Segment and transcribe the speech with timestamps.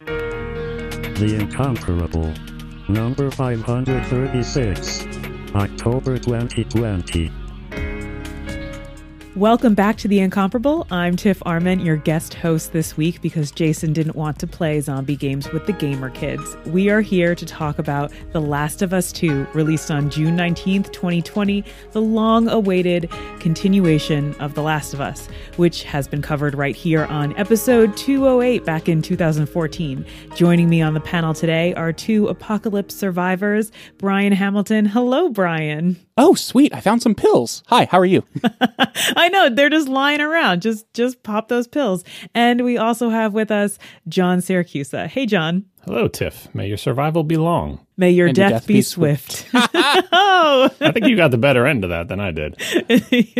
[0.00, 2.32] The Incomparable.
[2.88, 5.06] Number 536.
[5.54, 7.47] October 2020.
[9.38, 10.84] Welcome back to The Incomparable.
[10.90, 15.14] I'm Tiff Arment, your guest host this week because Jason didn't want to play zombie
[15.14, 16.56] games with the gamer kids.
[16.66, 20.90] We are here to talk about The Last of Us 2, released on June 19th,
[20.90, 26.74] 2020, the long awaited continuation of The Last of Us, which has been covered right
[26.74, 30.04] here on episode 208 back in 2014.
[30.34, 34.84] Joining me on the panel today are two apocalypse survivors, Brian Hamilton.
[34.84, 35.96] Hello, Brian.
[36.20, 36.74] Oh, sweet.
[36.74, 37.62] I found some pills.
[37.68, 38.24] Hi, how are you?
[39.16, 40.62] I know they're just lying around.
[40.62, 42.04] Just just pop those pills.
[42.34, 43.78] And we also have with us
[44.08, 45.06] John Siracusa.
[45.06, 45.64] Hey John.
[45.84, 46.52] Hello, Tiff.
[46.54, 47.84] May your survival be long.
[47.98, 49.32] May your, death, your death, be, be swift.
[49.32, 49.50] swift.
[49.74, 52.56] oh, I think you got the better end of that than I did.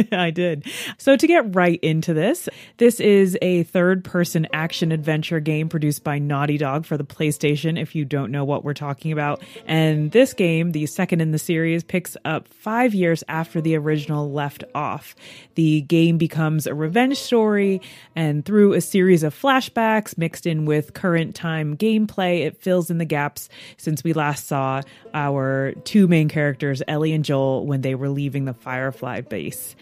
[0.12, 0.66] I did.
[0.98, 2.48] So, to get right into this,
[2.78, 7.80] this is a third person action adventure game produced by Naughty Dog for the PlayStation,
[7.80, 9.40] if you don't know what we're talking about.
[9.64, 14.32] And this game, the second in the series, picks up five years after the original
[14.32, 15.14] left off.
[15.54, 17.80] The game becomes a revenge story,
[18.16, 22.98] and through a series of flashbacks mixed in with current time gameplay, it fills in
[22.98, 24.80] the gaps since we last saw
[25.14, 29.76] our two main characters, Ellie and Joel, when they were leaving the Firefly base.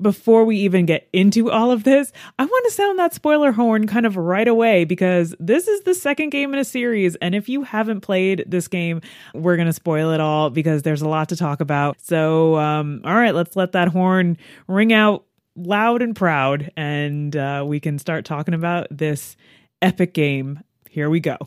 [0.00, 3.86] Before we even get into all of this, I want to sound that spoiler horn
[3.86, 7.16] kind of right away because this is the second game in a series.
[7.16, 9.00] And if you haven't played this game,
[9.32, 11.98] we're going to spoil it all because there's a lot to talk about.
[12.02, 14.36] So, um, all right, let's let that horn
[14.68, 15.24] ring out
[15.56, 19.36] loud and proud and uh, we can start talking about this
[19.80, 20.60] epic game.
[20.90, 21.38] Here we go.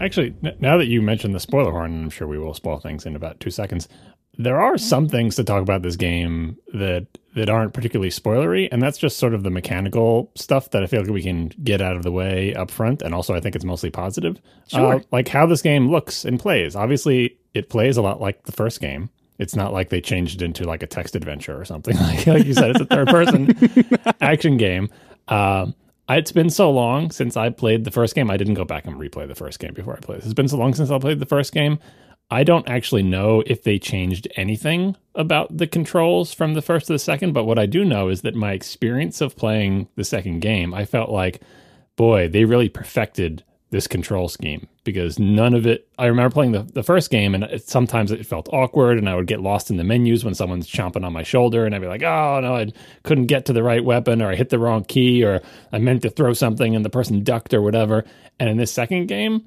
[0.00, 3.14] Actually, now that you mentioned the spoiler horn, I'm sure we will spoil things in
[3.14, 3.86] about two seconds.
[4.38, 8.82] There are some things to talk about this game that that aren't particularly spoilery, and
[8.82, 11.96] that's just sort of the mechanical stuff that I feel like we can get out
[11.96, 13.02] of the way up front.
[13.02, 14.40] And also, I think it's mostly positive.
[14.68, 14.94] Sure.
[14.94, 16.74] Uh, like how this game looks and plays.
[16.74, 19.10] Obviously, it plays a lot like the first game.
[19.38, 21.96] It's not like they changed it into like a text adventure or something.
[22.00, 23.54] Like, like you said, it's a third person
[24.20, 24.88] action game.
[25.28, 25.74] Um,
[26.16, 28.30] it's been so long since I played the first game.
[28.30, 30.18] I didn't go back and replay the first game before I played.
[30.18, 31.78] It's been so long since I played the first game.
[32.30, 36.92] I don't actually know if they changed anything about the controls from the first to
[36.92, 40.40] the second, but what I do know is that my experience of playing the second
[40.40, 41.40] game, I felt like,
[41.96, 45.88] boy, they really perfected this control scheme because none of it.
[45.98, 49.14] I remember playing the, the first game and it, sometimes it felt awkward and I
[49.14, 51.86] would get lost in the menus when someone's chomping on my shoulder and I'd be
[51.86, 52.72] like, oh no, I
[53.04, 55.40] couldn't get to the right weapon or I hit the wrong key or
[55.72, 58.04] I meant to throw something and the person ducked or whatever.
[58.38, 59.46] And in this second game,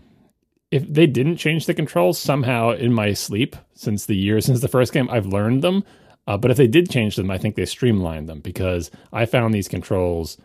[0.72, 4.68] if they didn't change the controls somehow in my sleep since the year since the
[4.68, 5.84] first game, I've learned them.
[6.26, 9.54] Uh, but if they did change them, I think they streamlined them because I found
[9.54, 10.38] these controls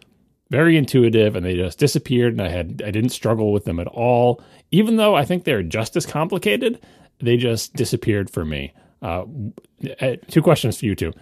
[0.51, 3.87] very intuitive and they just disappeared and I had I didn't struggle with them at
[3.87, 4.43] all.
[4.71, 6.81] Even though I think they're just as complicated,
[7.21, 8.73] they just disappeared for me.
[9.01, 9.25] Uh,
[10.01, 11.13] uh two questions for you two.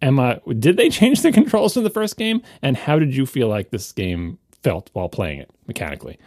[0.00, 3.48] Emma, did they change the controls from the first game and how did you feel
[3.48, 6.18] like this game felt while playing it mechanically?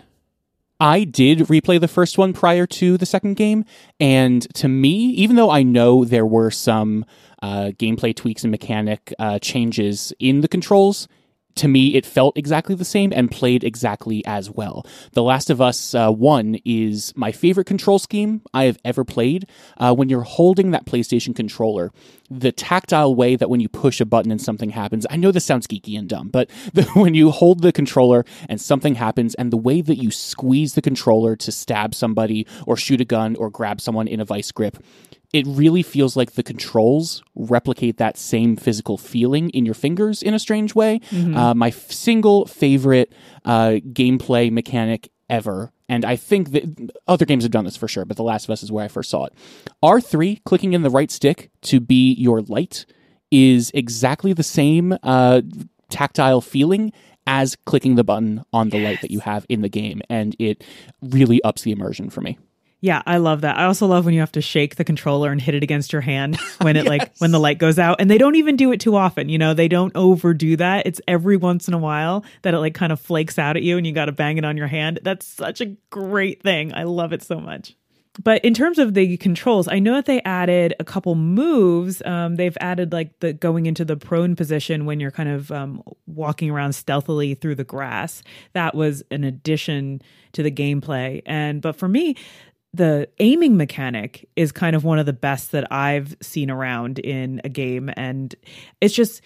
[0.80, 3.64] I did replay the first one prior to the second game,
[3.98, 7.06] and to me, even though I know there were some
[7.42, 11.08] uh, gameplay tweaks and mechanic uh, changes in the controls,
[11.56, 14.86] to me, it felt exactly the same and played exactly as well.
[15.14, 19.48] The Last of Us uh, 1 is my favorite control scheme I have ever played.
[19.78, 21.92] Uh, when you're holding that PlayStation controller,
[22.30, 25.46] the tactile way that when you push a button and something happens, I know this
[25.46, 29.52] sounds geeky and dumb, but the, when you hold the controller and something happens, and
[29.52, 33.50] the way that you squeeze the controller to stab somebody or shoot a gun or
[33.50, 34.78] grab someone in a vice grip,
[35.36, 40.34] it really feels like the controls replicate that same physical feeling in your fingers in
[40.34, 41.02] a strange way.
[41.12, 41.36] Mm-hmm.
[41.36, 43.12] Uh, my f- single favorite
[43.44, 45.74] uh, gameplay mechanic ever.
[45.90, 48.52] And I think that other games have done this for sure, but The Last of
[48.52, 49.34] Us is where I first saw it.
[49.84, 52.86] R3, clicking in the right stick to be your light,
[53.30, 55.42] is exactly the same uh,
[55.90, 56.94] tactile feeling
[57.28, 58.86] as clicking the button on the yes.
[58.86, 60.02] light that you have in the game.
[60.10, 60.64] And it
[61.02, 62.38] really ups the immersion for me.
[62.86, 63.58] Yeah, I love that.
[63.58, 66.04] I also love when you have to shake the controller and hit it against your
[66.04, 66.88] hand when it yes.
[66.88, 68.00] like when the light goes out.
[68.00, 70.86] And they don't even do it too often, you know, they don't overdo that.
[70.86, 73.78] It's every once in a while that it like kind of flakes out at you
[73.78, 75.00] and you got to bang it on your hand.
[75.02, 76.76] That's such a great thing.
[76.76, 77.76] I love it so much.
[78.24, 82.02] But in terms of the controls, I know that they added a couple moves.
[82.06, 85.84] Um, they've added like the going into the prone position when you're kind of um,
[86.06, 88.24] walking around stealthily through the grass.
[88.54, 90.02] That was an addition
[90.34, 91.22] to the gameplay.
[91.26, 92.16] And but for me,
[92.76, 97.42] the aiming mechanic is kind of one of the best that I've seen around in
[97.44, 97.90] a game.
[97.96, 98.34] And
[98.82, 99.22] it's just,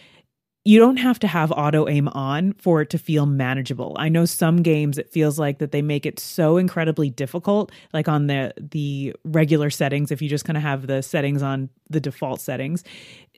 [0.65, 3.95] you don't have to have auto aim on for it to feel manageable.
[3.97, 8.07] I know some games it feels like that they make it so incredibly difficult like
[8.07, 11.99] on the the regular settings if you just kind of have the settings on the
[11.99, 12.83] default settings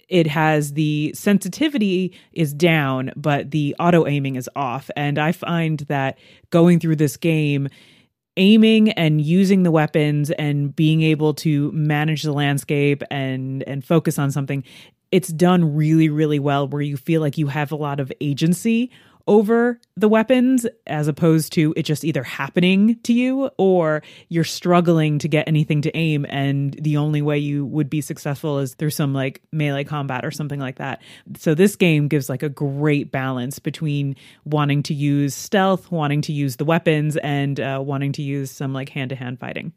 [0.09, 5.79] it has the sensitivity is down but the auto aiming is off and I find
[5.81, 6.17] that
[6.49, 7.69] going through this game
[8.37, 14.17] aiming and using the weapons and being able to manage the landscape and and focus
[14.17, 14.63] on something
[15.11, 18.89] it's done really really well where you feel like you have a lot of agency
[19.27, 25.19] over the weapons as opposed to it just either happening to you or you're struggling
[25.19, 28.89] to get anything to aim and the only way you would be successful is through
[28.89, 31.01] some like melee combat or something like that.
[31.37, 34.15] So this game gives like a great balance between
[34.45, 38.73] wanting to use stealth, wanting to use the weapons and uh, wanting to use some
[38.73, 39.73] like hand-to-hand fighting.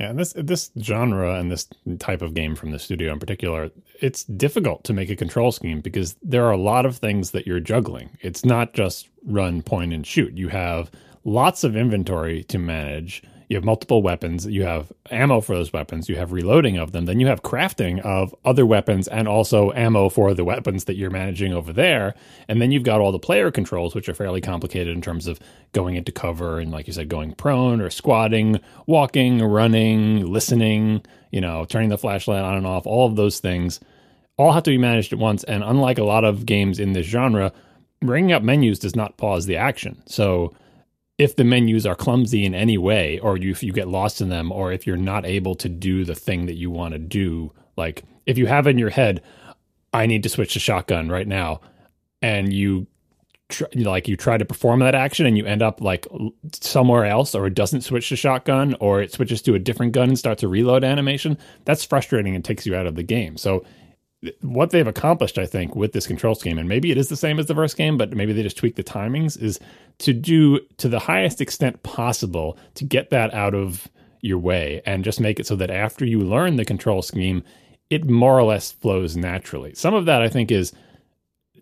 [0.00, 1.68] Yeah, this this genre and this
[1.98, 3.70] type of game from the studio in particular,
[4.00, 7.46] it's difficult to make a control scheme because there are a lot of things that
[7.46, 8.16] you're juggling.
[8.22, 10.32] It's not just run, point, and shoot.
[10.32, 10.90] You have
[11.24, 16.08] lots of inventory to manage you have multiple weapons, you have ammo for those weapons,
[16.08, 20.08] you have reloading of them, then you have crafting of other weapons and also ammo
[20.08, 22.14] for the weapons that you're managing over there.
[22.46, 25.40] And then you've got all the player controls, which are fairly complicated in terms of
[25.72, 31.02] going into cover and, like you said, going prone or squatting, walking, running, listening,
[31.32, 33.80] you know, turning the flashlight on and off, all of those things
[34.36, 35.42] all have to be managed at once.
[35.42, 37.52] And unlike a lot of games in this genre,
[38.00, 40.00] bringing up menus does not pause the action.
[40.06, 40.54] So
[41.20, 44.30] if the menus are clumsy in any way, or you, if you get lost in
[44.30, 47.52] them, or if you're not able to do the thing that you want to do,
[47.76, 49.22] like if you have in your head,
[49.92, 51.60] I need to switch to shotgun right now,
[52.22, 52.86] and you
[53.50, 56.06] tr- like you try to perform that action and you end up like
[56.54, 60.08] somewhere else, or it doesn't switch to shotgun, or it switches to a different gun
[60.08, 61.36] and starts a reload animation.
[61.66, 63.36] That's frustrating and takes you out of the game.
[63.36, 63.62] So
[64.42, 67.38] what they've accomplished, I think, with this control scheme, and maybe it is the same
[67.38, 69.58] as the first game, but maybe they just tweak the timings, is
[69.98, 73.88] to do to the highest extent possible to get that out of
[74.20, 77.42] your way and just make it so that after you learn the control scheme,
[77.88, 79.74] it more or less flows naturally.
[79.74, 80.72] Some of that I think is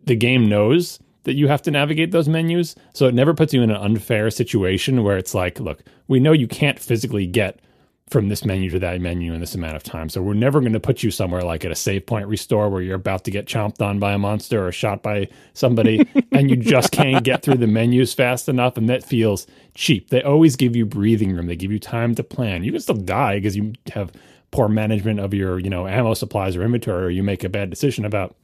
[0.04, 3.62] the game knows that you have to navigate those menus, so it never puts you
[3.62, 7.60] in an unfair situation where it's like, look, we know you can't physically get
[8.10, 10.08] from this menu to that menu in this amount of time.
[10.08, 12.80] So we're never going to put you somewhere like at a save point restore where
[12.80, 16.56] you're about to get chomped on by a monster or shot by somebody and you
[16.56, 20.10] just can't get through the menus fast enough and that feels cheap.
[20.10, 21.46] They always give you breathing room.
[21.46, 22.64] They give you time to plan.
[22.64, 24.12] You can still die because you have
[24.50, 27.68] poor management of your, you know, ammo supplies or inventory or you make a bad
[27.68, 28.34] decision about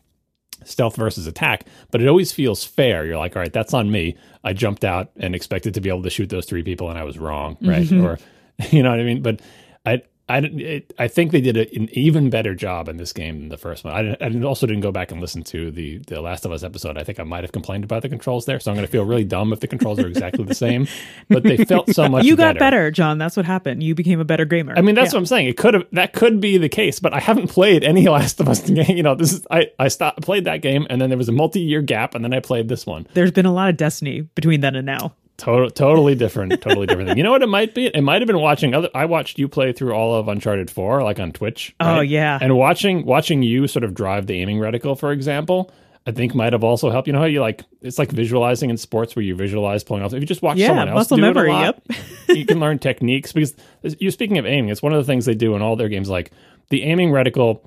[0.65, 3.05] stealth versus attack, but it always feels fair.
[3.05, 4.17] You're like, all right, that's on me.
[4.43, 7.05] I jumped out and expected to be able to shoot those three people and I
[7.05, 7.87] was wrong, right?
[7.87, 8.05] Mm-hmm.
[8.05, 8.19] Or
[8.71, 9.23] You know what I mean?
[9.23, 9.41] But
[9.85, 13.49] I I it, I think they did an even better job in this game than
[13.51, 13.93] the first one.
[13.93, 16.97] I, I also didn't go back and listen to the the Last of Us episode.
[16.97, 19.05] I think I might have complained about the controls there, so I'm going to feel
[19.05, 20.87] really dumb if the controls are exactly the same.
[21.29, 22.25] But they felt so much.
[22.25, 22.59] You got better.
[22.59, 23.19] better, John.
[23.19, 23.83] That's what happened.
[23.83, 24.75] You became a better gamer.
[24.77, 25.17] I mean, that's yeah.
[25.17, 25.49] what I'm saying.
[25.49, 28.49] It could have that could be the case, but I haven't played any Last of
[28.49, 28.97] Us game.
[28.97, 31.33] You know, this is I I stopped played that game, and then there was a
[31.33, 33.07] multi year gap, and then I played this one.
[33.15, 35.15] There's been a lot of Destiny between then and now.
[35.37, 37.19] Total, totally different, totally different thing.
[37.19, 37.87] You know what it might be?
[37.87, 38.89] It might have been watching other.
[38.95, 41.75] I watched you play through all of Uncharted Four, like on Twitch.
[41.81, 41.99] Oh, right?
[41.99, 45.73] Oh yeah, and watching watching you sort of drive the aiming reticle, for example,
[46.07, 47.09] I think might have also helped.
[47.09, 50.13] You know how you like it's like visualizing in sports where you visualize pulling off.
[50.13, 51.99] If you just watch yeah, someone else muscle do memory, it a lot, yep.
[52.29, 53.57] you can learn techniques because
[53.99, 56.09] you speaking of aiming, it's one of the things they do in all their games.
[56.09, 56.31] Like
[56.69, 57.67] the aiming reticle,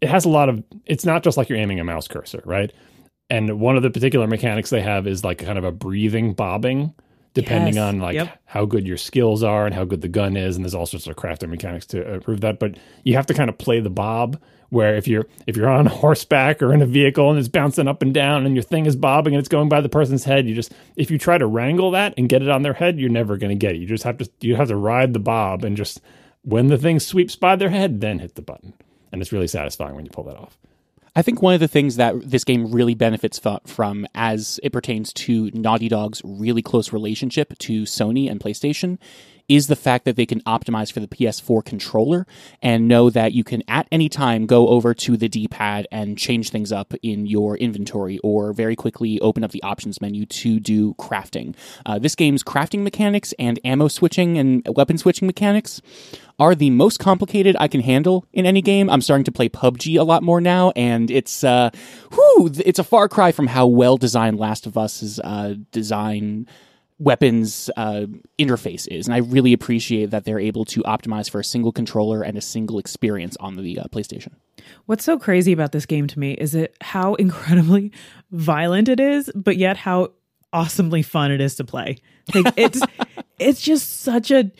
[0.00, 0.62] it has a lot of.
[0.86, 2.72] It's not just like you're aiming a mouse cursor, right?
[3.28, 6.94] And one of the particular mechanics they have is like kind of a breathing bobbing
[7.34, 7.82] depending yes.
[7.82, 8.40] on like yep.
[8.44, 11.06] how good your skills are and how good the gun is and there's all sorts
[11.06, 14.40] of crafting mechanics to improve that but you have to kind of play the bob
[14.68, 18.02] where if you're if you're on horseback or in a vehicle and it's bouncing up
[18.02, 20.54] and down and your thing is bobbing and it's going by the person's head you
[20.54, 23.36] just if you try to wrangle that and get it on their head you're never
[23.36, 25.76] going to get it you just have to you have to ride the bob and
[25.76, 26.00] just
[26.42, 28.74] when the thing sweeps by their head then hit the button
[29.10, 30.58] and it's really satisfying when you pull that off
[31.14, 35.12] I think one of the things that this game really benefits from as it pertains
[35.14, 38.98] to Naughty Dog's really close relationship to Sony and PlayStation
[39.52, 42.26] is the fact that they can optimize for the PS4 controller
[42.62, 46.16] and know that you can at any time go over to the D pad and
[46.16, 50.58] change things up in your inventory or very quickly open up the options menu to
[50.58, 51.54] do crafting.
[51.84, 55.82] Uh, this game's crafting mechanics and ammo switching and weapon switching mechanics
[56.38, 58.88] are the most complicated I can handle in any game.
[58.88, 61.68] I'm starting to play PUBG a lot more now, and it's uh,
[62.10, 66.46] whew, it's a far cry from how well designed Last of Us's uh, design
[66.98, 68.06] weapons uh,
[68.38, 69.06] interface is.
[69.06, 72.40] And I really appreciate that they're able to optimize for a single controller and a
[72.40, 74.32] single experience on the uh, PlayStation.
[74.86, 77.92] What's so crazy about this game to me is it how incredibly
[78.30, 80.12] violent it is, but yet how
[80.52, 81.98] awesomely fun it is to play.
[82.34, 82.80] Like it's
[83.38, 84.50] it's just such a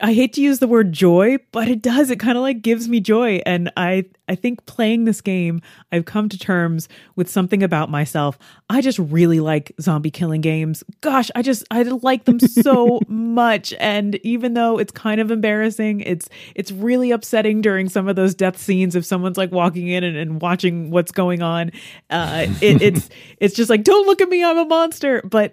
[0.00, 2.10] I hate to use the word joy, but it does.
[2.10, 3.42] It kind of like gives me joy.
[3.44, 8.38] And I I think playing this game, I've come to terms with something about myself.
[8.70, 10.82] I just really like zombie killing games.
[11.02, 13.74] Gosh, I just I like them so much.
[13.78, 18.34] And even though it's kind of embarrassing, it's it's really upsetting during some of those
[18.34, 21.70] death scenes if someone's like walking in and, and watching what's going on.
[22.08, 25.20] Uh, it, it's it's just like don't look at me, I'm a monster.
[25.22, 25.52] But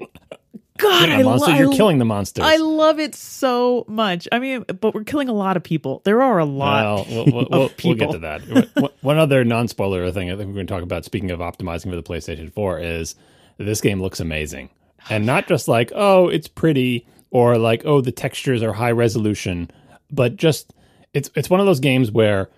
[0.80, 2.44] God, I monster, lo- you're killing the monsters.
[2.46, 4.28] I love it so much.
[4.32, 6.02] I mean, but we're killing a lot of people.
[6.06, 7.96] There are a lot Well, we'll, we'll, we'll, we'll people.
[7.96, 8.70] get to that.
[8.76, 11.06] One- One other non-spoiler thing I think we're going to talk about.
[11.06, 13.16] Speaking of optimizing for the PlayStation 4, is
[13.58, 14.70] this game looks amazing,
[15.10, 19.70] and not just like oh it's pretty or like oh the textures are high resolution,
[20.12, 20.74] but just
[21.14, 22.50] it's it's one of those games where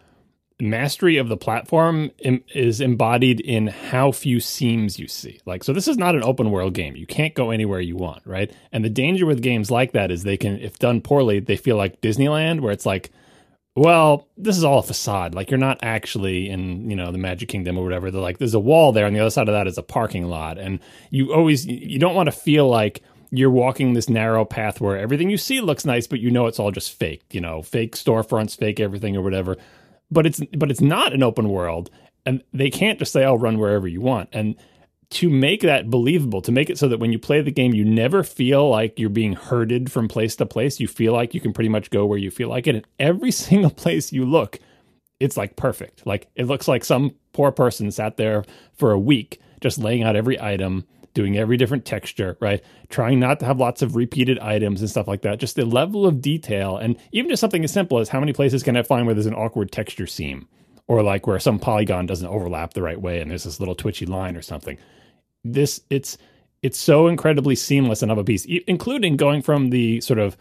[0.62, 5.42] mastery of the platform im- is embodied in how few seams you see.
[5.46, 6.96] Like, so this is not an open world game.
[6.96, 8.52] You can't go anywhere you want, right?
[8.72, 11.78] And the danger with games like that is they can, if done poorly, they feel
[11.78, 13.12] like Disneyland, where it's like,
[13.76, 15.34] well, this is all a facade.
[15.34, 18.12] Like, you're not actually in, you know, the Magic Kingdom or whatever.
[18.12, 20.28] They're like, there's a wall there, and the other side of that is a parking
[20.28, 20.58] lot.
[20.58, 23.02] And you always, you don't want to feel like,
[23.34, 26.60] you're walking this narrow path where everything you see looks nice, but you know it's
[26.60, 29.56] all just fake, you know, fake storefronts, fake everything or whatever
[30.12, 31.90] but it's but it's not an open world
[32.26, 34.30] and they can't just say i'll run wherever you want.
[34.32, 34.56] And
[35.12, 37.84] to make that believable to make it so that when you play the game you
[37.84, 40.80] never feel like you're being herded from place to place.
[40.80, 42.68] You feel like you can pretty much go where you feel like.
[42.68, 44.60] It and every single place you look
[45.20, 46.06] it's like perfect.
[46.06, 50.16] Like it looks like some poor person sat there for a week just laying out
[50.16, 52.64] every item doing every different texture, right?
[52.90, 55.40] Trying not to have lots of repeated items and stuff like that.
[55.40, 58.64] Just the level of detail, and even just something as simple as how many places
[58.64, 60.48] can I find where there's an awkward texture seam,
[60.88, 64.06] or like where some polygon doesn't overlap the right way and there's this little twitchy
[64.06, 64.78] line or something.
[65.44, 66.18] This it's
[66.62, 70.38] it's so incredibly seamless and of a piece, including going from the sort of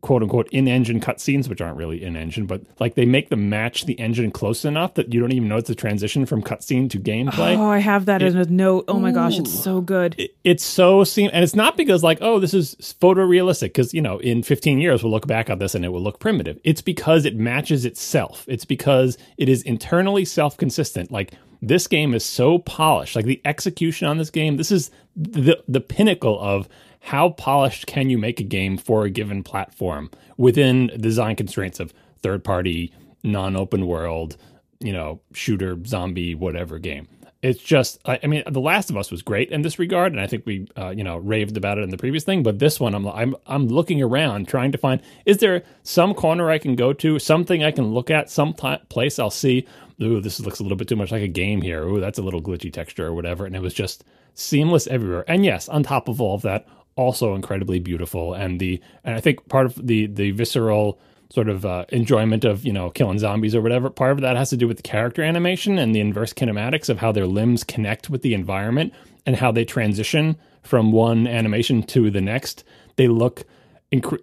[0.00, 3.48] quote unquote in engine cutscenes, which aren't really in engine, but like they make them
[3.50, 6.98] match the engine close enough that you don't even notice the transition from cutscene to
[6.98, 7.56] gameplay.
[7.58, 8.84] Oh, I have that as a note.
[8.88, 10.14] Oh my gosh, it's so good.
[10.18, 14.00] It- it's so seam and it's not because like oh this is photorealistic because you
[14.00, 16.80] know in 15 years we'll look back at this and it will look primitive it's
[16.80, 22.58] because it matches itself it's because it is internally self-consistent like this game is so
[22.58, 26.68] polished like the execution on this game this is the the pinnacle of
[27.00, 31.92] how polished can you make a game for a given platform within design constraints of
[32.22, 32.92] third party
[33.22, 34.36] non-open world
[34.80, 37.08] you know shooter zombie whatever game?
[37.42, 40.20] It's just I, I mean the last of us was great in this regard and
[40.20, 42.78] i think we uh, you know raved about it in the previous thing but this
[42.78, 46.76] one i'm i'm i'm looking around trying to find is there some corner i can
[46.76, 49.66] go to something i can look at some ti place i'll see
[50.02, 51.84] ooh this looks a little bit too much like a game here.
[51.84, 54.04] Ooh that's a little glitchy texture or whatever and it was just
[54.34, 55.24] seamless everywhere.
[55.28, 56.66] And yes on top of all of that
[57.00, 61.64] also incredibly beautiful and the and i think part of the the visceral sort of
[61.64, 63.88] uh, enjoyment of you know killing zombies or whatever.
[63.88, 66.98] Part of that has to do with the character animation and the inverse kinematics of
[66.98, 68.92] how their limbs connect with the environment
[69.24, 72.64] and how they transition from one animation to the next.
[72.96, 73.44] They look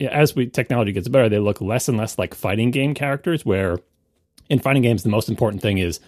[0.02, 3.46] as we technology gets better, they look less and less like fighting game characters.
[3.46, 3.80] Where
[4.50, 6.00] in fighting games, the most important thing is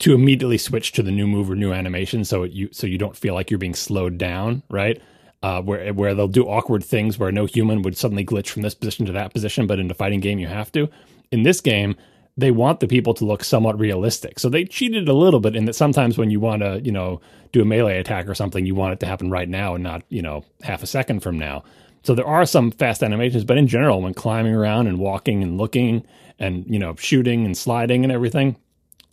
[0.00, 2.98] to immediately switch to the new move or new animation, so it, you so you
[2.98, 5.00] don't feel like you're being slowed down, right?
[5.42, 8.74] Uh, where where they'll do awkward things where no human would suddenly glitch from this
[8.74, 10.88] position to that position, but in a fighting game you have to.
[11.30, 11.96] In this game,
[12.36, 15.64] they want the people to look somewhat realistic, so they cheated a little bit in
[15.66, 17.20] that sometimes when you want to you know
[17.52, 20.02] do a melee attack or something, you want it to happen right now and not
[20.08, 21.62] you know half a second from now.
[22.02, 25.58] So there are some fast animations, but in general, when climbing around and walking and
[25.58, 26.04] looking
[26.38, 28.56] and you know shooting and sliding and everything,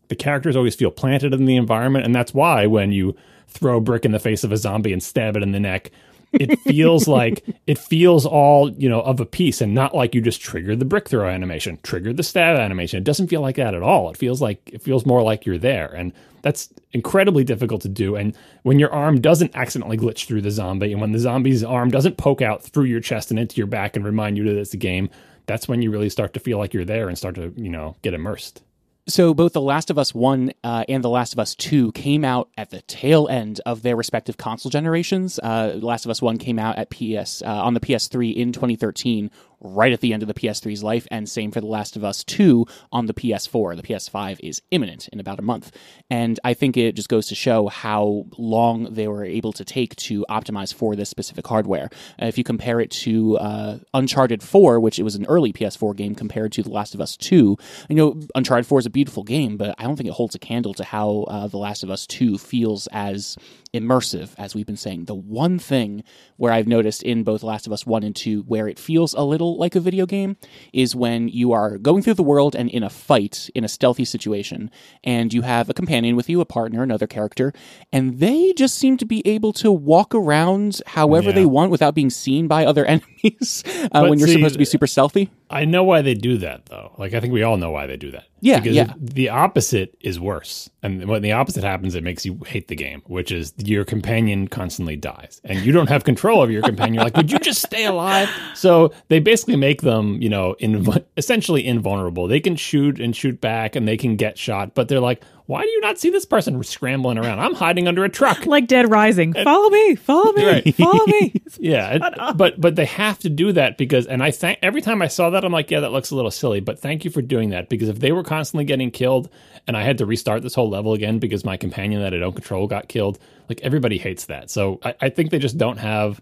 [0.08, 3.16] the characters always feel planted in the environment, and that's why when you
[3.48, 5.92] throw a brick in the face of a zombie and stab it in the neck,
[6.34, 10.22] it feels like it feels all you know of a piece, and not like you
[10.22, 12.98] just triggered the brick throw animation, triggered the stab animation.
[12.98, 14.10] It doesn't feel like that at all.
[14.10, 18.16] It feels like it feels more like you're there, and that's incredibly difficult to do.
[18.16, 21.90] And when your arm doesn't accidentally glitch through the zombie, and when the zombie's arm
[21.90, 24.74] doesn't poke out through your chest and into your back and remind you that it's
[24.74, 25.10] a game,
[25.48, 27.96] that's when you really start to feel like you're there and start to you know
[28.02, 28.62] get immersed.
[29.08, 32.26] So both The Last of Us 1 uh, and The Last of Us 2 came
[32.26, 35.38] out at the tail end of their respective console generations.
[35.38, 39.30] Uh, Last of Us 1 came out at PS uh, on the PS3 in 2013,
[39.66, 42.24] right at the end of the PS3's life, and same for The Last of Us
[42.24, 43.76] 2 on the PS4.
[43.76, 45.76] The PS5 is imminent in about a month.
[46.10, 49.96] And I think it just goes to show how long they were able to take
[49.98, 51.90] to optimize for this specific hardware.
[52.22, 55.96] Uh, if you compare it to uh, Uncharted 4, which it was an early PS4
[55.96, 57.58] game compared to The Last of Us 2,
[57.90, 60.40] you know, Uncharted 4 is a beautiful game, but I don't think it holds a
[60.40, 63.38] candle to how uh, The Last of Us 2 feels as
[63.76, 65.06] immersive, as we've been saying.
[65.06, 66.04] The one thing
[66.38, 69.22] where I've noticed in both Last of Us 1 and 2 where it feels a
[69.22, 70.38] little like a video game
[70.74, 74.06] is when you are going through the world and in a fight, in a stealthy
[74.06, 74.72] situation,
[75.04, 77.54] and you have a companion with you, a partner, another character,
[77.94, 81.36] and they just seem to be able to walk around however Yeah.
[81.36, 84.66] they want without being seen by other enemies uh, when you're see, supposed to be
[84.66, 85.30] super stealthy.
[85.50, 86.94] I know why they do that though.
[86.98, 88.26] Like I think we all know why they do that.
[88.46, 88.94] Yeah, because yeah.
[89.00, 90.70] the opposite is worse.
[90.84, 94.48] And when the opposite happens, it makes you hate the game, which is your companion
[94.48, 96.94] constantly dies, and you don't have control over your companion.
[96.94, 98.30] You're like, would you just stay alive?
[98.54, 102.28] So they basically make them, you know, inv- essentially invulnerable.
[102.28, 105.62] They can shoot and shoot back, and they can get shot, but they're like, why
[105.62, 107.40] do you not see this person scrambling around?
[107.40, 108.46] I'm hiding under a truck.
[108.56, 109.34] Like Dead Rising.
[109.34, 110.76] Follow me, follow me, Right.
[110.76, 111.34] follow me.
[111.60, 115.02] Yeah, it- but but they have to do that because, and I thank every time
[115.02, 116.60] I saw that, I'm like, yeah, that looks a little silly.
[116.60, 119.30] But thank you for doing that because if they were constantly getting killed,
[119.68, 122.34] and I had to restart this whole level again because my companion that I don't
[122.36, 123.18] control got killed,
[123.50, 124.50] like everybody hates that.
[124.52, 126.22] So I, I think they just don't have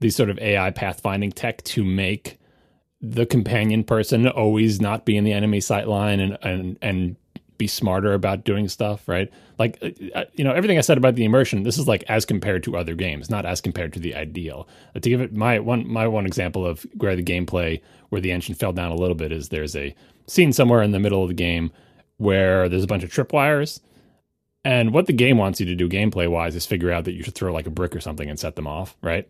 [0.00, 2.38] these sort of AI pathfinding tech to make
[3.00, 7.16] the companion person always not be in the enemy sight line and and and
[7.58, 9.30] be smarter about doing stuff, right?
[9.58, 9.82] Like,
[10.14, 12.76] uh, you know, everything I said about the immersion, this is like as compared to
[12.76, 14.68] other games, not as compared to the ideal.
[14.94, 18.32] Uh, to give it my one, my one example of where the gameplay, where the
[18.32, 19.94] engine fell down a little bit, is there's a
[20.26, 21.72] scene somewhere in the middle of the game
[22.16, 23.80] where there's a bunch of tripwires,
[24.64, 27.22] and what the game wants you to do gameplay wise is figure out that you
[27.22, 29.28] should throw like a brick or something and set them off, right?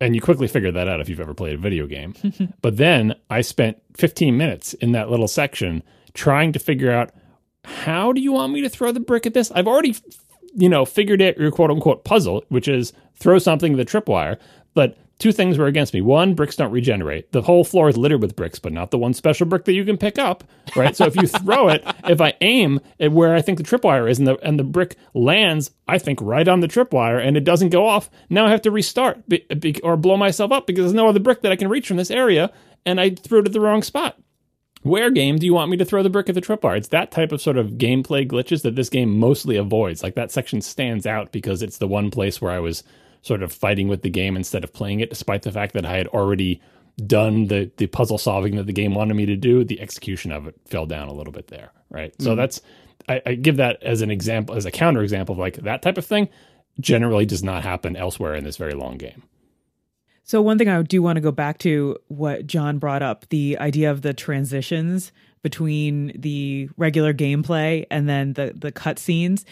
[0.00, 2.14] And you quickly figure that out if you've ever played a video game.
[2.62, 5.82] but then I spent 15 minutes in that little section
[6.14, 7.10] trying to figure out
[7.64, 9.50] how do you want me to throw the brick at this?
[9.52, 9.96] I've already,
[10.54, 14.38] you know, figured out your quote unquote puzzle, which is throw something the tripwire.
[14.74, 16.00] But two things were against me.
[16.00, 17.32] One, bricks don't regenerate.
[17.32, 19.84] The whole floor is littered with bricks, but not the one special brick that you
[19.84, 20.96] can pick up, right?
[20.96, 24.18] so if you throw it, if I aim at where I think the tripwire is
[24.18, 27.70] and the and the brick lands, I think right on the tripwire and it doesn't
[27.70, 30.94] go off, now I have to restart be, be, or blow myself up because there's
[30.94, 32.52] no other brick that I can reach from this area
[32.86, 34.18] and I threw it at the wrong spot
[34.82, 36.76] where game do you want me to throw the brick at the tripwire?
[36.76, 40.02] It's that type of sort of gameplay glitches that this game mostly avoids.
[40.02, 42.82] Like that section stands out because it's the one place where I was
[43.22, 45.96] sort of fighting with the game instead of playing it, despite the fact that I
[45.96, 46.60] had already
[47.06, 49.64] done the the puzzle solving that the game wanted me to do.
[49.64, 52.14] The execution of it fell down a little bit there, right?
[52.20, 52.36] So mm-hmm.
[52.36, 52.60] that's
[53.08, 55.98] I, I give that as an example, as a counter example of like that type
[55.98, 56.28] of thing.
[56.78, 59.24] Generally, does not happen elsewhere in this very long game.
[60.30, 63.58] So one thing I do want to go back to what John brought up, the
[63.58, 65.10] idea of the transitions
[65.42, 69.42] between the regular gameplay and then the the cutscenes.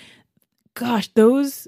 [0.74, 1.66] Gosh, those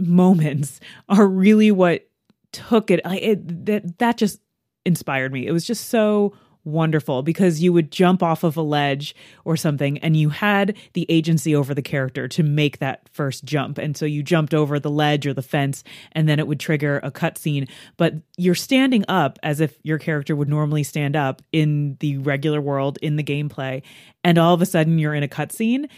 [0.00, 2.08] moments are really what
[2.50, 3.00] took it.
[3.04, 4.40] I it that that just
[4.84, 5.46] inspired me.
[5.46, 6.32] It was just so
[6.64, 11.06] wonderful because you would jump off of a ledge or something and you had the
[11.08, 13.78] agency over the character to make that first jump.
[13.78, 17.00] And so you jumped over the ledge or the fence and then it would trigger
[17.02, 17.68] a cutscene.
[17.96, 22.60] But you're standing up as if your character would normally stand up in the regular
[22.60, 23.82] world in the gameplay.
[24.22, 25.88] And all of a sudden you're in a cutscene.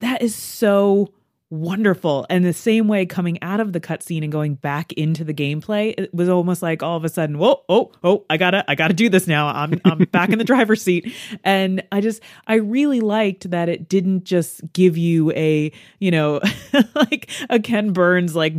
[0.00, 1.12] That is so
[1.50, 2.26] wonderful.
[2.28, 5.94] And the same way coming out of the cutscene and going back into the gameplay,
[5.96, 8.94] it was almost like all of a sudden, whoa, oh, oh, I gotta, I gotta
[8.94, 9.48] do this now.
[9.48, 11.12] I'm, I'm back in the driver's seat.
[11.44, 16.40] And I just, I really liked that it didn't just give you a, you know,
[16.94, 18.54] like a Ken Burns like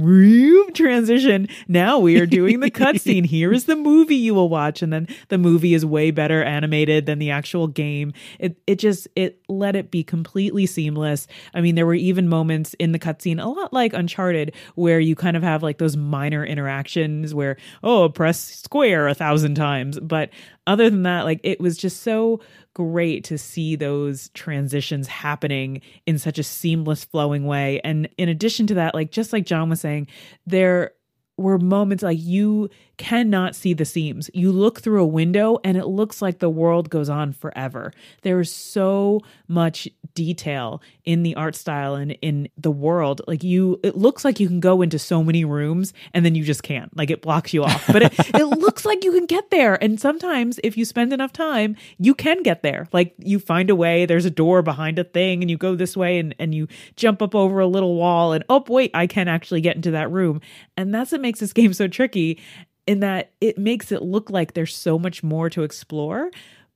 [0.73, 1.47] transition.
[1.67, 3.25] Now we are doing the cutscene.
[3.29, 7.05] Here is the movie you will watch, and then the movie is way better animated
[7.05, 8.13] than the actual game.
[8.39, 11.27] It, it just, it let it be completely seamless.
[11.53, 15.15] I mean, there were even moments in the cutscene, a lot like Uncharted, where you
[15.15, 19.99] kind of have like those minor interactions where, oh, press square a thousand times.
[19.99, 20.29] But
[20.65, 22.39] other than that, like it was just so
[22.73, 27.81] great to see those transitions happening in such a seamless, flowing way.
[27.83, 30.07] And in addition to that, like just like John was saying,
[30.45, 30.93] there
[31.37, 34.29] were moments like you cannot see the seams.
[34.33, 37.93] You look through a window and it looks like the world goes on forever.
[38.23, 43.21] There is so much detail in the art style and in the world.
[43.25, 46.43] Like you, it looks like you can go into so many rooms and then you
[46.43, 46.95] just can't.
[46.95, 47.87] Like it blocks you off.
[47.87, 49.81] But it, it looks like you can get there.
[49.81, 52.89] And sometimes if you spend enough time, you can get there.
[52.91, 55.95] Like you find a way, there's a door behind a thing and you go this
[55.95, 59.29] way and, and you jump up over a little wall and oh wait, I can
[59.29, 60.41] actually get into that room.
[60.75, 62.41] And that's what makes this game so tricky
[62.89, 66.31] in that it makes it look like there's so much more to explore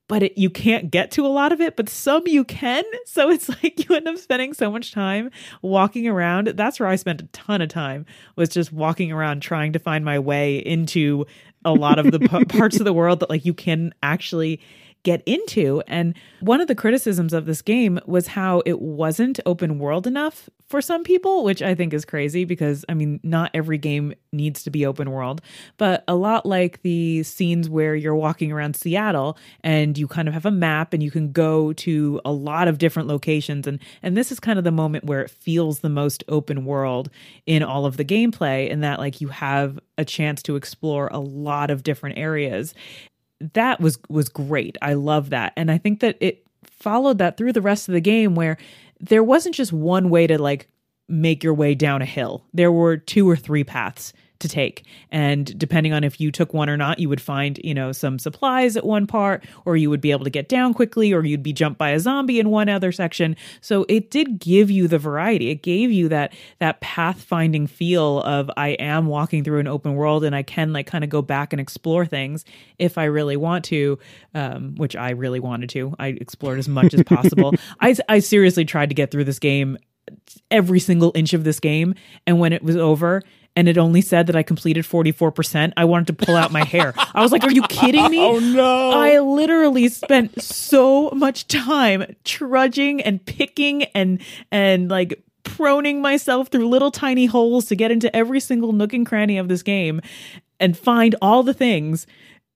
[0.10, 2.84] but it, you can't get to a lot of it, but some you can.
[3.06, 5.30] So it's like you end up spending so much time
[5.62, 6.48] walking around.
[6.48, 10.04] That's where I spent a ton of time was just walking around trying to find
[10.04, 11.26] my way into
[11.64, 14.60] a lot of the p- parts of the world that like you can actually
[15.04, 15.84] get into.
[15.88, 20.50] And one of the criticisms of this game was how it wasn't open world enough
[20.66, 24.64] for some people, which I think is crazy because I mean, not every game needs
[24.64, 25.42] to be open world,
[25.78, 30.34] but a lot like the scenes where you're walking around Seattle and you kind of
[30.34, 34.18] have a map and you can go to a lot of different locations and and
[34.18, 37.10] this is kind of the moment where it feels the most open world
[37.46, 41.20] in all of the gameplay in that like you have a chance to explore a
[41.20, 42.74] lot of different areas
[43.54, 44.78] that was was great.
[44.82, 45.54] I love that.
[45.56, 48.58] And I think that it followed that through the rest of the game where
[49.00, 50.68] there wasn't just one way to like
[51.10, 52.46] make your way down a hill.
[52.54, 54.86] There were two or three paths to take.
[55.12, 58.20] And depending on if you took one or not, you would find, you know, some
[58.20, 61.42] supplies at one part, or you would be able to get down quickly, or you'd
[61.42, 63.36] be jumped by a zombie in one other section.
[63.62, 65.50] So it did give you the variety.
[65.50, 70.24] It gave you that that pathfinding feel of I am walking through an open world
[70.24, 72.46] and I can like kind of go back and explore things
[72.78, 73.98] if I really want to,
[74.36, 75.96] um, which I really wanted to.
[75.98, 77.54] I explored as much as possible.
[77.80, 79.78] I I seriously tried to get through this game
[80.52, 81.96] every single inch of this game
[82.28, 83.22] and when it was over
[83.56, 86.94] and it only said that I completed 44%, I wanted to pull out my hair.
[87.14, 88.24] I was like, are you kidding me?
[88.34, 88.92] Oh no.
[88.92, 96.70] I literally spent so much time trudging and picking and and like proning myself through
[96.70, 100.00] little tiny holes to get into every single nook and cranny of this game
[100.60, 102.08] and find all the things.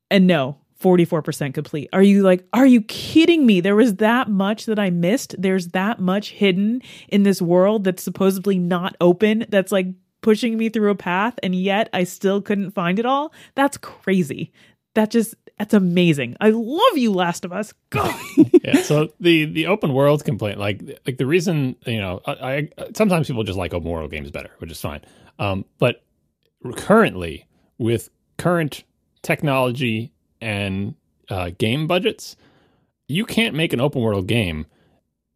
[0.09, 1.89] And no, 44% complete.
[1.91, 3.59] Are you like, are you kidding me?
[3.61, 5.35] There was that much that I missed.
[5.37, 9.87] There's that much hidden in this world that's supposedly not open, that's like
[10.27, 13.31] pushing me through a path, and yet I still couldn't find it all.
[13.55, 14.51] That's crazy.
[14.93, 16.35] That just, that's amazing.
[16.41, 17.73] I love you, Last of Us.
[17.91, 18.13] God.
[18.61, 18.81] yeah.
[18.81, 23.27] So the the open world complaint, like like the reason you know, I, I sometimes
[23.27, 24.99] people just like open world games better, which is fine.
[25.39, 26.03] Um, but
[26.75, 28.83] currently with current
[29.21, 30.11] technology
[30.41, 30.95] and
[31.29, 32.35] uh, game budgets,
[33.07, 34.65] you can't make an open world game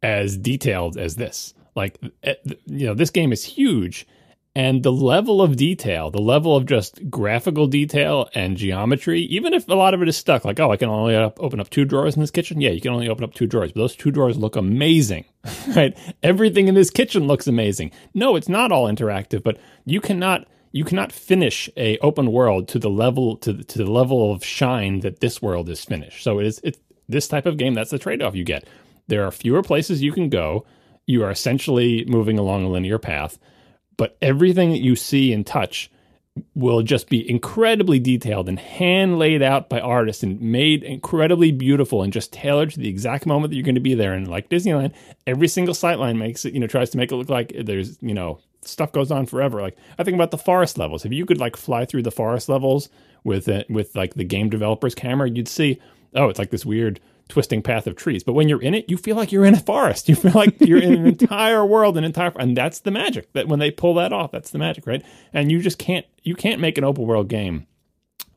[0.02, 1.54] as detailed as this.
[1.74, 2.34] Like eh,
[2.66, 4.06] you know, this game is huge
[4.54, 9.66] and the level of detail, the level of just graphical detail and geometry, even if
[9.68, 11.86] a lot of it is stuck, like, oh, I can only up, open up two
[11.86, 12.60] drawers in this kitchen.
[12.60, 15.24] Yeah, you can only open up two drawers, but those two drawers look amazing,
[15.76, 15.96] right?
[16.22, 17.92] Everything in this kitchen looks amazing.
[18.12, 22.78] No, it's not all interactive, but you cannot you cannot finish a open world to
[22.78, 26.22] the level to the, to the level of shine that this world is finished.
[26.22, 27.72] So it is it's this type of game.
[27.72, 28.66] That's the trade off you get.
[29.08, 30.66] There are fewer places you can go.
[31.06, 33.38] You are essentially moving along a linear path
[33.96, 35.90] but everything that you see and touch
[36.54, 42.02] will just be incredibly detailed and hand laid out by artists and made incredibly beautiful
[42.02, 44.14] and just tailored to the exact moment that you're going to be there.
[44.14, 44.94] And like Disneyland,
[45.26, 48.14] every single sightline makes it, you know, tries to make it look like there's, you
[48.14, 49.60] know, stuff goes on forever.
[49.60, 51.04] Like I think about the forest levels.
[51.04, 52.88] If you could like fly through the forest levels
[53.24, 55.80] with it, with like the game developer's camera, you'd see,
[56.14, 56.98] oh, it's like this weird
[57.32, 58.22] twisting path of trees.
[58.22, 60.08] But when you're in it, you feel like you're in a forest.
[60.12, 63.32] You feel like you're in an entire world, an entire, and that's the magic.
[63.32, 65.02] That when they pull that off, that's the magic, right?
[65.32, 67.66] And you just can't, you can't make an open world game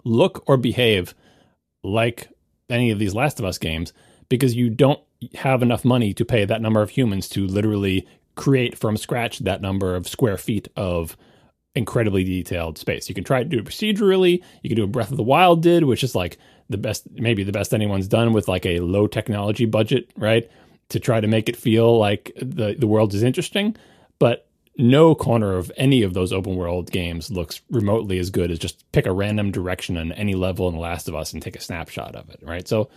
[0.05, 1.13] look or behave
[1.83, 2.29] like
[2.69, 3.91] any of these Last of Us games
[4.29, 5.01] because you don't
[5.35, 9.61] have enough money to pay that number of humans to literally create from scratch that
[9.61, 11.17] number of square feet of
[11.75, 13.09] incredibly detailed space.
[13.09, 14.41] You can try to do it procedurally.
[14.61, 16.37] You can do a Breath of the Wild did, which is like
[16.69, 20.49] the best, maybe the best anyone's done with like a low technology budget, right?
[20.89, 23.75] To try to make it feel like the the world is interesting,
[24.19, 28.59] but no corner of any of those open world games looks remotely as good as
[28.59, 31.55] just pick a random direction on any level in The Last of Us and take
[31.55, 32.67] a snapshot of it, right?
[32.67, 32.89] So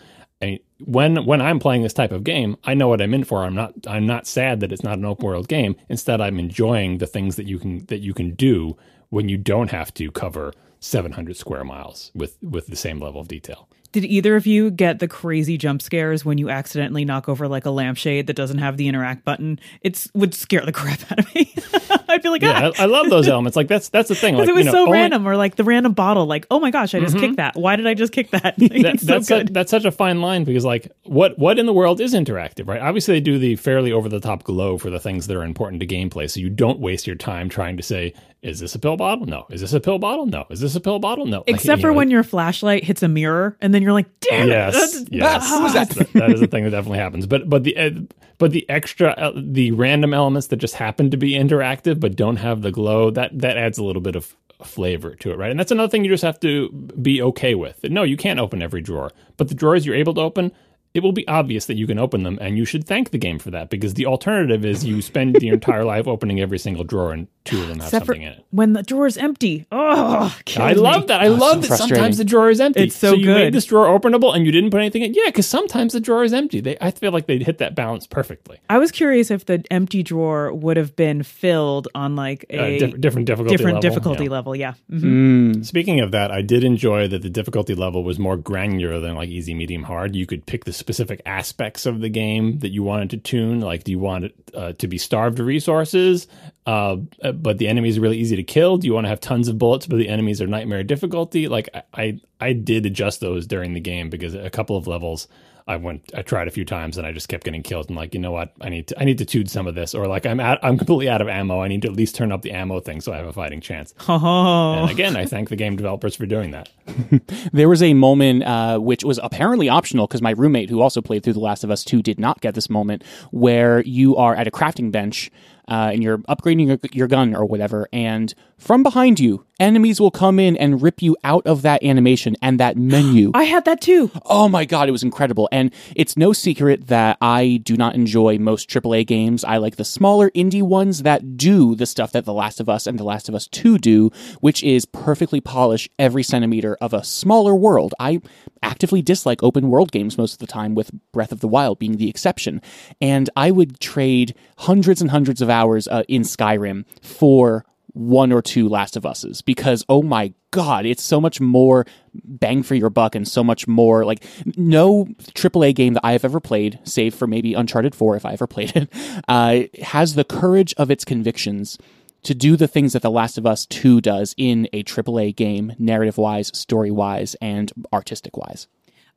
[0.84, 3.44] When when I'm playing this type of game, I know what I'm in for.
[3.44, 5.74] I'm not I'm not sad that it's not an open world game.
[5.88, 8.76] Instead, I'm enjoying the things that you can that you can do
[9.10, 13.28] when you don't have to cover 700 square miles with with the same level of
[13.28, 13.68] detail.
[13.92, 17.64] Did either of you get the crazy jump scares when you accidentally knock over like
[17.64, 19.58] a lampshade that doesn't have the interact button?
[19.80, 21.54] It would scare the crap out of me.
[22.08, 22.80] I'd be like, yeah, ah.
[22.80, 23.56] I, I, love those elements.
[23.56, 24.36] Like that's that's the thing.
[24.36, 26.26] Like it was you know, so only, random, or like the random bottle.
[26.26, 27.24] Like, oh my gosh, I just mm-hmm.
[27.24, 27.56] kicked that.
[27.56, 28.56] Why did I just kick that?
[28.68, 31.72] Like, that that's so that's such a fine line because like what what in the
[31.72, 32.80] world is interactive, right?
[32.80, 35.80] Obviously, they do the fairly over the top glow for the things that are important
[35.80, 38.96] to gameplay, so you don't waste your time trying to say is this a pill
[38.96, 39.26] bottle?
[39.26, 39.46] No.
[39.50, 40.26] Is this a pill bottle?
[40.26, 40.46] No.
[40.50, 41.26] Is this a pill bottle?
[41.26, 41.42] No.
[41.46, 44.48] Except like, for know, when your flashlight hits a mirror and then you're like, damn
[44.48, 45.08] yes, it.
[45.10, 45.48] Yes.
[45.74, 46.08] That?
[46.14, 47.26] That is a thing that definitely happens.
[47.26, 47.90] But but the uh,
[48.38, 52.36] but the extra uh, the random elements that just happen to be interactive but don't
[52.36, 55.50] have the glow that that adds a little bit of flavor to it, right?
[55.50, 56.70] And that's another thing you just have to
[57.00, 57.84] be okay with.
[57.84, 60.52] No, you can't open every drawer, but the drawers you're able to open,
[60.98, 63.38] it will be obvious that you can open them, and you should thank the game
[63.38, 67.12] for that because the alternative is you spend your entire life opening every single drawer,
[67.12, 68.44] and two of them have Except something in it.
[68.50, 69.66] when the drawer is empty.
[69.72, 71.22] Oh, I love that.
[71.22, 72.82] I love so that sometimes the drawer is empty.
[72.82, 75.14] It's so so you made this drawer openable and you didn't put anything in.
[75.14, 76.60] Yeah, because sometimes the drawer is empty.
[76.60, 78.58] They, I feel like they hit that balance perfectly.
[78.68, 82.78] I was curious if the empty drawer would have been filled on like Uh, a
[82.80, 83.90] diff- different difficulty different level.
[83.90, 84.30] difficulty Yeah.
[84.30, 84.56] level.
[84.56, 84.74] Yeah.
[84.90, 85.64] Mhm.
[85.64, 89.28] Speaking of that, I did enjoy that the difficulty level was more granular than like
[89.30, 90.14] easy, medium, hard.
[90.16, 93.60] You could pick the specific aspects of the game that you wanted to tune.
[93.60, 96.26] Like, do you want it uh, to be starved of resources,
[96.66, 98.78] uh, uh, but the enemies are really easy to kill?
[98.78, 101.46] Do you want to have tons of bullets, but the enemies are nightmare difficulty?
[101.46, 105.28] Like, I, I, I did adjust those during the game because a couple of levels.
[105.68, 107.88] I went, I tried a few times, and I just kept getting killed.
[107.88, 108.52] And like, you know what?
[108.62, 110.78] I need to, I need to tune some of this, or like, I'm at, I'm
[110.78, 111.60] completely out of ammo.
[111.60, 113.60] I need to at least turn up the ammo thing so I have a fighting
[113.60, 113.94] chance.
[114.20, 114.72] Oh.
[114.74, 116.70] And again, I thank the game developers for doing that.
[117.52, 121.22] There was a moment uh, which was apparently optional because my roommate, who also played
[121.22, 124.46] through The Last of Us 2, did not get this moment where you are at
[124.46, 125.30] a crafting bench
[125.68, 130.10] uh, and you're upgrading your, your gun or whatever, and from behind you, enemies will
[130.10, 133.30] come in and rip you out of that animation and that menu.
[133.34, 134.10] I had that too.
[134.26, 135.48] Oh my god, it was incredible.
[135.52, 139.44] And it's no secret that I do not enjoy most AAA games.
[139.44, 142.86] I like the smaller indie ones that do the stuff that The Last of Us
[142.86, 147.04] and The Last of Us 2 do, which is perfectly polish every centimeter of a
[147.04, 147.94] smaller world.
[147.98, 148.20] I
[148.62, 151.96] actively dislike open world games most of the time, with Breath of the Wild being
[151.96, 152.60] the exception.
[153.00, 158.42] And I would trade hundreds and hundreds of hours uh, in Skyrim for one or
[158.42, 162.90] two Last of Us's because oh my god, it's so much more bang for your
[162.90, 164.24] buck and so much more like
[164.56, 168.32] no AAA game that I have ever played, save for maybe Uncharted 4 if I
[168.32, 168.92] ever played it,
[169.28, 171.78] uh, has the courage of its convictions
[172.24, 175.72] to do the things that The Last of Us 2 does in a AAA game,
[175.78, 178.66] narrative wise, story wise, and artistic wise.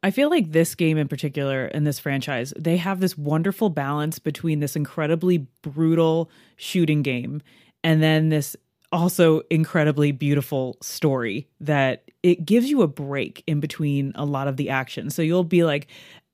[0.03, 4.17] I feel like this game in particular and this franchise, they have this wonderful balance
[4.17, 7.41] between this incredibly brutal shooting game
[7.83, 8.55] and then this
[8.91, 14.57] also incredibly beautiful story that it gives you a break in between a lot of
[14.57, 15.09] the action.
[15.09, 15.87] So you'll be like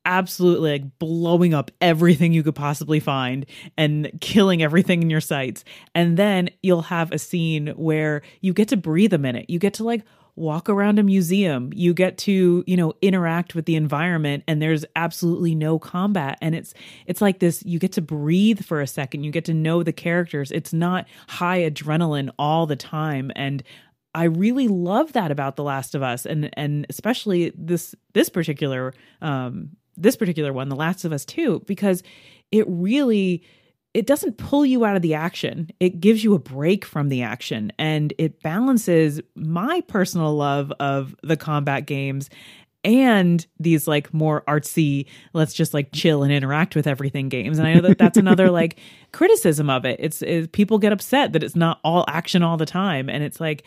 [0.05, 3.45] absolutely like blowing up everything you could possibly find
[3.77, 5.63] and killing everything in your sights.
[5.93, 9.49] And then you'll have a scene where you get to breathe a minute.
[9.49, 10.03] You get to like
[10.37, 11.71] walk around a museum.
[11.75, 16.37] You get to you know interact with the environment and there's absolutely no combat.
[16.41, 16.73] And it's
[17.05, 19.23] it's like this you get to breathe for a second.
[19.23, 20.51] You get to know the characters.
[20.51, 23.31] It's not high adrenaline all the time.
[23.35, 23.63] And
[24.13, 28.93] I really love that about The Last of Us and and especially this this particular
[29.21, 32.03] um this particular one The Last of Us 2 because
[32.51, 33.43] it really
[33.97, 35.71] it doesn't pull you out of the action.
[35.79, 41.15] It gives you a break from the action and it balances my personal love of
[41.23, 42.29] the combat games
[42.83, 47.57] and these like more artsy let's just like chill and interact with everything games.
[47.57, 48.77] And i know that that's another like
[49.13, 49.99] criticism of it.
[49.99, 53.09] It's, people get upset that it's not all action all the time.
[53.09, 53.63] And it's like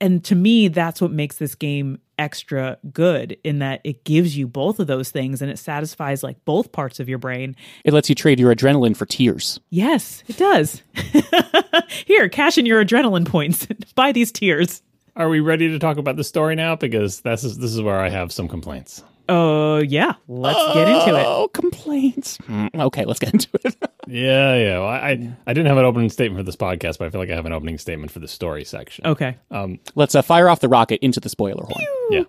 [0.00, 4.46] and to me that's what makes this game extra good in that it gives you
[4.46, 8.08] both of those things and it satisfies like both parts of your brain It lets
[8.08, 9.60] you trade your adrenaline for tears.
[9.70, 10.82] Yes, it does.
[12.06, 13.66] Here, cash in your adrenaline points.
[13.94, 14.82] Buy these tears.
[15.16, 16.74] Are we ready to talk about the story now?
[16.76, 19.02] Because this is this is where I have some complaints.
[19.28, 20.14] Oh, yeah.
[20.28, 21.24] Let's get into it.
[21.26, 22.36] Oh, complaints.
[22.46, 23.76] Hmm, okay, let's get into it.
[24.06, 24.78] Yeah, yeah.
[24.80, 27.30] Well, I I didn't have an opening statement for this podcast, but I feel like
[27.30, 29.06] I have an opening statement for the story section.
[29.06, 29.38] Okay.
[29.50, 31.84] Um, let's uh, fire off the rocket into the spoiler horn.
[32.10, 32.24] Yeah.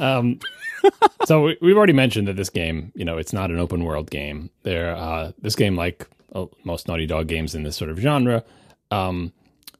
[0.00, 0.40] Um,
[1.26, 4.10] so we, we've already mentioned that this game, you know, it's not an open world
[4.10, 4.50] game.
[4.64, 8.42] There, uh, this game, like uh, most Naughty Dog games in this sort of genre,
[8.90, 9.32] um,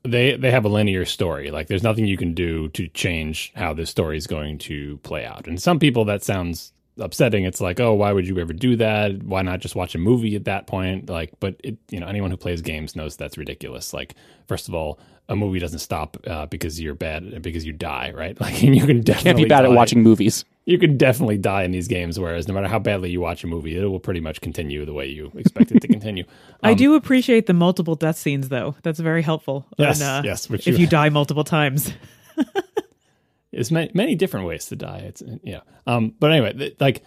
[0.03, 1.51] they they have a linear story.
[1.51, 5.25] Like, there's nothing you can do to change how this story is going to play
[5.25, 5.47] out.
[5.47, 7.45] And some people that sounds upsetting.
[7.45, 9.23] It's like, oh, why would you ever do that?
[9.23, 11.09] Why not just watch a movie at that point?
[11.09, 13.93] Like, but it, you know, anyone who plays games knows that's ridiculous.
[13.93, 14.15] Like,
[14.47, 18.39] first of all, a movie doesn't stop uh, because you're bad because you die, right?
[18.41, 20.45] Like, and you can definitely Can't be bad at watching movies.
[20.70, 22.18] You can definitely die in these games.
[22.18, 24.92] Whereas, no matter how badly you watch a movie, it will pretty much continue the
[24.92, 26.24] way you expect it to continue.
[26.62, 28.76] I Um, do appreciate the multiple death scenes, though.
[28.83, 29.66] That's very helpful.
[29.78, 31.92] Yes, And, uh, yes, if you- you die multiple times.
[33.52, 34.98] There's many, many different ways to die.
[34.98, 35.61] It's yeah.
[35.87, 37.02] Um, but anyway, th- like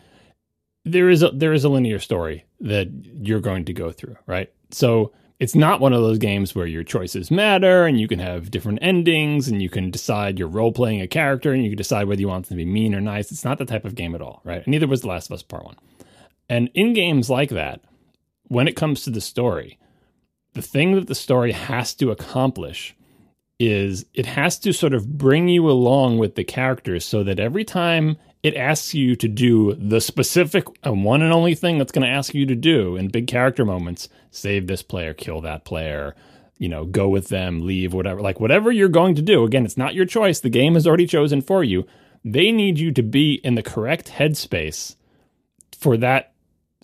[0.83, 2.89] there is a there is a linear story that
[3.21, 4.51] you're going to go through, right?
[4.71, 8.51] So it's not one of those games where your choices matter and you can have
[8.51, 12.07] different endings and you can decide you're role playing a character and you can decide
[12.07, 13.31] whether you want them to be mean or nice.
[13.31, 14.65] It's not that type of game at all, right?
[14.67, 15.77] Neither was The Last of Us Part One.
[16.49, 17.81] And in games like that,
[18.47, 19.79] when it comes to the story,
[20.53, 22.95] the thing that the story has to accomplish
[23.59, 27.63] is it has to sort of bring you along with the characters so that every
[27.63, 32.13] time it asks you to do the specific one and only thing that's going to
[32.13, 36.13] ask you to do in big character moments save this player, kill that player,
[36.57, 38.21] you know, go with them, leave, whatever.
[38.21, 40.39] Like, whatever you're going to do, again, it's not your choice.
[40.39, 41.85] The game has already chosen for you.
[42.25, 44.95] They need you to be in the correct headspace
[45.77, 46.32] for that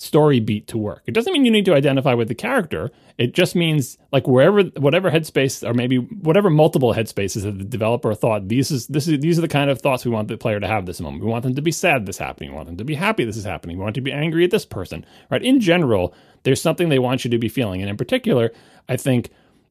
[0.02, 1.04] story beat to work.
[1.06, 2.90] It doesn't mean you need to identify with the character.
[3.18, 8.14] It just means like wherever whatever headspace or maybe whatever multiple headspaces that the developer
[8.14, 10.60] thought these is this is these are the kind of thoughts we want the player
[10.60, 11.24] to have this moment.
[11.24, 12.52] We want them to be sad this happening.
[12.52, 13.78] We want them to be happy this is happening.
[13.78, 15.06] We want to be angry at this person.
[15.30, 15.44] Right?
[15.44, 17.82] In general, there's something they want you to be feeling.
[17.82, 18.52] And in particular,
[18.88, 19.30] I think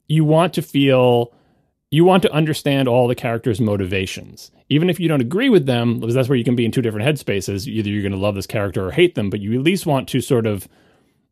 [0.08, 1.32] you want to feel
[1.90, 4.50] you want to understand all the characters' motivations.
[4.70, 6.83] Even if you don't agree with them, because that's where you can be in two
[6.83, 7.66] different headspaces.
[7.66, 10.09] Either you're going to love this character or hate them, but you at least want
[10.09, 10.68] to sort of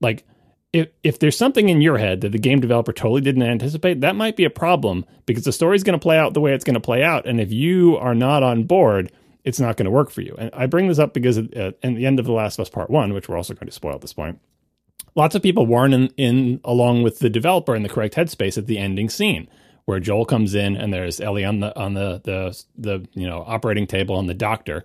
[0.01, 0.25] like
[0.73, 4.17] if if there's something in your head that the game developer totally didn't anticipate, that
[4.17, 6.75] might be a problem because the story's going to play out the way it's going
[6.75, 9.13] to play out, and if you are not on board,
[9.45, 10.35] it's not going to work for you.
[10.39, 12.63] And I bring this up because at, at uh, the end of The Last of
[12.63, 14.41] Us Part One, which we're also going to spoil at this point,
[15.15, 18.67] lots of people weren't in, in along with the developer in the correct headspace at
[18.67, 19.49] the ending scene
[19.87, 23.43] where Joel comes in and there's Ellie on the on the the the you know
[23.47, 24.85] operating table and the doctor,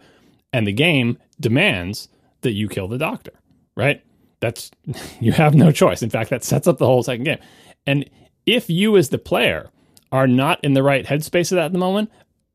[0.53, 2.07] and the game demands
[2.41, 3.33] that you kill the doctor,
[3.75, 4.01] right?
[4.39, 4.71] That's
[5.19, 6.01] you have no choice.
[6.01, 7.39] In fact, that sets up the whole second game.
[7.85, 8.09] And
[8.45, 9.69] if you as the player
[10.11, 12.11] are not in the right headspace at that moment,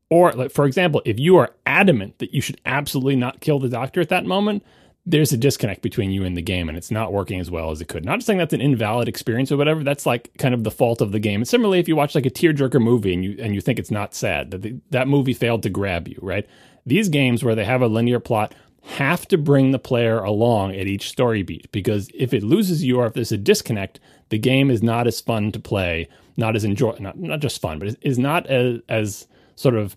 [0.09, 3.69] or like for example, if you are adamant that you should absolutely not kill the
[3.69, 4.63] doctor at that moment,
[5.09, 7.79] there's a disconnect between you and the game and it's not working as well as
[7.79, 8.03] it could.
[8.03, 9.81] Not saying that's an invalid experience or whatever.
[9.81, 11.39] That's like kind of the fault of the game.
[11.39, 13.89] And similarly, if you watch like a tearjerker movie and you and you think it's
[13.89, 16.45] not sad that the, that movie failed to grab you, right?
[16.85, 20.87] These games where they have a linear plot have to bring the player along at
[20.87, 24.69] each story beat because if it loses you or if there's a disconnect, the game
[24.69, 28.19] is not as fun to play, not as enjoy, not not just fun, but is
[28.19, 29.95] not as as sort of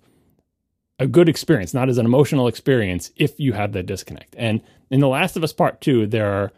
[1.01, 4.37] a good experience, not as an emotional experience if you have that disconnect.
[4.39, 6.53] And in The Last of Us Part 2, there are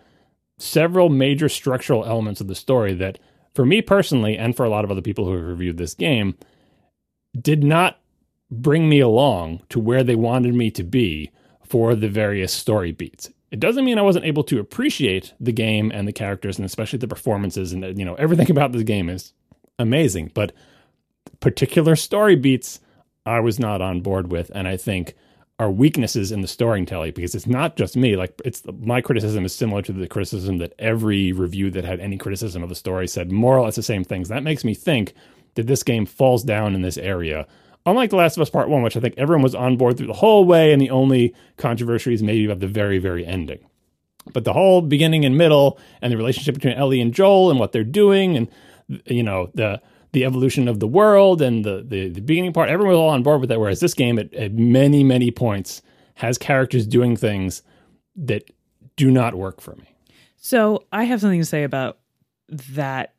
[0.58, 3.18] several major structural elements of the story that,
[3.54, 6.36] for me personally, and for a lot of other people who have reviewed this game,
[7.38, 7.98] did not
[8.50, 11.30] bring me along to where they wanted me to be
[11.64, 13.30] for the various story beats.
[13.50, 16.98] It doesn't mean I wasn't able to appreciate the game and the characters and especially
[16.98, 19.32] the performances and you know everything about the game is
[19.78, 20.52] amazing, but
[21.40, 22.80] particular story beats
[23.24, 25.14] I was not on board with, and I think
[25.58, 28.16] are weaknesses in the storytelling because it's not just me.
[28.16, 32.16] Like it's my criticism is similar to the criticism that every review that had any
[32.16, 34.28] criticism of the story said more or less the same things.
[34.28, 35.14] That makes me think
[35.54, 37.46] that this game falls down in this area.
[37.84, 40.06] Unlike The Last of Us Part One, which I think everyone was on board through
[40.06, 43.58] the whole way, and the only controversy is maybe about the very, very ending.
[44.32, 47.72] But the whole beginning and middle, and the relationship between Ellie and Joel, and what
[47.72, 48.48] they're doing, and
[49.06, 49.82] you know the
[50.12, 53.22] the evolution of the world and the, the, the beginning part, everyone was all on
[53.22, 53.58] board with that.
[53.58, 55.82] Whereas this game, at, at many, many points,
[56.16, 57.62] has characters doing things
[58.16, 58.50] that
[58.96, 59.94] do not work for me.
[60.36, 61.98] So I have something to say about
[62.48, 63.14] that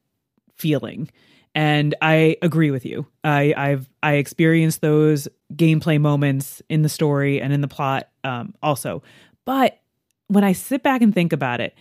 [0.55, 1.09] feeling.
[1.55, 3.05] And I agree with you.
[3.23, 8.53] I, I've I experienced those gameplay moments in the story and in the plot um,
[8.61, 9.03] also.
[9.45, 9.79] But
[10.27, 11.75] when I sit back and think about it,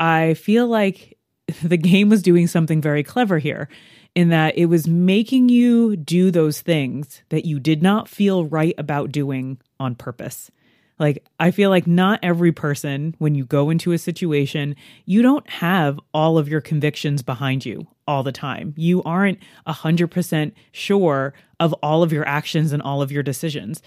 [0.00, 1.18] I feel like
[1.62, 3.68] the game was doing something very clever here
[4.16, 8.74] in that it was making you do those things that you did not feel right
[8.78, 10.50] about doing on purpose.
[10.98, 14.74] Like, I feel like not every person, when you go into a situation,
[15.04, 18.72] you don't have all of your convictions behind you all the time.
[18.78, 23.82] You aren't 100% sure of all of your actions and all of your decisions.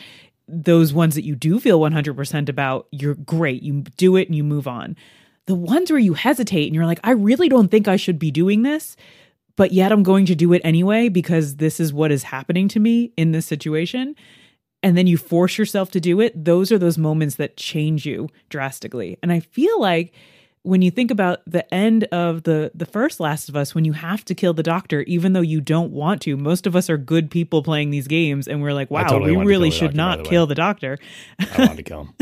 [0.47, 3.63] Those ones that you do feel 100% about, you're great.
[3.63, 4.95] You do it and you move on.
[5.47, 8.29] The ones where you hesitate and you're like, I really don't think I should be
[8.29, 8.95] doing this,
[9.59, 12.79] but yet I'm going to do it anyway because this is what is happening to
[12.79, 14.15] me in this situation.
[14.81, 16.45] And then you force yourself to do it.
[16.45, 19.17] Those are those moments that change you drastically.
[19.21, 20.13] And I feel like
[20.63, 23.91] when you think about the end of the the first last of us when you
[23.91, 26.97] have to kill the doctor even though you don't want to most of us are
[26.97, 30.25] good people playing these games and we're like wow totally we really should doctor, not
[30.25, 30.97] kill the doctor.
[31.39, 32.13] I want to kill him.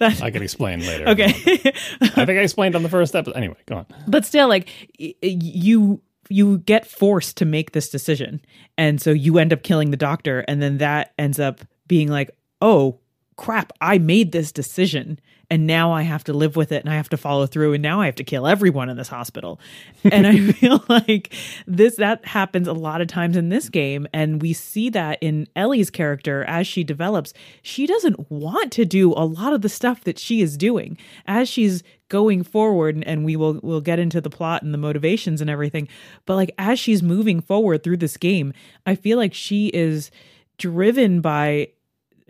[0.00, 1.28] I can explain later okay.
[1.28, 3.36] i think i explained on the first episode.
[3.36, 3.86] Anyway go on.
[4.06, 8.40] But still like you you get forced to make this decision.
[8.78, 12.30] And so you end up killing the doctor and then that ends up being like
[12.62, 13.00] oh
[13.36, 15.18] crap, I made this decision
[15.50, 17.82] and now I have to live with it and I have to follow through and
[17.82, 19.60] now I have to kill everyone in this hospital.
[20.04, 21.34] and I feel like
[21.66, 25.48] this that happens a lot of times in this game and we see that in
[25.56, 27.32] Ellie's character as she develops.
[27.62, 30.96] She doesn't want to do a lot of the stuff that she is doing
[31.26, 35.40] as she's going forward and we will we'll get into the plot and the motivations
[35.40, 35.88] and everything.
[36.26, 38.52] But like as she's moving forward through this game,
[38.86, 40.12] I feel like she is
[40.58, 41.68] driven by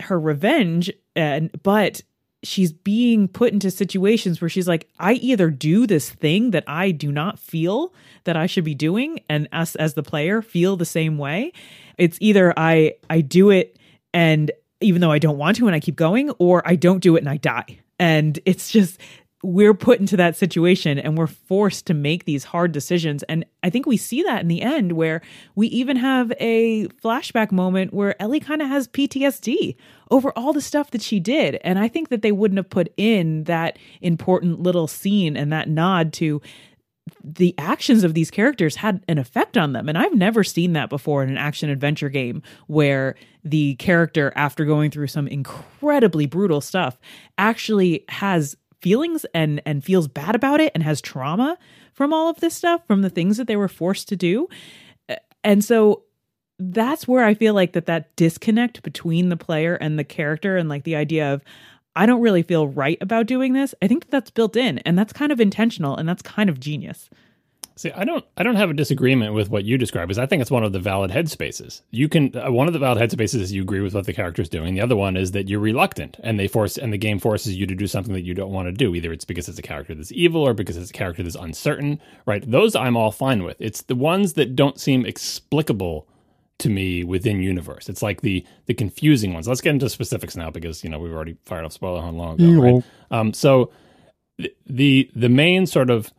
[0.00, 2.00] her revenge and but
[2.42, 6.90] she's being put into situations where she's like i either do this thing that i
[6.90, 7.92] do not feel
[8.24, 11.52] that i should be doing and us as the player feel the same way.
[11.98, 13.78] It's either i i do it
[14.12, 17.16] and even though i don't want to and i keep going or i don't do
[17.16, 17.78] it and i die.
[17.98, 18.98] And it's just
[19.42, 23.22] we're put into that situation and we're forced to make these hard decisions.
[23.24, 25.22] And I think we see that in the end where
[25.54, 29.76] we even have a flashback moment where Ellie kind of has PTSD
[30.10, 31.58] over all the stuff that she did.
[31.64, 35.68] And I think that they wouldn't have put in that important little scene and that
[35.68, 36.42] nod to
[37.24, 39.88] the actions of these characters had an effect on them.
[39.88, 44.64] And I've never seen that before in an action adventure game where the character, after
[44.64, 46.98] going through some incredibly brutal stuff,
[47.38, 51.58] actually has feelings and and feels bad about it and has trauma
[51.92, 54.48] from all of this stuff from the things that they were forced to do.
[55.42, 56.04] And so
[56.60, 60.68] that's where i feel like that that disconnect between the player and the character and
[60.68, 61.42] like the idea of
[61.96, 64.98] i don't really feel right about doing this i think that that's built in and
[64.98, 67.08] that's kind of intentional and that's kind of genius
[67.80, 70.42] See, I don't, I don't have a disagreement with what you describe, because I think
[70.42, 71.80] it's one of the valid headspaces.
[71.90, 74.50] You can, uh, one of the valid headspaces is you agree with what the character's
[74.50, 74.74] doing.
[74.74, 77.64] The other one is that you're reluctant, and they force, and the game forces you
[77.64, 78.94] to do something that you don't want to do.
[78.94, 81.98] Either it's because it's a character that's evil, or because it's a character that's uncertain.
[82.26, 82.44] Right?
[82.50, 83.56] Those I'm all fine with.
[83.58, 86.06] It's the ones that don't seem explicable
[86.58, 87.88] to me within universe.
[87.88, 89.48] It's like the the confusing ones.
[89.48, 92.34] Let's get into specifics now, because you know we've already fired off spoiler how long
[92.34, 92.60] ago.
[92.60, 92.84] Right?
[93.10, 93.72] Um, so
[94.66, 96.12] the the main sort of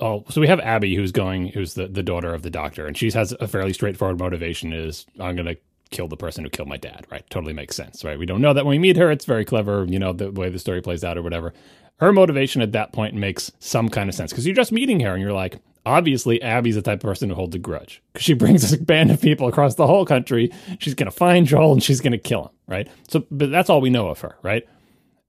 [0.00, 2.96] oh, so we have Abby who's going, who's the, the daughter of the doctor, and
[2.96, 5.56] she has a fairly straightforward motivation: is I'm going to
[5.90, 7.06] kill the person who killed my dad.
[7.10, 7.28] Right?
[7.30, 8.04] Totally makes sense.
[8.04, 8.18] Right?
[8.18, 9.10] We don't know that when we meet her.
[9.10, 11.52] It's very clever, you know, the way the story plays out or whatever.
[12.00, 15.12] Her motivation at that point makes some kind of sense because you're just meeting her
[15.12, 18.34] and you're like, obviously Abby's the type of person who holds a grudge because she
[18.34, 20.50] brings a band of people across the whole country.
[20.78, 22.88] She's going to find Joel and she's going to kill him, right?
[23.08, 24.66] So, but that's all we know of her, right?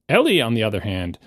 [0.09, 1.17] Ellie, on the other hand,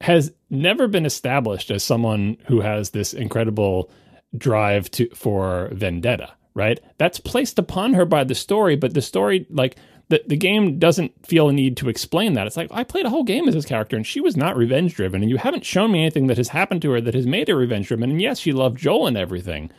[0.00, 3.90] has never been established as someone who has this incredible
[4.36, 6.80] drive to for vendetta, right?
[6.98, 9.76] That's placed upon her by the story, but the story like
[10.08, 12.46] the, the game doesn't feel a need to explain that.
[12.46, 14.94] It's like I played a whole game as this character and she was not revenge
[14.94, 17.48] driven and you haven't shown me anything that has happened to her that has made
[17.48, 18.10] her revenge driven.
[18.10, 19.70] And yes, she loved Joel and everything.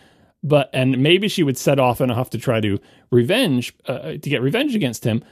[0.43, 2.79] But and maybe she would set off enough to try to
[3.11, 5.23] revenge uh, to get revenge against him,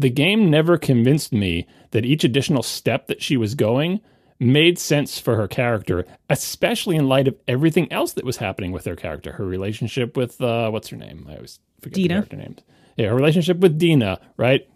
[0.00, 4.00] the game never convinced me that each additional step that she was going
[4.38, 8.86] made sense for her character, especially in light of everything else that was happening with
[8.86, 9.32] her character.
[9.32, 11.26] Her relationship with uh, what's her name?
[11.28, 12.08] I always forget Dina.
[12.08, 12.60] the character names.
[12.96, 14.66] Yeah, her relationship with Dina, right?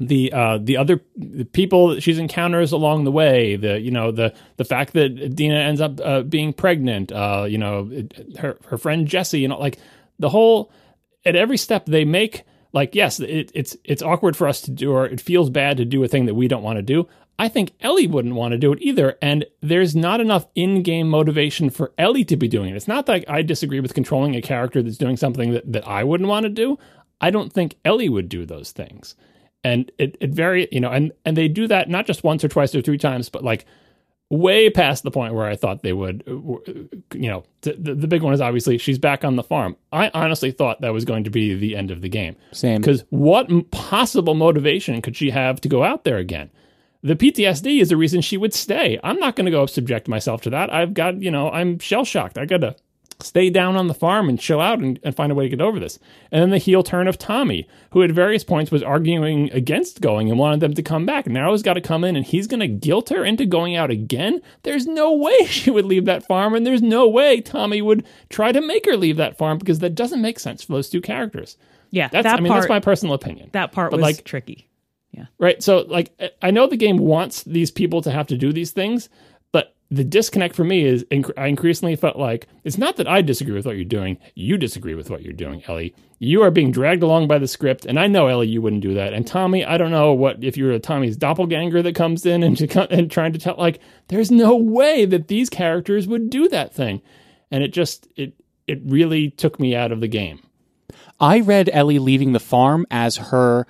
[0.00, 4.10] The uh, the other the people that she's encounters along the way, the you know
[4.10, 7.90] the the fact that Dina ends up uh, being pregnant, uh, you know
[8.38, 9.78] her her friend Jesse, you know like
[10.18, 10.72] the whole
[11.24, 12.44] at every step they make
[12.74, 15.84] like yes it, it's it's awkward for us to do or it feels bad to
[15.84, 17.08] do a thing that we don't want to do.
[17.38, 21.70] I think ellie wouldn't want to do it either and there's not enough in-game motivation
[21.70, 22.76] for ellie to be doing it.
[22.76, 26.04] It's not that i disagree with controlling a character that's doing something that, that i
[26.04, 26.78] wouldn't want to do.
[27.20, 29.14] I don't think ellie would do those things.
[29.62, 32.48] And it, it very you know and and they do that not just once or
[32.48, 33.64] twice or three times but like
[34.38, 36.22] way past the point where I thought they would.
[36.26, 36.58] Uh,
[37.14, 39.76] you know, the, the big one is obviously she's back on the farm.
[39.92, 42.36] I honestly thought that was going to be the end of the game.
[42.52, 42.80] Same.
[42.80, 46.50] Because what possible motivation could she have to go out there again?
[47.02, 48.98] The PTSD is the reason she would stay.
[49.04, 50.72] I'm not going to go subject myself to that.
[50.72, 52.38] I've got, you know, I'm shell shocked.
[52.38, 52.76] I got to
[53.20, 55.60] stay down on the farm and chill out and, and, find a way to get
[55.60, 55.98] over this.
[56.30, 60.28] And then the heel turn of Tommy, who at various points was arguing against going
[60.28, 61.26] and wanted them to come back.
[61.26, 63.90] Now he's got to come in and he's going to guilt her into going out
[63.90, 64.40] again.
[64.62, 68.52] There's no way she would leave that farm, and there's no way Tommy would try
[68.52, 71.56] to make her leave that farm because that doesn't make sense for those two characters.
[71.90, 73.50] Yeah, that's that I mean part, that's my personal opinion.
[73.52, 74.68] That part but was like, tricky.
[75.12, 75.26] Yeah.
[75.38, 75.62] Right.
[75.62, 76.12] So like
[76.42, 79.08] I know the game wants these people to have to do these things,
[79.94, 83.54] the disconnect for me is inc- I increasingly felt like it's not that I disagree
[83.54, 84.18] with what you're doing.
[84.34, 85.94] You disagree with what you're doing, Ellie.
[86.18, 88.94] You are being dragged along by the script, and I know Ellie, you wouldn't do
[88.94, 89.12] that.
[89.12, 92.56] And Tommy, I don't know what if you're a Tommy's doppelganger that comes in and
[92.58, 96.74] to, and trying to tell like there's no way that these characters would do that
[96.74, 97.00] thing,
[97.50, 98.34] and it just it
[98.66, 100.40] it really took me out of the game.
[101.20, 103.66] I read Ellie leaving the farm as her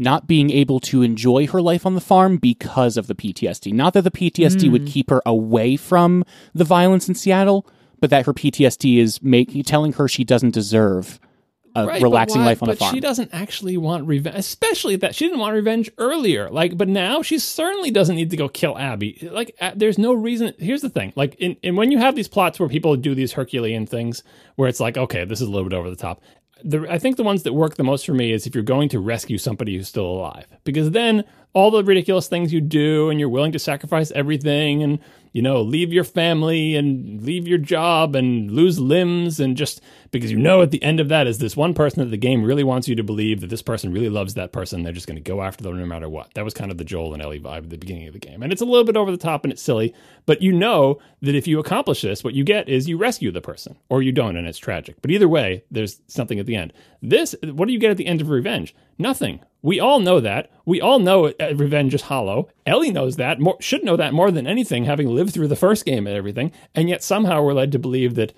[0.00, 3.72] not being able to enjoy her life on the farm because of the PTSD.
[3.72, 4.72] Not that the PTSD Hmm.
[4.72, 6.24] would keep her away from
[6.54, 7.66] the violence in Seattle,
[8.00, 11.20] but that her PTSD is making telling her she doesn't deserve
[11.76, 12.92] a Right, relaxing life on a but farm.
[12.92, 16.50] she doesn't actually want revenge, especially that she didn't want revenge earlier.
[16.50, 19.28] Like, but now she certainly doesn't need to go kill Abby.
[19.30, 20.52] Like, uh, there's no reason.
[20.58, 23.34] Here's the thing: like, in, in when you have these plots where people do these
[23.34, 24.24] Herculean things,
[24.56, 26.20] where it's like, okay, this is a little bit over the top.
[26.64, 28.88] The, I think the ones that work the most for me is if you're going
[28.90, 33.18] to rescue somebody who's still alive, because then all the ridiculous things you do, and
[33.18, 34.98] you're willing to sacrifice everything, and
[35.32, 39.80] you know, leave your family and leave your job and lose limbs and just
[40.10, 42.42] because you know at the end of that is this one person that the game
[42.42, 44.82] really wants you to believe that this person really loves that person.
[44.82, 46.34] They're just going to go after them no matter what.
[46.34, 48.42] That was kind of the Joel and Ellie vibe at the beginning of the game.
[48.42, 49.94] And it's a little bit over the top and it's silly,
[50.26, 53.40] but you know that if you accomplish this, what you get is you rescue the
[53.40, 54.96] person or you don't and it's tragic.
[55.00, 56.72] But either way, there's something at the end.
[57.02, 58.74] This, what do you get at the end of Revenge?
[58.98, 59.40] Nothing.
[59.62, 60.50] We all know that.
[60.64, 62.48] We all know uh, revenge is hollow.
[62.66, 63.40] Ellie knows that.
[63.40, 66.52] More, should know that more than anything, having lived through the first game and everything.
[66.74, 68.32] And yet somehow we're led to believe that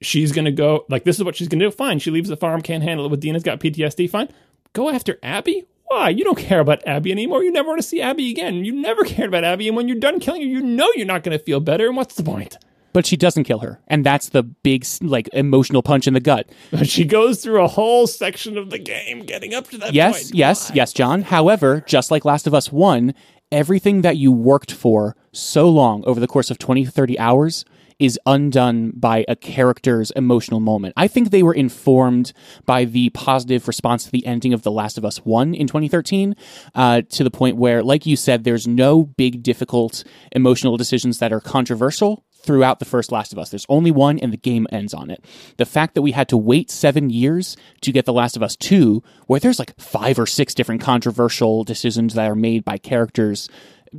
[0.00, 1.70] she's going to go like this is what she's going to do.
[1.70, 3.10] Fine, she leaves the farm, can't handle it.
[3.10, 4.08] With Dina's got PTSD.
[4.10, 4.28] Fine,
[4.72, 5.64] go after Abby.
[5.86, 6.10] Why?
[6.10, 7.42] You don't care about Abby anymore.
[7.42, 8.64] You never want to see Abby again.
[8.64, 11.22] You never cared about Abby, and when you're done killing her, you know you're not
[11.22, 11.86] going to feel better.
[11.86, 12.58] And what's the point?
[12.92, 16.48] But she doesn't kill her, and that's the big like emotional punch in the gut.
[16.84, 20.34] She goes through a whole section of the game getting up to that Yes, point.
[20.34, 20.74] yes, Why?
[20.76, 21.22] yes, John.
[21.22, 23.14] However, just like Last of Us 1,
[23.52, 27.64] everything that you worked for so long over the course of 20 30 hours
[27.98, 30.94] is undone by a character's emotional moment.
[30.96, 32.32] I think they were informed
[32.64, 36.36] by the positive response to the ending of The Last of Us 1 in 2013,
[36.76, 41.32] uh, to the point where, like you said, there's no big, difficult emotional decisions that
[41.32, 43.50] are controversial throughout the first Last of Us.
[43.50, 45.24] There's only one, and the game ends on it.
[45.56, 48.56] The fact that we had to wait seven years to get The Last of Us
[48.56, 53.48] 2, where there's like five or six different controversial decisions that are made by characters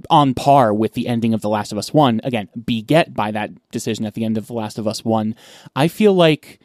[0.10, 3.52] on par with the ending of The Last of Us 1, again, beget by that
[3.72, 5.36] decision at the end of The Last of Us 1,
[5.76, 6.60] I feel like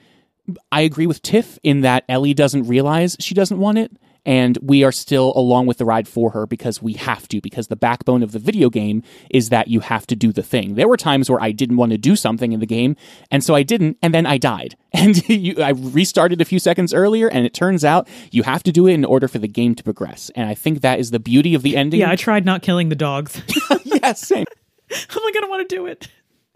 [0.71, 3.93] I agree with Tiff in that Ellie doesn't realize she doesn't want it.
[4.27, 7.69] And we are still along with the ride for her because we have to, because
[7.69, 10.75] the backbone of the video game is that you have to do the thing.
[10.75, 12.97] There were times where I didn't want to do something in the game,
[13.31, 14.77] and so I didn't, and then I died.
[14.97, 18.71] And you, I restarted a few seconds earlier, and it turns out you have to
[18.71, 20.31] do it in order for the game to progress.
[20.37, 21.99] And I think that is the beauty of the ending.
[21.99, 23.43] Yeah, I tried not killing the dogs.
[23.85, 24.45] yes, same.
[24.93, 26.09] I'm like, I don't want to do it.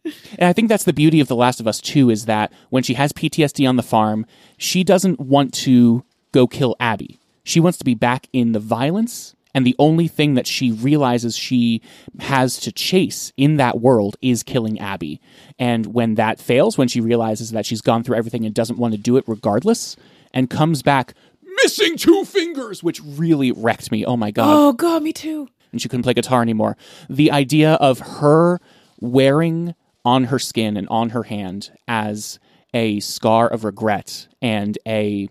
[0.04, 2.82] And I think that's the beauty of The Last of Us 2 is that when
[2.82, 7.17] she has PTSD on the farm, she doesn't want to go kill Abby.
[7.48, 9.34] She wants to be back in the violence.
[9.54, 11.80] And the only thing that she realizes she
[12.20, 15.20] has to chase in that world is killing Abby.
[15.58, 18.92] And when that fails, when she realizes that she's gone through everything and doesn't want
[18.92, 19.96] to do it regardless,
[20.34, 21.14] and comes back
[21.62, 24.04] missing two fingers, which really wrecked me.
[24.04, 25.48] Oh my God Oh god, me too.
[25.72, 26.76] and she couldn't play guitar anymore.
[27.08, 28.60] The idea of her
[29.00, 29.74] wearing
[30.04, 32.38] on her skin and on her hand as
[32.74, 35.30] a scar of regret and a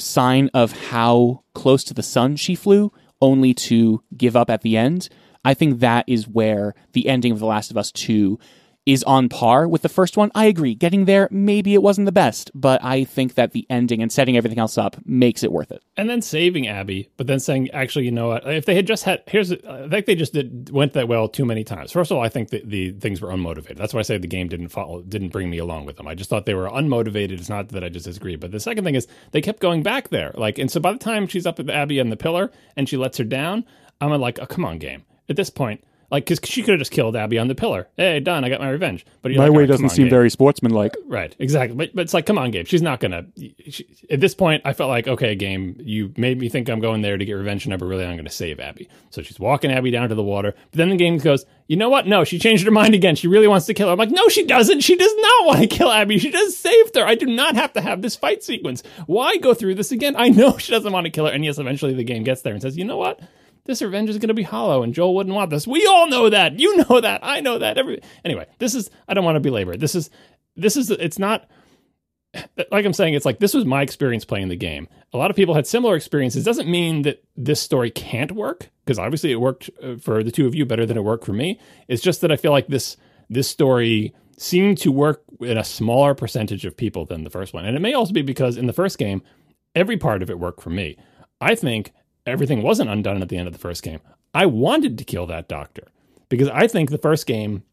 [0.00, 4.76] sign of how close to the sun she flew, only to give up at the
[4.76, 5.08] end.
[5.44, 8.38] I think that is where the ending of The Last of Us 2
[8.86, 10.30] is on par with the first one.
[10.34, 10.74] I agree.
[10.74, 14.36] Getting there, maybe it wasn't the best, but I think that the ending and setting
[14.36, 15.82] everything else up makes it worth it.
[15.96, 18.46] and then saving Abby, but then saying, actually, you know what?
[18.48, 21.44] If they had just had, here's, I think they just did, went that well too
[21.44, 21.92] many times.
[21.92, 23.76] First of all, I think that the things were unmotivated.
[23.76, 26.08] That's why I say the game didn't follow, didn't bring me along with them.
[26.08, 27.32] I just thought they were unmotivated.
[27.32, 28.36] It's not that I just disagree.
[28.36, 30.32] But the second thing is they kept going back there.
[30.34, 32.96] Like, and so by the time she's up with Abby on the pillar and she
[32.96, 33.64] lets her down,
[34.00, 35.04] I'm like, oh, come on, game.
[35.28, 37.88] At this point, like, because she could have just killed Abby on the pillar.
[37.96, 38.44] Hey, done.
[38.44, 39.06] I got my revenge.
[39.22, 40.96] But you're like, "All right, come on, Gabe." sportsmanlike.
[41.06, 41.76] Right, exactly.
[41.76, 42.66] But but it's like, come on, Gabe.
[42.66, 43.26] She's not gonna.
[43.68, 45.76] She, at this point, I felt like, okay, game.
[45.78, 48.24] You made me think I'm going there to get revenge, and but really, I'm going
[48.24, 48.88] to save Abby.
[49.10, 50.52] So she's walking Abby down to the water.
[50.70, 52.06] But then the game goes, you know what?
[52.06, 53.14] No, she changed her mind again.
[53.14, 53.92] She really wants to kill her.
[53.92, 54.80] I'm like, no, she doesn't.
[54.80, 56.18] She does not want to kill Abby.
[56.18, 57.04] She just saved her.
[57.04, 58.82] I do not have to have this fight sequence.
[59.06, 60.16] Why go through this again?
[60.16, 61.32] I know she doesn't want to kill her.
[61.32, 63.20] And yes, eventually the game gets there and says, you know what?
[63.70, 65.64] This revenge is going to be hollow, and Joel wouldn't want this.
[65.64, 66.58] We all know that.
[66.58, 67.20] You know that.
[67.22, 67.78] I know that.
[67.78, 68.90] Every anyway, this is.
[69.06, 69.78] I don't want to belabor it.
[69.78, 70.10] This is.
[70.56, 70.90] This is.
[70.90, 71.48] It's not.
[72.72, 74.88] Like I'm saying, it's like this was my experience playing the game.
[75.12, 76.42] A lot of people had similar experiences.
[76.42, 80.48] Doesn't mean that this story can't work because obviously it worked uh, for the two
[80.48, 81.60] of you better than it worked for me.
[81.86, 82.96] It's just that I feel like this
[83.28, 87.64] this story seemed to work in a smaller percentage of people than the first one,
[87.64, 89.22] and it may also be because in the first game,
[89.76, 90.96] every part of it worked for me.
[91.40, 91.92] I think
[92.26, 94.00] everything wasn't undone at the end of the first game.
[94.34, 95.88] I wanted to kill that doctor
[96.28, 97.64] because I think the first game,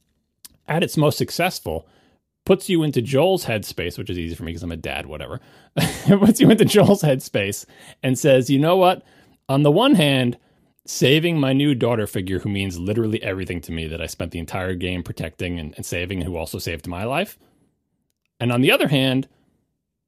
[0.67, 1.87] at its most successful,
[2.45, 5.39] puts you into Joel's headspace, which is easy for me because I'm a dad, whatever.
[5.75, 7.65] it puts you into Joel's headspace
[8.01, 9.03] and says, you know what?
[9.49, 10.37] on the one hand,
[10.85, 14.39] saving my new daughter figure, who means literally everything to me, that I spent the
[14.39, 17.37] entire game protecting and, and saving, and who also saved my life.
[18.39, 19.27] And on the other hand,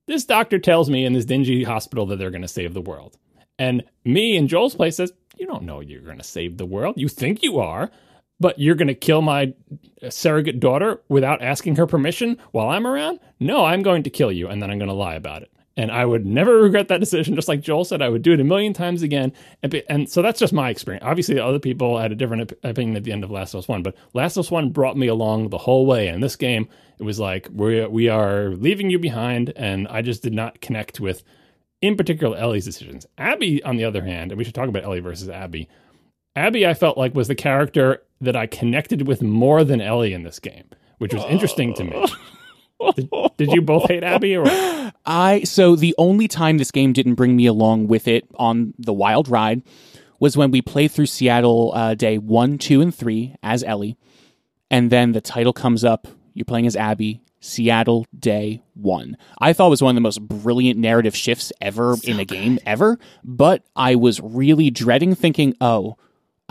[0.08, 3.18] this doctor tells me in this dingy hospital that they're going to save the world.
[3.60, 6.96] And me in Joel's place says, You don't know you're going to save the world.
[6.98, 7.92] You think you are,
[8.40, 9.54] but you're going to kill my
[10.02, 13.20] uh, surrogate daughter without asking her permission while I'm around?
[13.40, 15.52] No, I'm going to kill you, and then I'm going to lie about it.
[15.78, 17.36] And I would never regret that decision.
[17.36, 19.32] Just like Joel said, I would do it a million times again.
[19.64, 21.06] And, and so that's just my experience.
[21.06, 23.68] Obviously, other people had a different op- opinion at the end of Last of Us
[23.68, 26.08] One, but Last of Us One brought me along the whole way.
[26.08, 30.22] And this game, it was like we we are leaving you behind, and I just
[30.22, 31.24] did not connect with,
[31.82, 33.06] in particular, Ellie's decisions.
[33.18, 35.68] Abby, on the other hand, and we should talk about Ellie versus Abby.
[36.36, 40.24] Abby, I felt like was the character that I connected with more than Ellie in
[40.24, 40.66] this game,
[40.98, 42.06] which was interesting to me.
[42.96, 44.46] Did, did you both hate Abby or?
[45.06, 48.94] I so the only time this game didn't bring me along with it on the
[48.94, 49.64] wild ride
[50.18, 53.98] was when we played through Seattle uh, day one, two, and three as Ellie,
[54.72, 56.08] and then the title comes up.
[56.34, 57.22] You're playing as Abby.
[57.40, 59.18] Seattle day one.
[59.40, 62.60] I thought it was one of the most brilliant narrative shifts ever in a game
[62.66, 65.96] ever, but I was really dreading thinking, oh,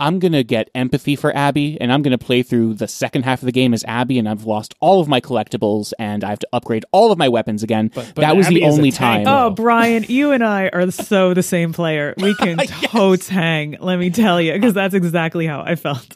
[0.01, 3.23] I'm going to get empathy for Abby and I'm going to play through the second
[3.23, 6.29] half of the game as Abby and I've lost all of my collectibles and I
[6.29, 7.91] have to upgrade all of my weapons again.
[7.93, 9.27] But- but that was Abby the only time.
[9.27, 12.13] Oh, Brian, you and I are so the same player.
[12.17, 16.15] We can totes hang, let me tell you, because that's exactly how I felt.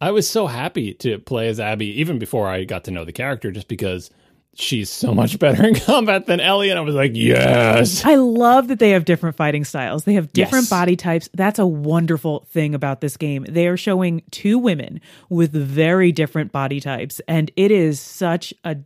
[0.00, 3.12] I was so happy to play as Abby, even before I got to know the
[3.12, 4.10] character, just because
[4.54, 6.70] she's so much better in combat than Ellie.
[6.70, 8.04] And I was like, yes.
[8.04, 10.04] I love that they have different fighting styles.
[10.04, 10.70] They have different Yes.
[10.70, 11.28] body types.
[11.34, 13.44] That's a wonderful thing about this game.
[13.48, 18.76] They are showing two women with very different body types, and it is such a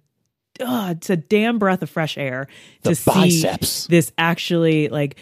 [0.60, 2.46] oh, it's a damn breath of fresh air
[2.82, 5.16] The to see this actually like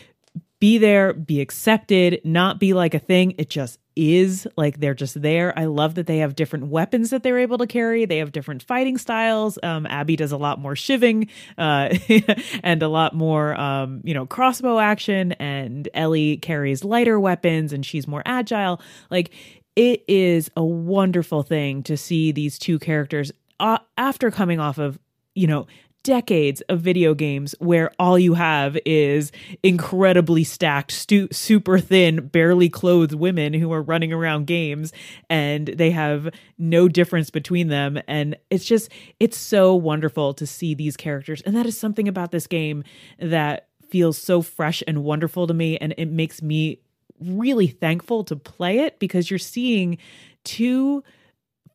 [0.58, 3.34] be there, be accepted, not be like a thing.
[3.38, 5.52] It just is like they're just there.
[5.58, 8.06] I love that they have different weapons that they're able to carry.
[8.06, 9.58] They have different fighting styles.
[9.62, 11.28] Um, Abby does a lot more shiving
[11.58, 11.94] uh,
[12.62, 15.32] and a lot more, um, you know, crossbow action.
[15.32, 18.80] And Ellie carries lighter weapons and she's more agile.
[19.10, 19.32] Like
[19.76, 24.98] it is a wonderful thing to see these two characters uh, after coming off of,
[25.34, 25.66] you know,
[26.02, 29.32] decades of video games where all you have is
[29.62, 34.92] incredibly stacked, stu- super thin, barely clothed women who are running around games
[35.28, 36.28] and they have
[36.58, 37.98] no difference between them.
[38.08, 41.42] And it's just, it's so wonderful to see these characters.
[41.42, 42.84] And that is something about this game
[43.18, 45.76] that feels so fresh and wonderful to me.
[45.78, 46.80] And it makes me
[47.20, 49.98] really thankful to play it because you're seeing
[50.44, 51.02] two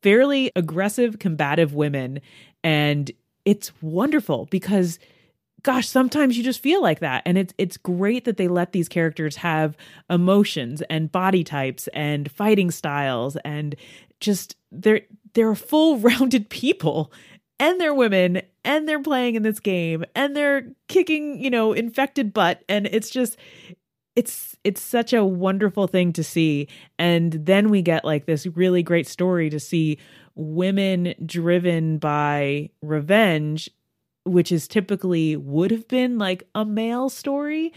[0.01, 2.21] fairly aggressive, combative women.
[2.63, 3.11] And
[3.45, 4.99] it's wonderful because
[5.65, 7.23] gosh sometimes you just feel like that.
[7.25, 9.75] And it's it's great that they let these characters have
[10.09, 13.75] emotions and body types and fighting styles and
[14.19, 15.01] just they're
[15.33, 17.11] they're full rounded people.
[17.57, 22.33] And they're women and they're playing in this game and they're kicking you know infected
[22.33, 22.63] butt.
[22.69, 23.37] And it's just
[24.15, 26.67] it's it's such a wonderful thing to see.
[26.99, 29.97] And then we get like this really great story to see
[30.35, 33.69] women driven by revenge
[34.25, 37.71] which is typically would have been like a male story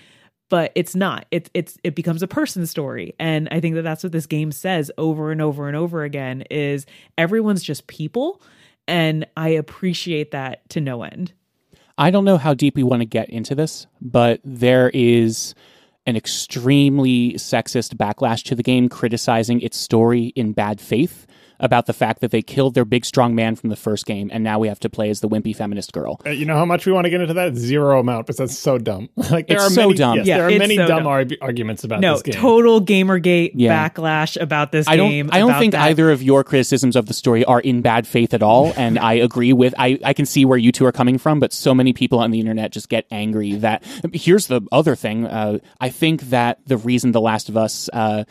[0.48, 1.26] but it's not.
[1.30, 3.14] It's it's it becomes a person story.
[3.18, 6.42] And i think that that's what this game says over and over and over again
[6.50, 6.86] is
[7.16, 8.42] everyone's just people.
[8.86, 11.32] And i appreciate that to no end.
[11.96, 15.54] I don't know how deep we want to get into this, but there is
[16.06, 21.26] an extremely sexist backlash to the game criticizing its story in bad faith
[21.60, 24.44] about the fact that they killed their big strong man from the first game and
[24.44, 26.20] now we have to play as the wimpy feminist girl.
[26.26, 27.56] Uh, You know how much we want to get into that?
[27.56, 29.08] Zero amount, because that's so dumb.
[29.16, 30.16] like there It's are so many, dumb.
[30.18, 31.06] Yes, Yeah, there are many so dumb dumb.
[31.08, 32.34] arg- arguments about no this game.
[32.34, 33.88] total gamergate Yeah.
[33.88, 35.82] backlash about this I don't game I don't about think that.
[35.88, 39.14] either of your criticisms of the story are in bad faith at all and I
[39.14, 41.92] agree with I I can see where you two are coming from but so many
[41.92, 43.82] people on the internet just get angry that
[44.12, 48.24] here's the other thing uh, I think that the reason The Last of Us uh,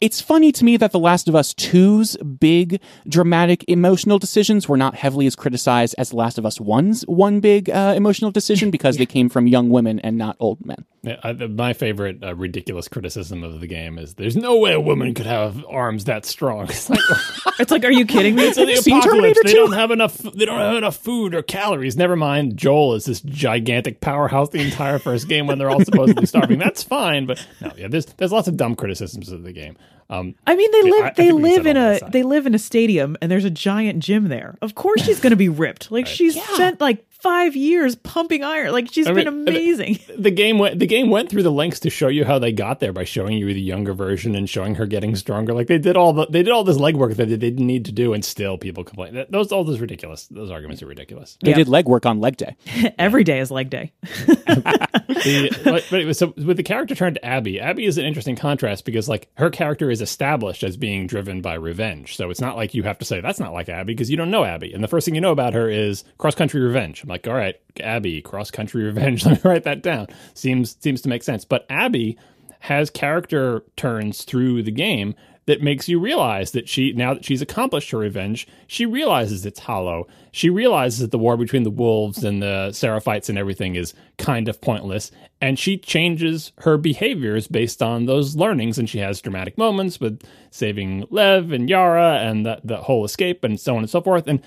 [0.00, 4.76] it's funny to me that The Last of Us 2's big dramatic emotional decisions were
[4.76, 8.70] not heavily as criticized as The Last of Us 1's one big uh, emotional decision
[8.70, 10.84] because they came from young women and not old men.
[11.02, 14.80] Yeah, I, my favorite uh, ridiculous criticism of the game is there's no way a
[14.80, 16.68] woman could have arms that strong.
[16.78, 17.00] It's like,
[17.58, 19.38] it's like are you kidding me it's the you seen apocalypse.
[19.38, 20.16] Terminator They don't have enough.
[20.18, 21.96] They don't have enough food or calories.
[21.96, 26.26] Never mind, Joel is this gigantic powerhouse the entire first game when they're all supposedly
[26.26, 26.58] starving.
[26.58, 29.76] That's fine, but no, yeah, there's there's lots of dumb criticisms of the game.
[30.10, 31.04] Um, I mean, they live.
[31.04, 31.90] I- I they think we can live in a.
[31.90, 32.12] aside.
[32.12, 34.56] They live in a stadium, and there's a giant gym there.
[34.62, 35.90] Of course, she's going to be ripped.
[35.90, 38.72] Like she's spent like five years pumping iron.
[38.72, 39.98] Like she's I been mean, amazing.
[40.18, 42.80] the game went the game went through the lengths to show you how they got
[42.80, 45.52] there by showing you the younger version and showing her getting stronger.
[45.54, 47.92] Like they did all the they did all this legwork that they didn't need to
[47.92, 49.14] do, and still people complain.
[49.14, 50.26] That- Those all those ridiculous.
[50.28, 51.36] Those arguments are ridiculous.
[51.42, 51.56] They Yeah.
[51.56, 52.56] did legwork on leg day.
[52.98, 53.92] Every day is leg day.
[54.02, 58.04] the, but, but it was, so with the character turned to Abby, Abby is an
[58.04, 62.16] interesting contrast because like her character is established as being driven by revenge.
[62.16, 64.30] So it's not like you have to say that's not like Abby because you don't
[64.30, 67.04] know Abby, and the first thing you know about her is cross country revenge.
[67.08, 69.24] I'm like, all right, Abby, cross country revenge.
[69.24, 70.08] Let me write that down.
[70.34, 71.44] Seems seems to make sense.
[71.44, 72.18] But Abby
[72.60, 75.14] has character turns through the game
[75.46, 79.60] that makes you realize that she now that she's accomplished her revenge, she realizes it's
[79.60, 80.06] hollow.
[80.32, 84.46] She realizes that the war between the wolves and the Seraphites and everything is kind
[84.46, 88.78] of pointless, and she changes her behaviors based on those learnings.
[88.78, 93.42] And she has dramatic moments with saving Lev and Yara and the, the whole escape
[93.44, 94.28] and so on and so forth.
[94.28, 94.42] And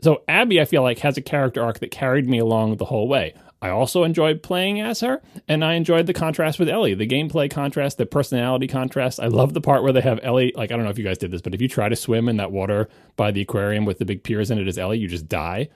[0.00, 3.08] so Abby, I feel like, has a character arc that carried me along the whole
[3.08, 3.34] way.
[3.62, 7.50] I also enjoyed playing as her, and I enjoyed the contrast with Ellie, the gameplay
[7.50, 9.18] contrast, the personality contrast.
[9.18, 10.52] I love the part where they have Ellie.
[10.54, 12.28] Like, I don't know if you guys did this, but if you try to swim
[12.28, 15.08] in that water by the aquarium with the big piers in it as Ellie, you
[15.08, 15.70] just die.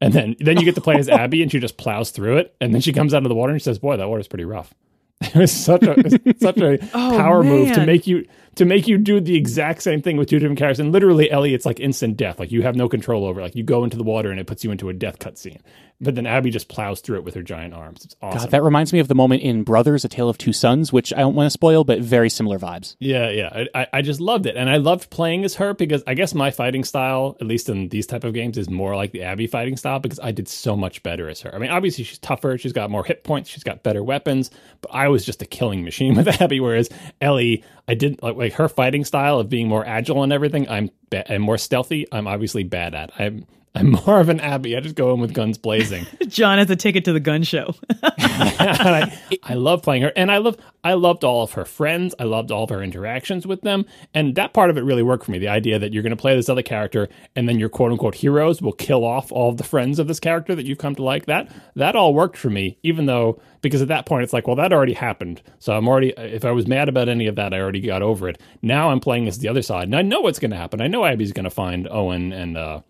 [0.00, 2.56] And then, then you get to play as Abby, and she just plows through it.
[2.60, 4.44] And then she comes out of the water and she says, "Boy, that water's pretty
[4.44, 4.74] rough."
[5.22, 5.94] It was such a
[6.40, 8.26] such a Oh, power move to make you
[8.56, 10.80] to make you do the exact same thing with two different characters.
[10.80, 12.38] And literally, Ellie, it's like instant death.
[12.38, 13.40] Like you have no control over.
[13.40, 13.44] it.
[13.44, 15.60] Like you go into the water and it puts you into a death cutscene.
[16.00, 18.04] But then Abby just plows through it with her giant arms.
[18.04, 18.40] It's awesome.
[18.40, 21.12] God, that reminds me of the moment in Brothers: A Tale of Two Sons, which
[21.12, 22.96] I don't want to spoil, but very similar vibes.
[22.98, 23.64] Yeah, yeah.
[23.74, 24.56] I, I- I just loved it.
[24.56, 27.88] And I loved playing as her because I guess my fighting style, at least in
[27.88, 30.76] these type of games, is more like the Abby fighting style because I did so
[30.76, 31.54] much better as her.
[31.54, 34.50] I mean, obviously she's tougher, she's got more hit points, she's got better weapons,
[34.80, 36.88] but I was just a killing machine with Abby, whereas
[37.20, 40.90] Ellie, I did like, like her fighting style of being more agile and everything, I'm
[41.10, 43.10] ba- and more stealthy, I'm obviously bad at.
[43.18, 44.76] I'm I'm more of an Abby.
[44.76, 46.06] I just go in with guns blazing.
[46.28, 47.74] John has a ticket to the gun show.
[48.02, 52.14] I, I love playing her, and I love I loved all of her friends.
[52.18, 55.24] I loved all of her interactions with them, and that part of it really worked
[55.24, 55.38] for me.
[55.38, 58.16] The idea that you're going to play this other character, and then your quote unquote
[58.16, 61.02] heroes will kill off all of the friends of this character that you've come to
[61.02, 61.24] like.
[61.24, 64.56] That that all worked for me, even though because at that point it's like, well,
[64.56, 65.40] that already happened.
[65.60, 68.28] So I'm already if I was mad about any of that, I already got over
[68.28, 68.38] it.
[68.60, 70.82] Now I'm playing as the other side, and I know what's going to happen.
[70.82, 72.80] I know Abby's going to find Owen and uh,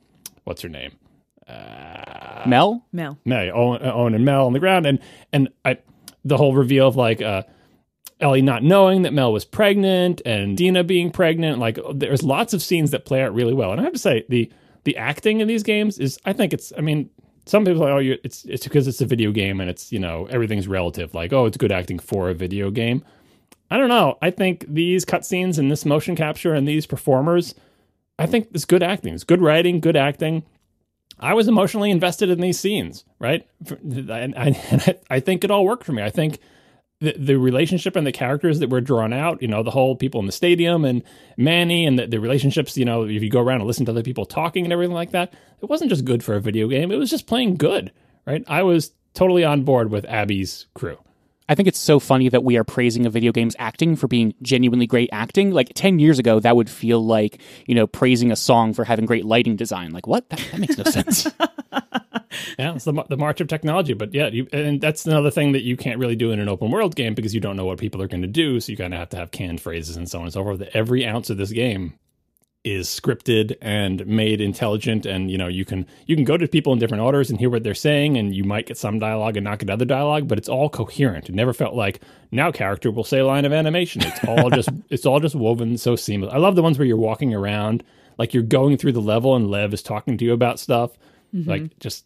[0.45, 0.93] what's her name.
[2.47, 3.19] Mel, Mel.
[3.25, 4.99] May Owen, Owen and Mel on the ground, and
[5.33, 5.79] and I,
[6.25, 7.43] the whole reveal of like uh,
[8.21, 11.59] Ellie not knowing that Mel was pregnant and Dina being pregnant.
[11.59, 14.25] Like there's lots of scenes that play out really well, and I have to say
[14.29, 14.51] the
[14.85, 17.11] the acting in these games is I think it's I mean
[17.47, 19.93] some people are like oh you it's it's because it's a video game and it's
[19.93, 23.05] you know everything's relative like oh it's good acting for a video game.
[23.71, 24.19] I don't know.
[24.21, 27.55] I think these cutscenes and this motion capture and these performers,
[28.19, 29.15] I think it's good acting.
[29.15, 30.45] It's good writing, good acting.
[31.19, 33.47] I was emotionally invested in these scenes, right?
[33.85, 36.03] And I, I think it all worked for me.
[36.03, 36.39] I think
[37.01, 40.21] the, the relationship and the characters that were drawn out, you know, the whole people
[40.21, 41.03] in the stadium and
[41.37, 44.05] Manny and the, the relationships, you know, if you go around and listen to other
[44.05, 46.93] people talking and everything like that, it wasn't just good for a video game.
[46.93, 47.93] It was just playing good,
[48.25, 48.45] right?
[48.47, 50.99] I was totally on board with Abby's crew.
[51.53, 54.33] I think it's so funny that we are praising a video game's acting for being
[54.41, 55.51] genuinely great acting.
[55.51, 59.05] Like 10 years ago, that would feel like, you know, praising a song for having
[59.05, 59.91] great lighting design.
[59.91, 60.27] Like, what?
[60.31, 61.29] That, that makes no sense.
[62.59, 63.93] Yeah, it's the, the march of technology.
[63.93, 66.71] But yeah, you, and that's another thing that you can't really do in an open
[66.71, 68.59] world game because you don't know what people are going to do.
[68.59, 70.63] So you kind of have to have canned phrases and so on and so forth.
[70.73, 71.99] Every ounce of this game
[72.65, 76.73] is scripted and made intelligent and you know you can you can go to people
[76.73, 79.43] in different orders and hear what they're saying and you might get some dialogue and
[79.43, 81.29] not get other dialogue but it's all coherent.
[81.29, 82.01] It never felt like
[82.31, 84.03] now character will say line of animation.
[84.03, 86.33] It's all just it's all just woven so seamless.
[86.33, 87.83] I love the ones where you're walking around
[88.19, 90.93] like you're going through the level and lev is talking to you about stuff.
[91.35, 91.51] Mm-hmm.
[91.51, 92.05] Like just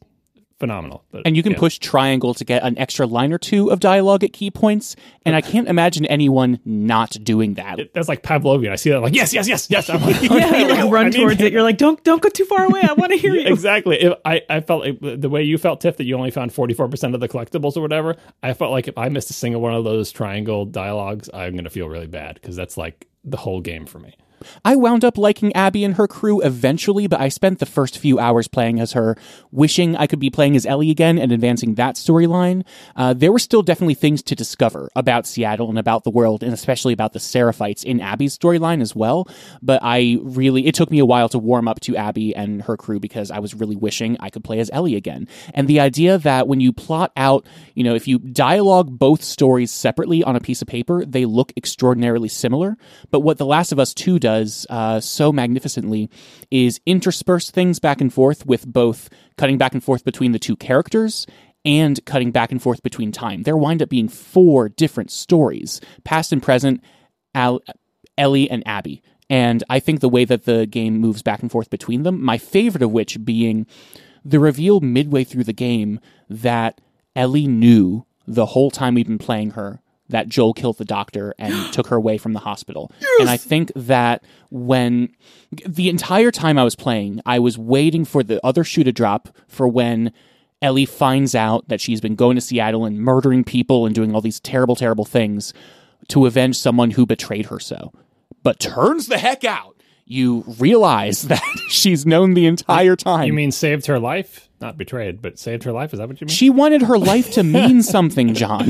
[0.59, 1.59] phenomenal but and you can yeah.
[1.59, 4.97] push triangle to get an extra line or two of dialogue at key points.
[5.27, 7.79] And I can't imagine anyone not doing that.
[7.79, 8.71] It- that's like Pavlovian.
[8.71, 9.91] I see that, I'm like yes, yes, yes, yes.
[9.91, 11.53] I'm like, Yeah, you like run I mean- towards it.
[11.53, 12.81] You're like, don't don't go too far away.
[12.83, 13.47] I want to hear you.
[13.49, 14.01] exactly.
[14.03, 17.15] If I, I felt like the way you felt, Tiff, that you only found 44%
[17.15, 18.17] of the collectibles or whatever.
[18.43, 21.65] I felt like if I missed a single one of those triangle dialogues, I'm going
[21.65, 24.15] to feel really bad because that's like the whole game for me.
[24.65, 28.19] I wound up liking Abby and her crew eventually, but I spent the first few
[28.19, 29.17] hours playing as her,
[29.51, 32.65] wishing I could be playing as Ellie again and advancing that storyline.
[32.95, 36.53] Uh, there were still definitely things to discover about Seattle and about the world, and
[36.53, 39.29] especially about the Seraphites in Abby's storyline as well.
[39.63, 42.77] But I really, it took me a while to warm up to Abby and her
[42.77, 45.29] crew because I was really wishing I could play as Ellie again.
[45.55, 49.71] And the idea that when you plot out, you know, if you dialogue both stories
[49.71, 52.77] separately on a piece of paper, they look extraordinarily similar.
[53.11, 56.11] But what The Last of Us 2 does does uh, so magnificently
[56.51, 60.57] is intersperse things back and forth with both cutting back and forth between the two
[60.57, 61.27] characters
[61.65, 63.43] and cutting back and forth between time.
[63.43, 66.83] There wind up being four different stories, past and present,
[67.35, 67.63] Al-
[68.17, 69.03] Ellie and Abby.
[69.29, 72.39] And I think the way that the game moves back and forth between them, my
[72.39, 73.67] favorite of which being
[74.25, 76.81] the reveal midway through the game that
[77.17, 81.55] Ellie knew the whole time we've been playing her that Joel killed the doctor and
[81.73, 82.93] took her away from the hospital.
[83.21, 85.11] And I think that when
[85.67, 89.29] the entire time I was playing, I was waiting for the other shoe to drop
[89.49, 90.13] for when
[90.63, 94.21] Ellie finds out that she's been going to Seattle and murdering people and doing all
[94.21, 95.53] these terrible, terrible things
[96.09, 97.93] to avenge someone who betrayed her so.
[98.43, 99.76] But turns the heck out.
[100.07, 103.27] You realize that she's known the entire time.
[103.27, 104.49] You mean saved her life?
[104.61, 105.93] Not betrayed, but saved her life?
[105.93, 106.33] Is that what you mean?
[106.35, 108.69] she wanted her life to mean something, John.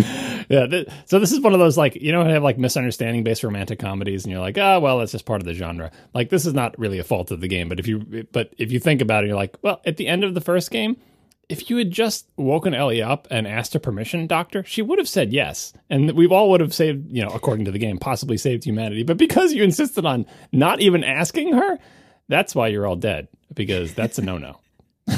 [0.49, 0.66] yeah.
[0.66, 3.78] Th- so this is one of those like you know have like misunderstanding based romantic
[3.78, 5.93] comedies, and you're like, oh well, that's just part of the genre.
[6.12, 8.72] Like this is not really a fault of the game, but if you but if
[8.72, 10.97] you think about it, you're like, well, at the end of the first game,
[11.49, 15.09] if you had just woken Ellie up and asked her permission, Doctor, she would have
[15.09, 18.36] said yes, and we all would have saved, you know, according to the game, possibly
[18.36, 19.03] saved humanity.
[19.05, 21.78] But because you insisted on not even asking her,
[22.28, 23.28] that's why you're all dead.
[23.55, 24.59] Because that's a no no.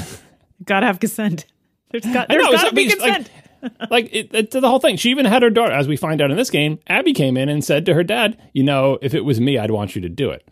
[0.64, 1.47] Gotta have consent.
[1.91, 3.91] There's got there's know, gotta it's- be it's like- consent.
[3.91, 4.97] like it, it's the whole thing.
[4.97, 6.79] She even had her daughter, as we find out in this game.
[6.87, 9.70] Abby came in and said to her dad, "You know, if it was me, I'd
[9.70, 10.47] want you to do it."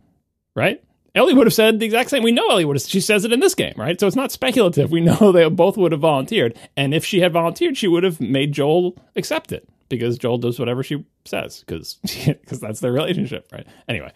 [0.55, 0.83] Right?
[1.17, 2.23] Ellie would have said the exact same.
[2.23, 2.83] We know Ellie would have.
[2.83, 3.99] She says it in this game, right?
[3.99, 4.91] So it's not speculative.
[4.91, 8.21] We know they both would have volunteered, and if she had volunteered, she would have
[8.21, 13.49] made Joel accept it because Joel does whatever she says because because that's their relationship,
[13.53, 13.67] right?
[13.89, 14.13] Anyway,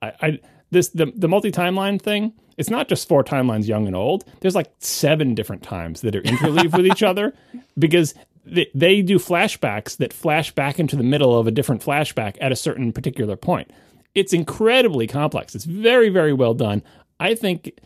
[0.00, 0.40] I, I
[0.70, 2.32] this the the multi timeline thing.
[2.56, 4.24] It's not just four timelines, young and old.
[4.40, 7.34] There's like seven different times that are interleaved with each other
[7.78, 8.14] because
[8.46, 12.52] they, they do flashbacks that flash back into the middle of a different flashback at
[12.52, 13.72] a certain particular point.
[14.14, 15.54] It's incredibly complex.
[15.54, 16.82] It's very very well done.
[17.20, 17.80] I think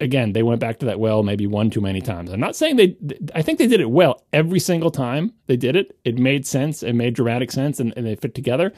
[0.00, 2.32] again they went back to that well maybe one too many times.
[2.32, 2.96] I'm not saying they.
[3.34, 5.98] I think they did it well every single time they did it.
[6.04, 6.82] It made sense.
[6.82, 8.72] It made dramatic sense, and, and they fit together.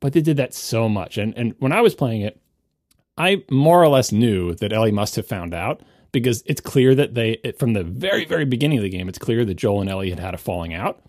[0.00, 1.18] But they did that so much.
[1.18, 2.40] And and when I was playing it,
[3.16, 5.82] I more or less knew that Ellie must have found out
[6.12, 9.18] because it's clear that they, it, from the very, very beginning of the game, it's
[9.18, 11.02] clear that Joel and Ellie had had a falling out.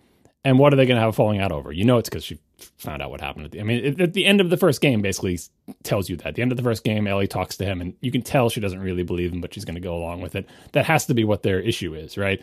[0.45, 1.71] And what are they going to have a falling out over?
[1.71, 2.39] You know, it's because she
[2.77, 3.45] found out what happened.
[3.45, 5.39] At the, I mean, at the end of the first game, basically
[5.83, 6.27] tells you that.
[6.27, 8.49] At the end of the first game, Ellie talks to him, and you can tell
[8.49, 10.47] she doesn't really believe him, but she's going to go along with it.
[10.73, 12.41] That has to be what their issue is, right?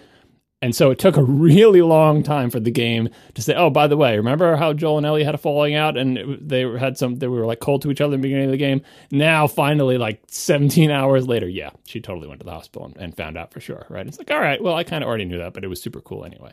[0.62, 3.86] And so it took a really long time for the game to say, "Oh, by
[3.86, 6.98] the way, remember how Joel and Ellie had a falling out, and it, they had
[6.98, 8.82] some, they were like cold to each other in the beginning of the game.
[9.10, 13.16] Now, finally, like 17 hours later, yeah, she totally went to the hospital and, and
[13.16, 14.06] found out for sure, right?
[14.06, 16.02] It's like, all right, well, I kind of already knew that, but it was super
[16.02, 16.52] cool anyway.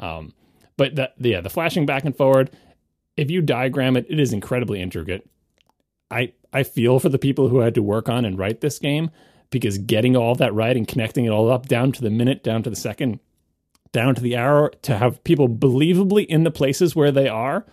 [0.00, 0.34] Um,
[0.76, 2.50] but that, yeah, the flashing back and forward,
[3.16, 5.28] if you diagram it, it is incredibly intricate.
[6.10, 9.10] I I feel for the people who had to work on and write this game
[9.50, 12.62] because getting all that right and connecting it all up down to the minute, down
[12.62, 13.20] to the second,
[13.92, 17.64] down to the hour, to have people believably in the places where they are,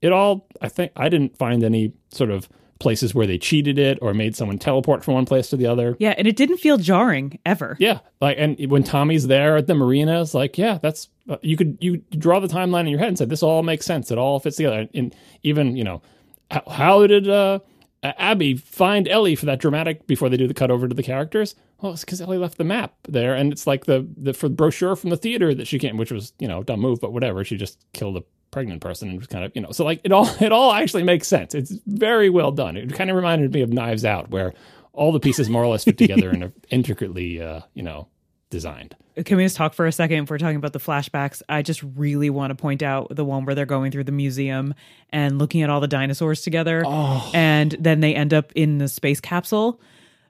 [0.00, 3.98] it all I think I didn't find any sort of places where they cheated it
[4.00, 5.96] or made someone teleport from one place to the other.
[5.98, 7.76] Yeah, and it didn't feel jarring ever.
[7.80, 11.08] Yeah, like and when Tommy's there at the marina, it's like, yeah, that's
[11.42, 14.10] you could you draw the timeline in your head and say this all makes sense.
[14.10, 14.88] It all fits together.
[14.94, 16.02] And even you know,
[16.50, 17.60] how, how did uh,
[18.02, 21.54] Abby find Ellie for that dramatic before they do the cut over to the characters?
[21.80, 24.54] Well, it's because Ellie left the map there, and it's like the the for the
[24.54, 27.44] brochure from the theater that she came, which was you know dumb move, but whatever.
[27.44, 30.12] She just killed a pregnant person and was kind of you know so like it
[30.12, 31.54] all it all actually makes sense.
[31.54, 32.76] It's very well done.
[32.76, 34.54] It kind of reminded me of Knives Out, where
[34.92, 38.08] all the pieces more or less fit together and are intricately uh, you know
[38.50, 38.96] designed.
[39.24, 40.24] Can we just talk for a second?
[40.24, 43.44] If we're talking about the flashbacks, I just really want to point out the one
[43.44, 44.74] where they're going through the museum
[45.10, 47.30] and looking at all the dinosaurs together, oh.
[47.34, 49.80] and then they end up in the space capsule.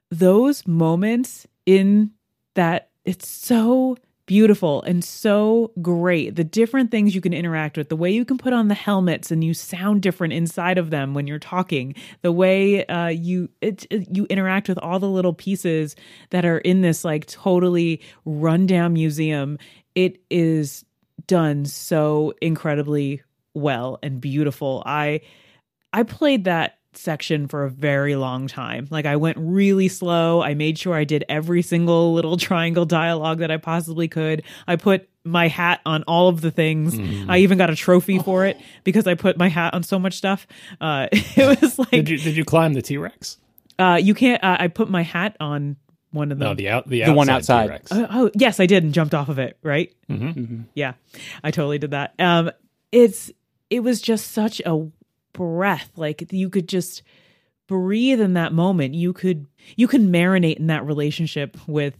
[0.09, 2.11] Those moments in
[2.55, 3.97] that, it's so
[4.29, 6.35] beautiful and so great.
[6.35, 9.31] The different things you can interact with, the way you can put on the helmets
[9.31, 13.87] and you sound different inside of them when you're talking, the way uh, you it,
[13.89, 15.95] you interact with all the little pieces
[16.29, 19.57] that are in this like totally rundown museum.
[19.95, 20.85] It is
[21.25, 23.23] done so incredibly
[23.55, 24.83] well and beautiful.
[24.85, 25.21] I
[25.91, 28.87] I played that section for a very long time.
[28.89, 30.41] Like I went really slow.
[30.41, 34.43] I made sure I did every single little triangle dialogue that I possibly could.
[34.67, 36.95] I put my hat on all of the things.
[36.95, 37.29] Mm-hmm.
[37.29, 40.15] I even got a trophy for it because I put my hat on so much
[40.15, 40.47] stuff.
[40.81, 43.37] Uh, it was like Did you did you climb the T Rex?
[43.77, 44.43] uh, you can't.
[44.43, 45.77] Uh, I put my hat on
[46.11, 46.47] one of them.
[46.47, 47.67] No, the out the, The one outside.
[47.67, 47.91] T-Rex.
[47.91, 49.93] Oh, oh, yes, I did and jumped off of it, right?
[50.09, 50.65] Mhm.
[50.73, 50.93] Yeah,
[51.43, 52.13] I totally did that.
[52.17, 52.49] Um,
[52.91, 53.31] it's
[53.69, 54.89] it was just such a
[55.33, 55.91] breath.
[55.95, 57.03] Like you could just
[57.67, 58.95] breathe in that moment.
[58.95, 61.95] You could you can marinate in that relationship with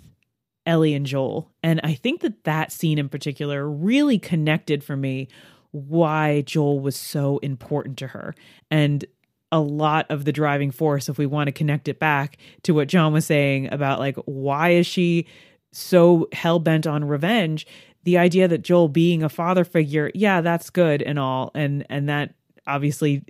[0.65, 1.51] Ellie and Joel.
[1.63, 5.27] And I think that that scene in particular really connected for me
[5.71, 8.33] why Joel was so important to her.
[8.71, 9.05] And
[9.51, 12.87] a lot of the driving force if we want to connect it back to what
[12.87, 15.25] John was saying about like why is she
[15.71, 17.65] so hell bent on revenge
[18.03, 22.07] the idea that Joel being a father figure yeah that's good and all and and
[22.09, 22.35] that
[22.69, 23.23] obviously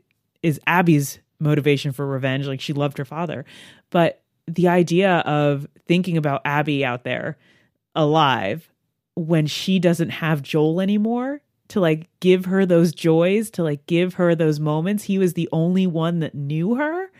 [0.43, 3.45] is Abby's motivation for revenge like she loved her father
[3.89, 7.37] but the idea of thinking about Abby out there
[7.95, 8.69] alive
[9.15, 14.15] when she doesn't have Joel anymore to like give her those joys, to like give
[14.15, 15.03] her those moments.
[15.03, 17.11] He was the only one that knew her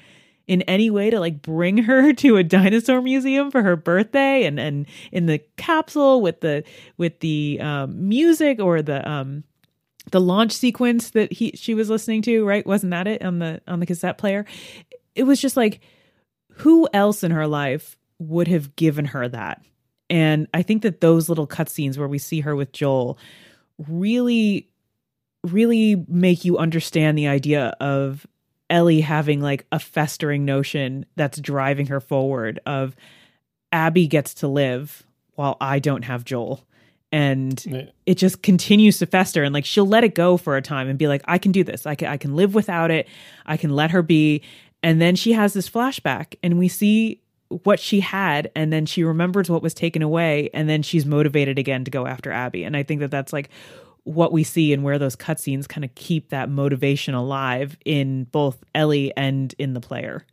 [0.48, 4.60] in any way to like bring her to a dinosaur museum for her birthday and
[4.60, 6.64] and in the capsule with the
[6.98, 9.44] with the um, music or the um
[10.12, 12.66] the launch sequence that he she was listening to right?
[12.66, 14.46] Wasn't that it on the on the cassette player?
[15.16, 15.82] It was just like
[16.54, 19.62] who else in her life would have given her that?
[20.12, 23.20] And i think that those little cutscenes where we see her with joel
[23.88, 24.68] really
[25.44, 28.28] really make you understand the idea of
[28.70, 32.96] Ellie having like a festering notion that's driving her forward of
[33.72, 35.04] Abby gets to live
[35.36, 36.66] while I don't have Joel.
[37.12, 40.88] And it just continues to fester and like she'll let it go for a time
[40.88, 41.88] and be like, I can do this.
[41.88, 43.08] I can I can live without it.
[43.48, 44.44] I can let her be.
[44.84, 47.20] And then she has this flashback and we see
[47.64, 51.58] what she had and then she remembers what was taken away and then she's motivated
[51.58, 52.64] again to go after Abby.
[52.64, 53.50] And I think that that's like
[54.04, 58.64] what we see and where those cutscenes kind of keep that motivation alive in both
[58.74, 60.26] Ellie and in the player.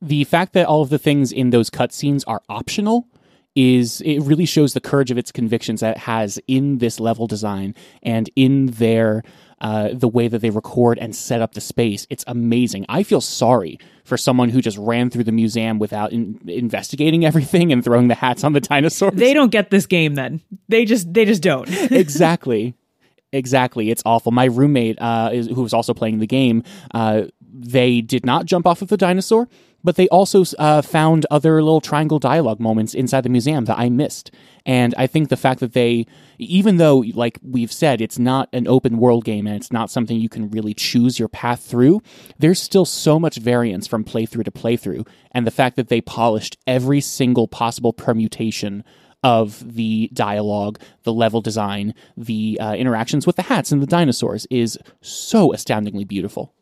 [0.00, 3.08] The fact that all of the things in those cutscenes are optional
[3.56, 7.26] is it really shows the courage of its convictions that it has in this level
[7.26, 9.24] design and in their
[9.60, 12.06] uh, the way that they record and set up the space.
[12.10, 12.84] It's amazing.
[12.90, 17.72] I feel sorry for someone who just ran through the museum without in- investigating everything
[17.72, 19.14] and throwing the hats on the dinosaurs.
[19.14, 20.42] They don't get this game then.
[20.68, 21.68] They just they just don't.
[21.90, 22.74] exactly.
[23.32, 24.30] Exactly, it's awful.
[24.30, 26.62] My roommate, uh, is, who was also playing the game,
[26.94, 29.48] uh, they did not jump off of the dinosaur,
[29.86, 33.88] but they also uh, found other little triangle dialogue moments inside the museum that I
[33.88, 34.32] missed.
[34.66, 36.06] And I think the fact that they,
[36.38, 40.18] even though, like we've said, it's not an open world game and it's not something
[40.18, 42.02] you can really choose your path through,
[42.36, 45.06] there's still so much variance from playthrough to playthrough.
[45.30, 48.82] And the fact that they polished every single possible permutation
[49.22, 54.48] of the dialogue, the level design, the uh, interactions with the hats and the dinosaurs
[54.50, 56.55] is so astoundingly beautiful.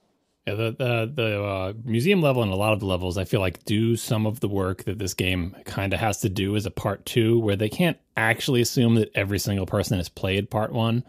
[0.46, 3.40] Yeah, the the, the uh, museum level and a lot of the levels, I feel
[3.40, 6.66] like do some of the work that this game kind of has to do as
[6.66, 10.72] a part two, where they can't actually assume that every single person has played part
[10.72, 11.02] one.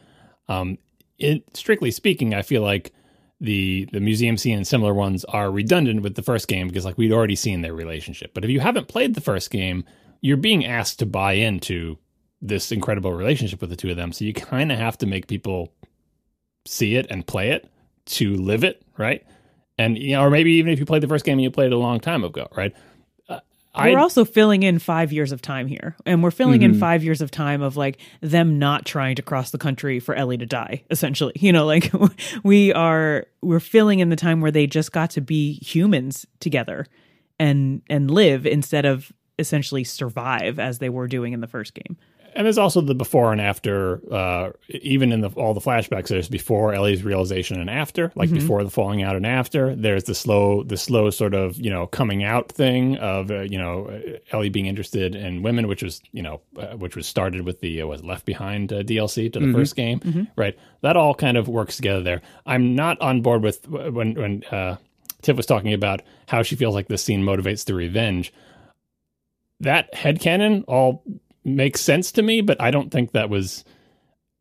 [0.47, 0.77] Um,
[1.17, 2.93] it, strictly speaking, I feel like
[3.41, 6.97] the the museum scene and similar ones are redundant with the first game because like
[6.97, 8.33] we'd already seen their relationship.
[8.33, 9.83] But if you haven't played the first game,
[10.21, 11.97] you're being asked to buy into
[12.41, 14.13] this incredible relationship with the two of them.
[14.13, 15.73] So you kind of have to make people
[16.65, 17.69] see it and play it
[18.05, 19.25] to live it, right?
[19.77, 21.67] And you know, or maybe even if you played the first game and you played
[21.67, 22.73] it a long time ago, right?
[23.75, 26.75] Uh, we're also filling in five years of time here, and we're filling mm-hmm.
[26.75, 30.15] in five years of time of like them not trying to cross the country for
[30.15, 30.83] Ellie to die.
[30.89, 31.91] Essentially, you know, like
[32.43, 36.85] we are we're filling in the time where they just got to be humans together
[37.37, 41.97] and and live instead of essentially survive as they were doing in the first game.
[42.35, 44.01] And there's also the before and after.
[44.13, 48.39] Uh, even in the, all the flashbacks, there's before Ellie's realization and after, like mm-hmm.
[48.39, 49.73] before the falling out and after.
[49.73, 53.57] There's the slow, the slow sort of you know coming out thing of uh, you
[53.57, 57.61] know Ellie being interested in women, which was you know uh, which was started with
[57.61, 59.55] the uh, was Left Behind uh, DLC to the mm-hmm.
[59.55, 60.23] first game, mm-hmm.
[60.35, 60.57] right?
[60.81, 62.21] That all kind of works together there.
[62.45, 64.75] I'm not on board with when when uh,
[65.21, 68.33] Tiff was talking about how she feels like this scene motivates the revenge
[69.61, 71.03] that headcanon all
[71.45, 73.63] makes sense to me, but I don't think that was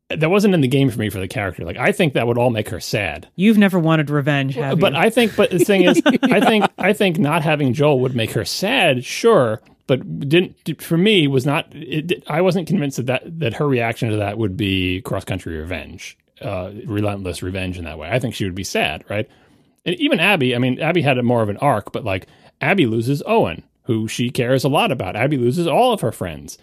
[0.09, 1.63] that wasn't in the game for me for the character.
[1.63, 3.27] Like I think that would all make her sad.
[3.35, 4.99] You've never wanted revenge, have but you?
[4.99, 8.31] I think but the thing is I think I think not having Joel would make
[8.31, 13.39] her sad, sure, but didn't for me was not it, I wasn't convinced that, that
[13.39, 16.17] that her reaction to that would be cross country revenge.
[16.41, 18.09] Uh, relentless revenge in that way.
[18.09, 19.25] I think she would be sad, right?
[19.85, 22.27] And even Abby, I mean, Abby had a more of an arc, but like
[22.59, 25.15] Abby loses Owen who she cares a lot about.
[25.15, 26.57] Abby loses all of her friends.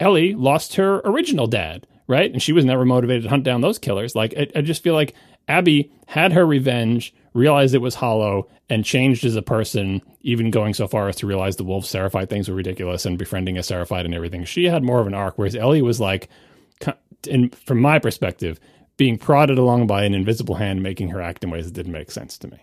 [0.00, 2.30] Ellie lost her original dad, right?
[2.30, 4.14] And she was never motivated to hunt down those killers.
[4.14, 5.14] Like, I, I just feel like
[5.48, 10.74] Abby had her revenge, realized it was hollow, and changed as a person, even going
[10.74, 14.06] so far as to realize the wolf Seraphite things were ridiculous and befriending a Seraphite
[14.06, 14.44] and everything.
[14.44, 16.28] She had more of an arc, whereas Ellie was like,
[17.28, 18.58] in, from my perspective,
[18.96, 22.10] being prodded along by an invisible hand, making her act in ways that didn't make
[22.10, 22.58] sense to me.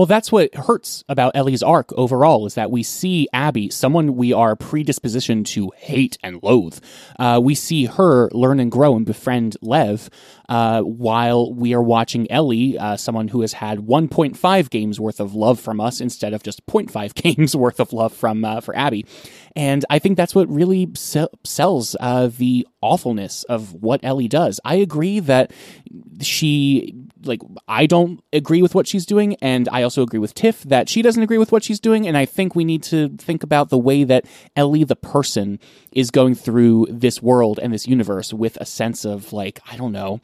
[0.00, 4.32] Well, that's what hurts about Ellie's arc overall is that we see Abby, someone we
[4.32, 6.78] are predispositioned to hate and loathe.
[7.18, 10.08] Uh, we see her learn and grow and befriend Lev,
[10.48, 15.34] uh, while we are watching Ellie, uh, someone who has had 1.5 games worth of
[15.34, 19.04] love from us instead of just 0.5 games worth of love from uh, for Abby.
[19.56, 24.60] And I think that's what really sells uh, the awfulness of what Ellie does.
[24.64, 25.52] I agree that
[26.20, 26.94] she
[27.24, 30.88] like I don't agree with what she's doing, and I also agree with Tiff that
[30.88, 32.06] she doesn't agree with what she's doing.
[32.06, 34.24] And I think we need to think about the way that
[34.56, 35.58] Ellie, the person,
[35.92, 39.92] is going through this world and this universe with a sense of like I don't
[39.92, 40.20] know.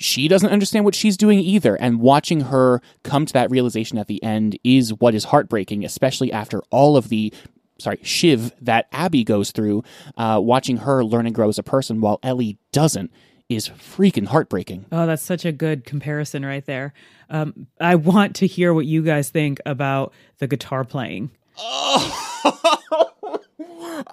[0.00, 4.06] She doesn't understand what she's doing either, and watching her come to that realization at
[4.06, 7.32] the end is what is heartbreaking, especially after all of the
[7.78, 9.84] sorry, Shiv that Abby goes through,
[10.16, 13.10] uh, watching her learn and grow as a person while Ellie doesn't
[13.48, 14.84] is freaking heartbreaking.
[14.92, 16.92] Oh, that's such a good comparison right there.
[17.30, 21.30] Um, I want to hear what you guys think about the guitar playing.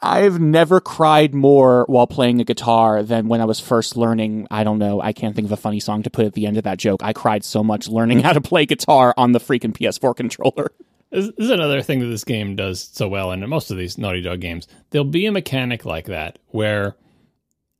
[0.01, 4.47] I've never cried more while playing a guitar than when I was first learning.
[4.49, 5.01] I don't know.
[5.01, 7.01] I can't think of a funny song to put at the end of that joke.
[7.03, 10.71] I cried so much learning how to play guitar on the freaking PS4 controller.
[11.15, 14.19] This is another thing that this game does so well, and most of these Naughty
[14.19, 16.97] Dog games, there'll be a mechanic like that where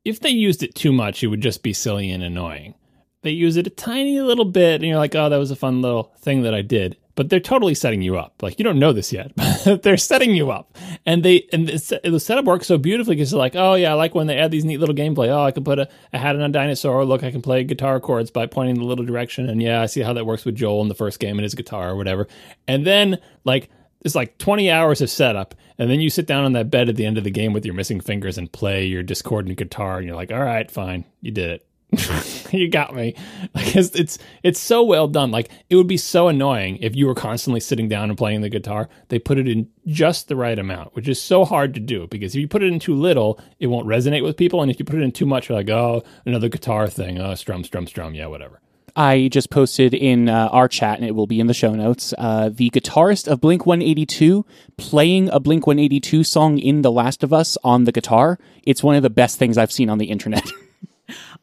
[0.06, 2.74] if they used it too much, it would just be silly and annoying.
[3.20, 5.82] They use it a tiny little bit, and you're like, oh, that was a fun
[5.82, 6.96] little thing that I did.
[7.16, 8.42] But they're totally setting you up.
[8.42, 9.32] Like you don't know this yet,
[9.64, 13.38] but they're setting you up, and they and the setup works so beautifully because they're
[13.38, 15.28] like, oh yeah, I like when they add these neat little gameplay.
[15.28, 17.04] Oh, I can put a, a hat on a dinosaur.
[17.04, 20.02] Look, I can play guitar chords by pointing the little direction, and yeah, I see
[20.02, 22.28] how that works with Joel in the first game and his guitar or whatever.
[22.68, 23.70] And then like
[24.06, 26.96] it's like 20 hours of setup and then you sit down on that bed at
[26.96, 30.06] the end of the game with your missing fingers and play your discordant guitar and
[30.06, 31.65] you're like all right fine you did it
[32.50, 33.14] you got me
[33.54, 37.06] like it's, it's it's so well done like it would be so annoying if you
[37.06, 40.58] were constantly sitting down and playing the guitar they put it in just the right
[40.58, 43.40] amount which is so hard to do because if you put it in too little
[43.60, 45.70] it won't resonate with people and if you put it in too much you're like
[45.70, 48.60] oh another guitar thing oh strum strum strum yeah whatever
[48.98, 52.14] I just posted in uh, our chat, and it will be in the show notes.
[52.16, 54.46] Uh, the guitarist of Blink 182
[54.78, 58.38] playing a Blink 182 song in The Last of Us on the guitar.
[58.62, 60.50] It's one of the best things I've seen on the internet.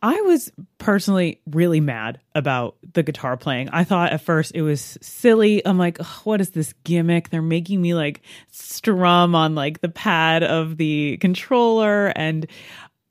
[0.03, 3.69] I was personally really mad about the guitar playing.
[3.69, 5.65] I thought at first it was silly.
[5.65, 7.29] I'm like, what is this gimmick?
[7.29, 12.07] They're making me like strum on like the pad of the controller.
[12.17, 12.47] And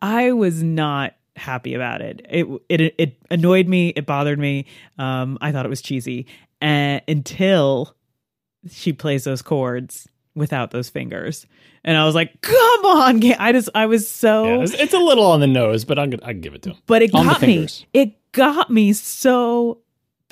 [0.03, 2.26] I was not happy about it.
[2.28, 3.88] It it it annoyed me.
[3.88, 4.66] It bothered me.
[4.99, 6.26] Um, I thought it was cheesy,
[6.61, 7.97] and until
[8.70, 11.47] she plays those chords without those fingers,
[11.85, 14.45] and I was like, "Come on!" I just I was so.
[14.45, 16.62] Yeah, it's, it's, a little on the nose, but I'm gonna I can give it
[16.62, 16.76] to him.
[16.87, 17.68] But it got me.
[17.93, 19.83] It got me so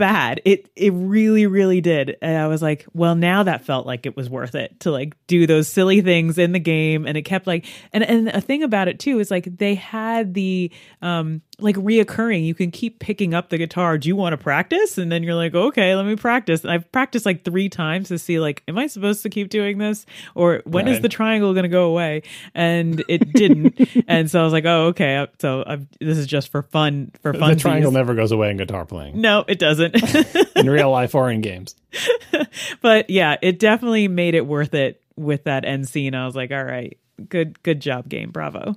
[0.01, 0.41] bad.
[0.47, 2.17] It it really really did.
[2.23, 5.15] And I was like, well, now that felt like it was worth it to like
[5.27, 8.63] do those silly things in the game and it kept like and and a thing
[8.63, 10.73] about it too is like they had the
[11.03, 12.45] um like reoccurring.
[12.45, 13.99] You can keep picking up the guitar.
[13.99, 14.99] Do you want to practice?
[14.99, 16.63] And then you're like, okay, let me practice.
[16.63, 19.79] And I've practiced like three times to see like, am I supposed to keep doing
[19.79, 20.95] this, or when right.
[20.95, 22.23] is the triangle going to go away?
[22.55, 23.81] And it didn't.
[24.09, 25.17] and so I was like, oh, okay.
[25.17, 27.13] Uh, so I've, this is just for fun.
[27.23, 27.51] For fun.
[27.51, 29.21] The triangle never goes away in guitar playing.
[29.21, 29.97] No, it doesn't.
[30.57, 31.75] in real life or in games.
[32.81, 36.15] but yeah, it definitely made it worth it with that end scene.
[36.15, 36.99] I was like, all right,
[37.29, 38.31] good, good job, game.
[38.31, 38.77] Bravo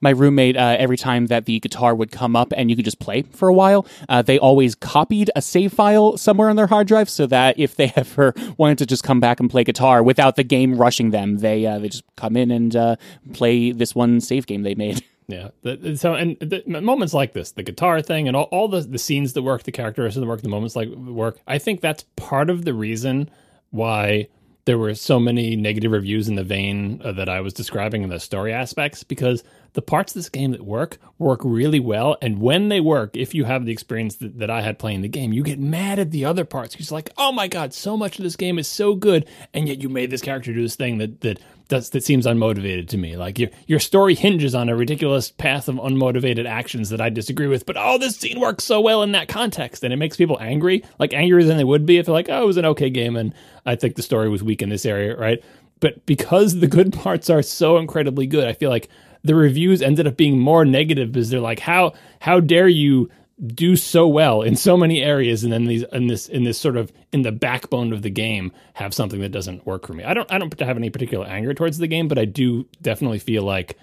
[0.00, 2.98] my roommate uh, every time that the guitar would come up and you could just
[2.98, 6.86] play for a while uh, they always copied a save file somewhere on their hard
[6.86, 10.36] drive so that if they ever wanted to just come back and play guitar without
[10.36, 12.96] the game rushing them they uh, they just come in and uh,
[13.32, 15.02] play this one save game they made.
[15.28, 15.48] Yeah.
[15.96, 19.32] So and the, moments like this the guitar thing and all, all the, the scenes
[19.32, 22.64] that work the characters that work the moments like work i think that's part of
[22.64, 23.28] the reason
[23.70, 24.28] why
[24.66, 28.10] there were so many negative reviews in the vein uh, that I was describing in
[28.10, 32.16] the story aspects because the parts of this game that work work really well.
[32.20, 35.08] And when they work, if you have the experience that, that I had playing the
[35.08, 38.18] game, you get mad at the other parts because like, oh my god, so much
[38.18, 40.98] of this game is so good, and yet you made this character do this thing
[40.98, 43.16] that that does, that seems unmotivated to me.
[43.16, 47.48] Like your your story hinges on a ridiculous path of unmotivated actions that I disagree
[47.48, 47.66] with.
[47.66, 50.84] But oh, this scene works so well in that context, and it makes people angry,
[50.98, 53.16] like angrier than they would be if they're like, oh, it was an okay game,
[53.16, 53.34] and
[53.64, 55.42] I think the story was weak in this area, right?
[55.80, 58.88] But because the good parts are so incredibly good, I feel like
[59.26, 63.10] the reviews ended up being more negative because they're like, how how dare you
[63.48, 66.76] do so well in so many areas and then these in this in this sort
[66.76, 70.04] of in the backbone of the game have something that doesn't work for me.
[70.04, 73.18] I don't I don't have any particular anger towards the game, but I do definitely
[73.18, 73.76] feel like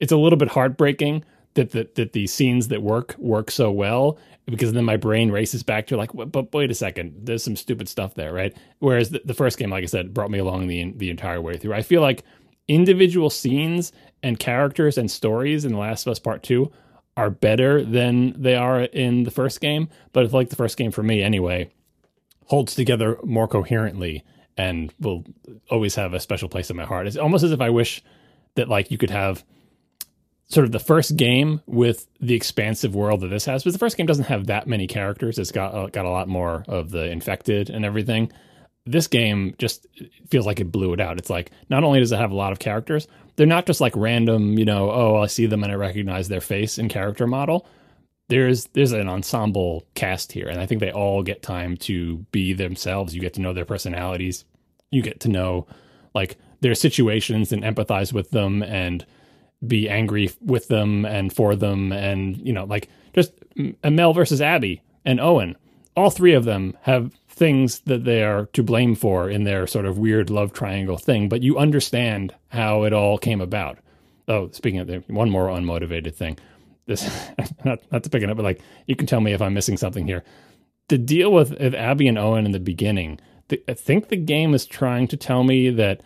[0.00, 1.24] it's a little bit heartbreaking
[1.54, 5.62] that that that the scenes that work work so well because then my brain races
[5.62, 8.56] back to like, "But- wait a second, there's some stupid stuff there, right?
[8.78, 11.56] Whereas the, the first game, like I said, brought me along the the entire way
[11.56, 11.74] through.
[11.74, 12.22] I feel like
[12.68, 13.92] individual scenes
[14.26, 16.72] and characters and stories in The Last of Us Part Two
[17.16, 19.88] are better than they are in the first game.
[20.12, 21.70] But it's like the first game for me anyway
[22.46, 24.24] holds together more coherently
[24.56, 25.24] and will
[25.70, 27.06] always have a special place in my heart.
[27.06, 28.02] It's almost as if I wish
[28.54, 29.44] that like you could have
[30.48, 33.62] sort of the first game with the expansive world that this has.
[33.62, 35.38] Because the first game doesn't have that many characters.
[35.38, 38.32] It's got uh, got a lot more of the infected and everything.
[38.86, 39.86] This game just
[40.30, 41.18] feels like it blew it out.
[41.18, 43.94] It's like not only does it have a lot of characters, they're not just like
[43.96, 47.66] random, you know, oh, I see them and I recognize their face and character model.
[48.28, 52.52] There's there's an ensemble cast here and i think they all get time to be
[52.52, 53.14] themselves.
[53.14, 54.44] You get to know their personalities.
[54.90, 55.66] You get to know
[56.14, 59.04] like their situations and empathize with them and
[59.66, 63.32] be angry with them and for them and you know like just
[63.84, 65.56] mel versus abby and owen.
[65.96, 69.86] All three of them have things that they are to blame for in their sort
[69.86, 73.78] of weird love triangle thing but you understand how it all came about
[74.26, 76.36] oh speaking of the one more unmotivated thing
[76.86, 77.04] this
[77.64, 79.76] not not to pick it up, but like you can tell me if I'm missing
[79.76, 80.24] something here.
[80.88, 83.18] The deal with, with Abby and Owen in the beginning,
[83.48, 86.00] the, I think the game is trying to tell me that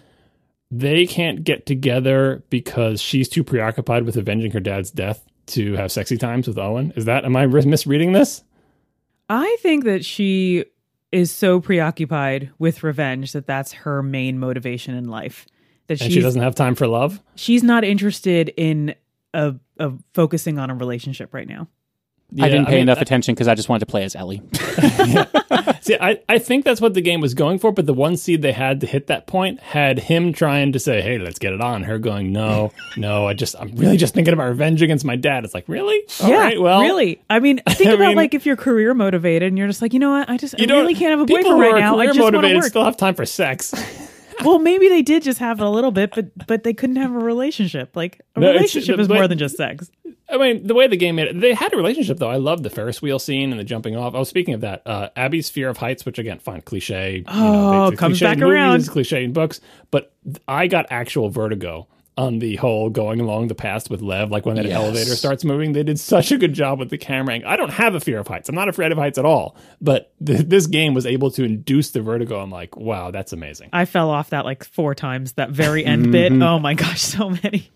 [0.70, 5.93] they can't get together because she's too preoccupied with avenging her dad's death to have
[5.93, 6.93] sexy times with Owen.
[6.97, 8.43] Is that am I mis- misreading this?
[9.28, 10.65] I think that she
[11.12, 15.46] is so preoccupied with revenge that that's her main motivation in life.
[15.88, 17.20] That And she doesn't have time for love.
[17.34, 18.94] she's not interested in
[19.34, 21.68] a, a focusing on a relationship right now.
[22.39, 24.43] I didn't pay mean, enough attention because I just wanted to play as Ellie.
[25.81, 28.43] See, I, I think that's what the game was going for, but the one seed
[28.43, 31.61] they had to hit that point had him trying to say, "Hey, let's get it
[31.61, 35.16] on." Her going, "No, no, I just, I'm really just thinking about revenge against my
[35.16, 36.02] dad." It's like, really?
[36.23, 37.20] All yeah, right, well, really.
[37.31, 39.93] I mean, think I about mean- like if you're career motivated and you're just like,
[39.93, 41.98] you know what, I just I really can't have a boyfriend right now.
[41.98, 42.69] I just want to motivated work.
[42.70, 43.73] still have time for sex.
[44.44, 47.18] Well, maybe they did just have a little bit, but but they couldn't have a
[47.18, 47.94] relationship.
[47.96, 49.90] Like a No, relationship is more than just sex.
[50.32, 52.30] I mean, the way the game made it, they had a relationship though.
[52.30, 54.14] I love the Ferris wheel scene and the jumping off.
[54.14, 57.24] Oh, speaking of that, uh, Abby's fear of heights, which again, fine, cliche.
[57.26, 58.80] Oh, it's a comes cliche back movies, around.
[58.80, 59.60] it's cliche in books,
[59.90, 60.12] but
[60.46, 61.88] I got actual vertigo
[62.18, 64.30] on the whole going along the path with Lev.
[64.30, 64.74] Like when that Yes.
[64.74, 67.34] elevator starts moving, they did such a good job with the camera.
[67.34, 67.48] angle.
[67.48, 68.48] I don't have a fear of heights.
[68.48, 69.56] I'm not afraid of heights at all.
[69.80, 72.40] But th- this game was able to induce the vertigo.
[72.40, 73.70] I'm like, wow, that's amazing.
[73.72, 75.32] I fell off that like four times.
[75.34, 76.32] That very end bit.
[76.32, 76.42] Mm-hmm.
[76.42, 77.70] Oh my gosh, so many.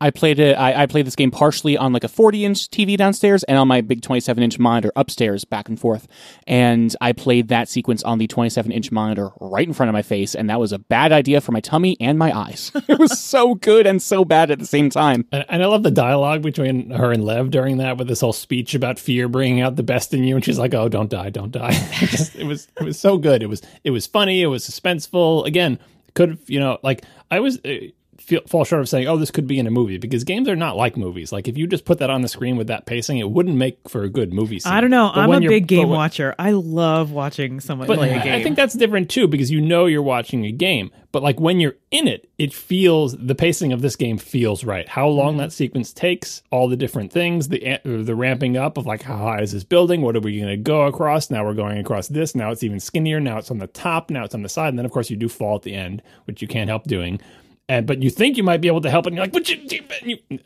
[0.00, 0.54] I played it.
[0.54, 3.68] I, I played this game partially on like a 40 inch TV downstairs and on
[3.68, 6.08] my big 27 inch monitor upstairs, back and forth.
[6.46, 10.02] And I played that sequence on the 27 inch monitor right in front of my
[10.02, 12.72] face, and that was a bad idea for my tummy and my eyes.
[12.88, 15.26] it was so good and so bad at the same time.
[15.30, 18.32] And, and I love the dialogue between her and Lev during that, with this whole
[18.32, 21.30] speech about fear bringing out the best in you, and she's like, "Oh, don't die,
[21.30, 23.42] don't die." it, was it was so good.
[23.42, 24.42] It was it was funny.
[24.42, 25.46] It was suspenseful.
[25.46, 25.78] Again,
[26.14, 27.58] could you know like I was.
[27.64, 27.90] Uh,
[28.24, 30.56] Feel, fall short of saying, "Oh, this could be in a movie," because games are
[30.56, 31.30] not like movies.
[31.32, 33.88] Like if you just put that on the screen with that pacing, it wouldn't make
[33.88, 34.58] for a good movie.
[34.60, 34.72] Scene.
[34.72, 35.10] I don't know.
[35.14, 36.34] But I'm a big game when- watcher.
[36.38, 38.32] I love watching someone play a game.
[38.34, 40.90] I think that's different too because you know you're watching a game.
[41.12, 44.88] But like when you're in it, it feels the pacing of this game feels right.
[44.88, 45.18] How Mm-hmm.
[45.18, 49.16] long that sequence takes, all the different things, the the ramping up of like how
[49.18, 50.00] high is this building?
[50.00, 51.30] What are we going to go across?
[51.30, 52.34] Now we're going across this.
[52.34, 53.20] Now it's even skinnier.
[53.20, 54.10] Now it's on the top.
[54.10, 54.68] Now it's on the side.
[54.70, 57.20] And then of course you do fall at the end, which you can't help doing.
[57.68, 59.56] And but you think you might be able to help, and you're like, but you,
[60.02, 60.38] you, you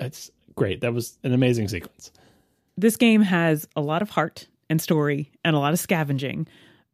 [0.54, 0.80] great.
[0.80, 2.10] That was an amazing sequence.
[2.76, 6.46] this game has a lot of heart and story and a lot of scavenging,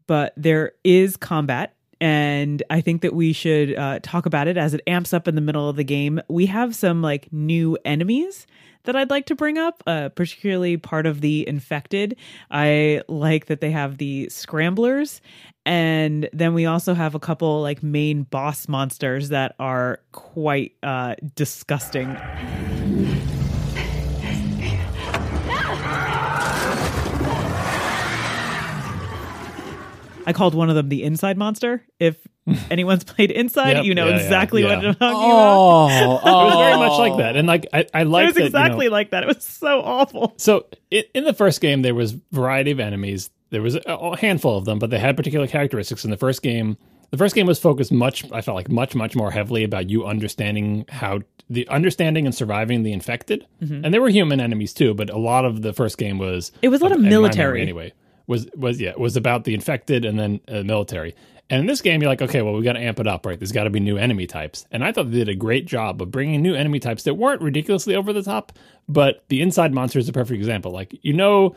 [0.07, 1.75] but there is combat.
[2.01, 5.35] And I think that we should uh, talk about it as it amps up in
[5.35, 6.21] the middle of the game.
[6.29, 8.47] We have some like new enemies
[8.83, 12.17] that I'd like to bring up, uh, particularly part of the infected.
[12.51, 15.23] I like that they have the scramblers.
[15.67, 21.15] And then we also have a couple like main boss monsters that are quite uh,
[21.35, 22.17] disgusting.
[30.27, 31.85] I called one of them the inside monster.
[32.01, 32.17] If
[32.71, 34.69] anyone's played inside, Yep, you know yeah, yeah, exactly yeah.
[34.77, 36.21] what I'm talking about.
[36.25, 38.41] Oh, It was very much like that, and like I, I It like was that.
[38.45, 39.23] you know- exactly like that.
[39.25, 40.35] It was so awful.
[40.39, 43.31] So i in the first game, there was variety of enemies.
[43.51, 46.05] There was a, a handful of them, but they had particular characteristics.
[46.05, 46.77] In the first game,
[47.11, 48.31] the first game was focused much.
[48.33, 52.83] I felt like much, much more heavily about you understanding how the understanding and surviving
[52.83, 53.47] the infected.
[53.61, 56.59] And there were human enemies too, but a lot of the first game was Mm-hmm.
[56.63, 57.63] It was a lot of military.
[57.63, 57.93] anyway.
[58.27, 61.15] Was was yeah was about the infected and then uh, military.
[61.51, 63.39] And in this game, you're like, okay, well, we got to amp it up, right?
[63.39, 64.67] There's got to be new enemy types.
[64.71, 67.43] And I thought they did a great job of bringing new enemy types that weren't
[67.43, 68.53] ridiculously over the top,
[68.89, 70.73] but the inside monster is a perfect example.
[70.73, 71.55] Like, you know,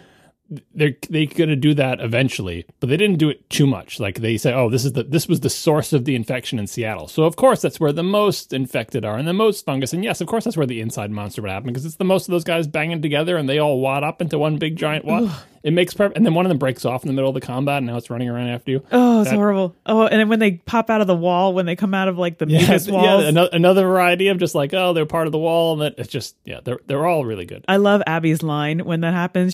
[0.73, 3.99] they're they going to do that eventually, but they didn't do it too much.
[3.99, 6.67] Like they say, oh, this is the this was the source of the infection in
[6.67, 7.07] Seattle.
[7.07, 9.93] So of course that's where the most infected are and the most fungus.
[9.93, 12.27] And yes, of course that's where the inside monster would happen because it's the most
[12.27, 15.29] of those guys banging together and they all wad up into one big giant wad.
[15.63, 16.15] it makes perfect.
[16.15, 17.97] And then one of them breaks off in the middle of the combat and now
[17.97, 18.83] it's running around after you.
[18.91, 19.75] Oh, it's That- horrible.
[19.85, 22.17] Oh, and then when they pop out of the wall, when they come out of
[22.17, 23.23] like the biggest walls.
[23.23, 23.27] yeah.
[23.27, 26.09] Another, another variety of just like oh they're part of the wall and that it's
[26.11, 27.65] just yeah they're they're all really good.
[27.67, 29.53] I love Abby's line when that happens.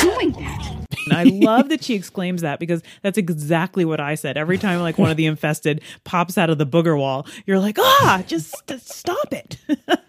[0.00, 0.74] Doing that.
[1.06, 4.36] And I love that she exclaims that because that's exactly what I said.
[4.36, 7.78] Every time like one of the infested pops out of the booger wall, you're like,
[7.78, 9.58] ah, just st- stop it.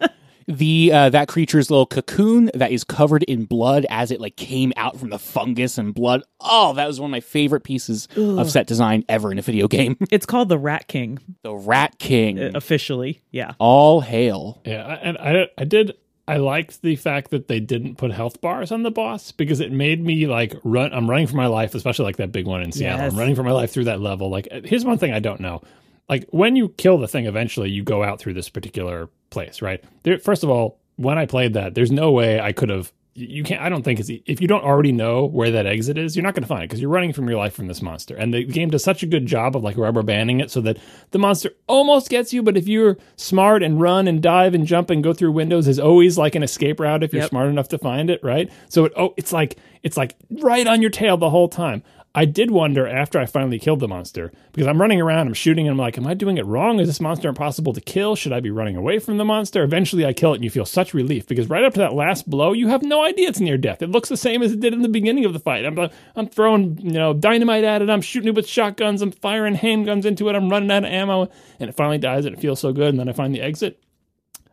[0.48, 4.72] the uh, that creature's little cocoon that is covered in blood as it like came
[4.78, 6.24] out from the fungus and blood.
[6.40, 9.68] Oh, that was one of my favorite pieces of set design ever in a video
[9.68, 9.98] game.
[10.12, 12.40] it's called the Rat King the Rat King.
[12.40, 13.22] uh, officially.
[13.32, 13.54] Yeah.
[13.60, 14.62] All hail.
[14.66, 15.96] Yeah, and I I did
[16.28, 19.72] I liked the fact that they didn't put health bars on the boss because it
[19.72, 20.92] made me like run.
[20.92, 23.06] I'm running for my life, especially like that big one in Seattle.
[23.06, 23.14] Yes.
[23.14, 24.30] I'm running for my life through that level.
[24.30, 25.62] Like, here's one thing I don't know.
[26.10, 29.84] Like when you kill the thing, eventually you go out through this particular place, right?
[30.04, 32.92] There, first of all, when I played that, there's no way I could have.
[33.18, 33.62] You can't.
[33.62, 36.34] I don't think it's if you don't already know where that exit is, you're not
[36.34, 38.14] going to find it because you're running from your life from this monster.
[38.14, 40.78] And the game does such a good job of like rubber banding it so that
[41.12, 44.90] the monster almost gets you, but if you're smart and run and dive and jump
[44.90, 47.30] and go through windows, is always like an escape route if you're Yep.
[47.30, 48.52] smart enough to find it, right?
[48.68, 51.84] So it oh, it's like it's like right on your tail the whole time.
[52.18, 55.68] I did wonder after I finally killed the monster because I'm running around, I'm shooting,
[55.68, 56.80] and I'm like, am I doing it wrong?
[56.80, 58.16] Is this monster impossible to kill?
[58.16, 59.64] Should I be running away from the monster?
[59.64, 62.54] Eventually, I kill it, and you feel such relief because right to that last blow,
[62.54, 63.82] you have no idea it's near death.
[63.82, 65.66] It looks the same as it did in the beginning of the fight.
[65.66, 67.90] I'm, uh, I'm throwing, you know, dynamite at it.
[67.90, 69.02] I'm shooting it with shotguns.
[69.02, 70.36] I'm firing handguns into it.
[70.38, 71.30] I'm running out of ammo,
[71.60, 72.90] and it finally dies, and it feels so good.
[72.90, 73.84] And then I find the exit.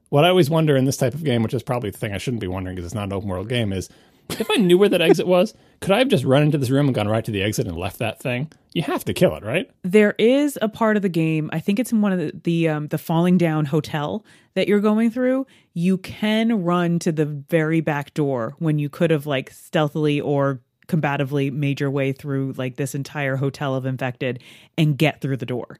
[0.08, 2.18] What I always wonder in this type of game, which is probably the thing I
[2.18, 3.88] shouldn't be wondering because it's not an open world game, is
[4.30, 6.86] if I knew where that exit was, could I have just run into this room
[6.86, 8.50] and gone right to the exit and left that thing?
[8.72, 9.70] You have to kill it, right?
[9.82, 11.50] There is a part of the game.
[11.52, 14.24] I think it's in one of the the, um, the falling down hotel
[14.54, 15.46] that you're going through.
[15.74, 20.60] You can run to the very back door when you could have like stealthily or
[20.88, 24.42] combatively made your way through like this entire hotel of infected
[24.76, 25.78] and get through the door.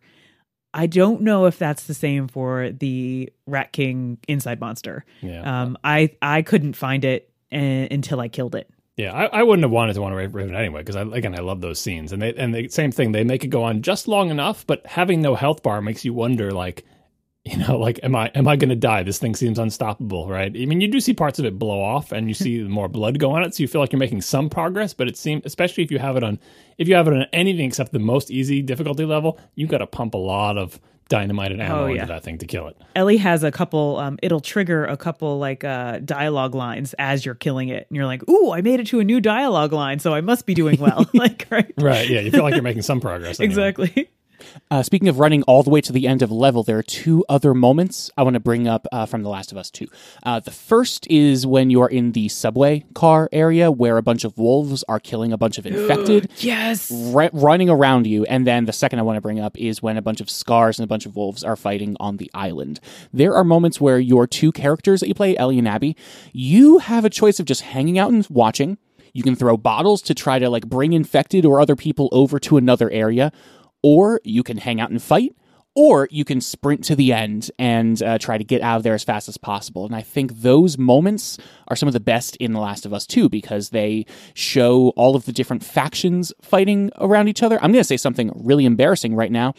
[0.74, 5.04] I don't know if that's the same for the Rat King inside monster.
[5.20, 5.62] Yeah.
[5.62, 8.70] Um, I I couldn't find it uh, until I killed it.
[8.96, 11.40] Yeah, I, I wouldn't have wanted to want to rave it anyway because again I
[11.40, 14.06] love those scenes and they and the same thing they make it go on just
[14.06, 16.84] long enough, but having no health bar makes you wonder like,
[17.44, 19.02] you know, like am I am I going to die?
[19.02, 20.54] This thing seems unstoppable, right?
[20.54, 23.18] I mean, you do see parts of it blow off and you see more blood
[23.18, 25.84] go on it, so you feel like you're making some progress, but it seems especially
[25.84, 26.38] if you have it on
[26.76, 29.86] if you have it on anything except the most easy difficulty level, you got to
[29.86, 32.02] pump a lot of dynamite and ammo Oh, yeah.
[32.02, 32.76] into that thing to kill it.
[32.96, 37.34] Ellie has a couple um it'll trigger a couple like uh dialogue lines as you're
[37.34, 40.14] killing it and you're like, "Ooh, I made it to a new dialogue line, so
[40.14, 41.72] I must be doing well." like, right?
[41.78, 42.08] Right?
[42.08, 43.40] Yeah, you feel like you're making some progress.
[43.40, 43.50] anyway.
[43.50, 44.10] Exactly.
[44.70, 47.24] Uh, speaking of running all the way to the end of level, there are two
[47.28, 49.86] other moments I want to bring up uh, from The Last of Us 2.
[50.22, 54.36] Uh, the first is when you're in the subway car area where a bunch of
[54.38, 56.30] wolves are killing a bunch of infected.
[56.38, 56.90] Yes.
[56.90, 58.24] ru- running around you.
[58.24, 60.78] And then the second I want to bring up is when a bunch of scars
[60.78, 62.80] and a bunch of wolves are fighting on the island.
[63.12, 65.96] There are moments where your two characters that you play, Ellie and Abby,
[66.32, 68.78] you have a choice of just hanging out and watching.
[69.14, 72.56] You can throw bottles to try to like bring infected or other people over to
[72.56, 73.30] another area,
[73.82, 75.34] or you can hang out and fight.
[75.74, 78.92] Or you can sprint to the end and uh, try to get out of there
[78.92, 79.86] as fast as possible.
[79.86, 81.38] And I think those moments
[81.68, 84.04] are some of the best in The Last of Us 2 because they
[84.34, 87.56] show all of the different factions fighting around each other.
[87.56, 89.54] I'm going to say something really embarrassing right now.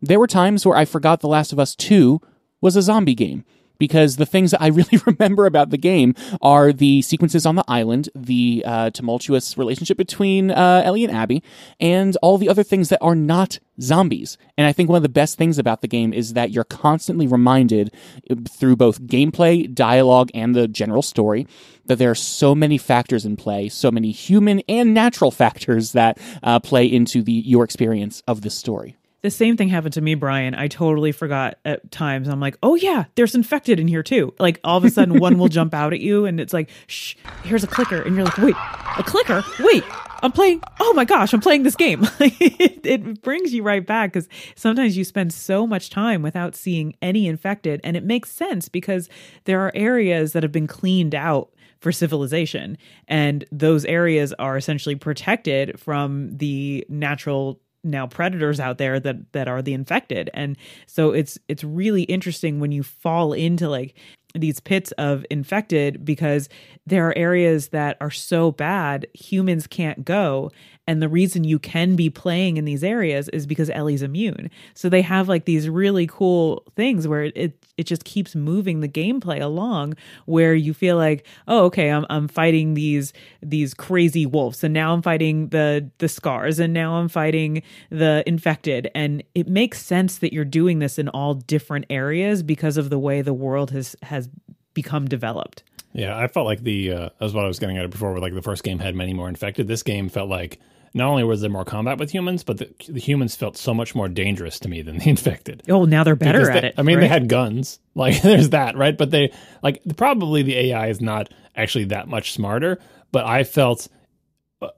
[0.00, 2.20] There were times where I forgot The Last of Us 2
[2.60, 3.44] was a zombie game
[3.78, 7.64] because the things that I really remember about the game are the sequences on the
[7.68, 11.42] island, the uh, tumultuous relationship between uh, Ellie and Abby,
[11.80, 14.38] and all the other things that are not zombies.
[14.56, 17.26] And I think one of the best things about the game is that you're constantly
[17.26, 17.92] reminded
[18.30, 21.46] uh, through both gameplay, dialogue, and the general story
[21.86, 26.18] that there are so many factors in play, so many human and natural factors that
[26.42, 28.96] uh, play into the your experience of this story.
[29.26, 30.54] The same thing happened to me, Brian.
[30.54, 32.28] I totally forgot at times.
[32.28, 34.32] I'm like, oh yeah, there's infected in here too.
[34.38, 37.16] Like all of a sudden, one will jump out at you, and it's like, shh,
[37.42, 38.54] here's a clicker, and you're like, wait,
[38.96, 39.42] a clicker?
[39.58, 39.82] Wait,
[40.22, 40.62] I'm playing.
[40.78, 42.06] Oh my gosh, I'm playing this game.
[42.20, 46.94] it, it brings you right back because sometimes you spend so much time without seeing
[47.02, 49.08] any infected, and it makes sense because
[49.42, 51.50] there are areas that have been cleaned out
[51.80, 52.78] for civilization,
[53.08, 59.48] and those areas are essentially protected from the natural now predators out there that that
[59.48, 60.30] are the infected.
[60.34, 60.56] And
[60.86, 63.94] so it's it's really interesting when you fall into like
[64.34, 66.48] these pits of infected because
[66.86, 70.50] there are areas that are so bad humans can't go
[70.86, 74.50] and the reason you can be playing in these areas is because Ellie's immune.
[74.74, 78.88] So they have like these really cool things where it it just keeps moving the
[78.88, 79.94] gameplay along
[80.24, 84.92] where you feel like, oh, okay, I'm I'm fighting these these crazy wolves, and now
[84.92, 90.18] I'm fighting the the scars, and now I'm fighting the infected, and it makes sense
[90.18, 93.96] that you're doing this in all different areas because of the way the world has
[94.02, 94.28] has
[94.74, 95.62] become developed.
[95.92, 98.12] Yeah, I felt like the uh, that's what I was getting at it before.
[98.12, 99.66] Where like the first game had many more infected.
[99.66, 100.60] This game felt like
[100.96, 103.94] not only was there more combat with humans, but the, the humans felt so much
[103.94, 105.62] more dangerous to me than the infected.
[105.68, 106.74] Oh, now they're better Because at they- it.
[106.78, 107.02] I mean, right?
[107.02, 107.78] they had guns.
[107.96, 108.94] Like, there's that, right?
[108.96, 109.32] But they,
[109.62, 112.78] like, probably the AI is not actually that much smarter.
[113.10, 113.88] But I felt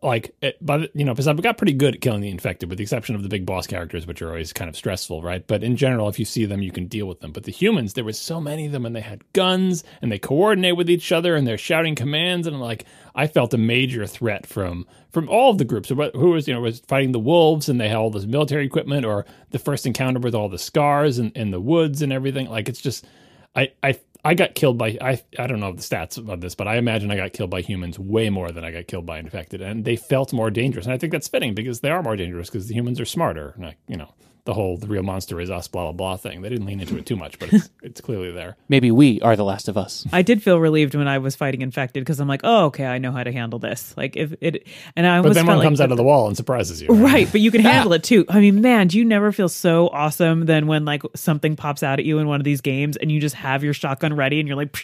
[0.02, 2.82] like, by you know, because I've got pretty good at killing the infected, with the
[2.82, 5.46] exception of the big boss characters, which are always kind of stressful, right?
[5.46, 7.30] But in general, if you see them, you can deal with them.
[7.30, 10.18] But the humans, there was so many of them, and they had guns, and they
[10.18, 14.46] coordinate with each other, and they're shouting commands, and like, I felt a major threat
[14.46, 15.88] from from all of the groups.
[15.88, 19.06] Who was you know was fighting the wolves, and they had all this military equipment,
[19.06, 22.48] or the first encounter with all the scars and in the woods and everything.
[22.48, 23.06] Like, it's just,
[23.55, 24.00] I I.
[24.28, 27.10] I got killed by I I don't know the stats of this, but I imagine
[27.10, 29.96] I got killed by humans way more than I got killed by infected, and they
[29.96, 30.84] felt more dangerous.
[30.84, 33.55] And I think that's fitting because they are more dangerous because the humans are smarter.
[33.56, 34.12] And I, you know,
[34.48, 36.40] the whole the real monster is us, blah blah blah thing.
[36.40, 38.56] They didn't lean into it too much, but it's it's clearly there.
[38.70, 40.06] Maybe we are the last of us.
[40.10, 42.96] I did feel relieved when I was fighting infected because I'm like, oh, okay, I
[42.96, 43.92] know how to handle this.
[43.94, 44.66] Like if it,
[44.96, 46.88] and I But almost then one like comes out of the wall and surprises you.
[46.88, 48.24] Right, but you can handle it too.
[48.30, 51.98] I mean, man, do you never feel so awesome than when like something pops out
[51.98, 54.48] at you in one of these games and you just have your shotgun ready and
[54.48, 54.74] you're like,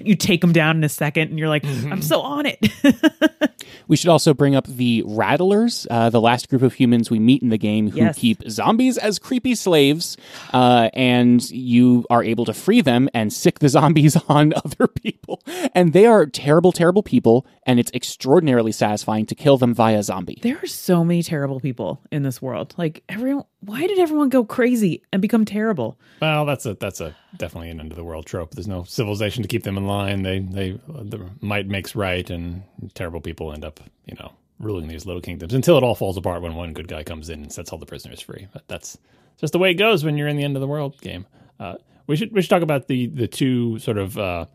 [0.02, 1.92] you take them down in a second and you're like, Mm-hmm.
[1.92, 2.58] I'm so on it.
[3.86, 7.42] We should also bring up the Rattlers, uh, the last group of humans we meet
[7.42, 8.16] in the game who Yes.
[8.18, 10.16] keep zombies as creepy slaves,
[10.52, 15.42] uh, and you are able to free them and sic the zombies on other people.
[15.74, 20.38] And they are terrible, terrible people, and it's extraordinarily satisfying to kill them via zombie.
[20.42, 22.74] there are so many terrible people in this world.
[22.76, 25.98] Like everyone, why did everyone go crazy and become terrible?
[26.20, 28.52] Well, that's a that's a definitely an end of the world trope.
[28.52, 30.22] There's no civilization to keep them in line.
[30.22, 32.62] They they the might makes right, and
[32.94, 36.42] terrible people end up you know ruling these little kingdoms until it all falls apart
[36.42, 38.46] when one good guy comes in and sets all the prisoners free.
[38.52, 38.98] But that's
[39.38, 41.26] just the way it goes when you're in the end of the world game.
[41.58, 41.74] Uh,
[42.06, 44.46] we should we should talk about the the two sort of uh,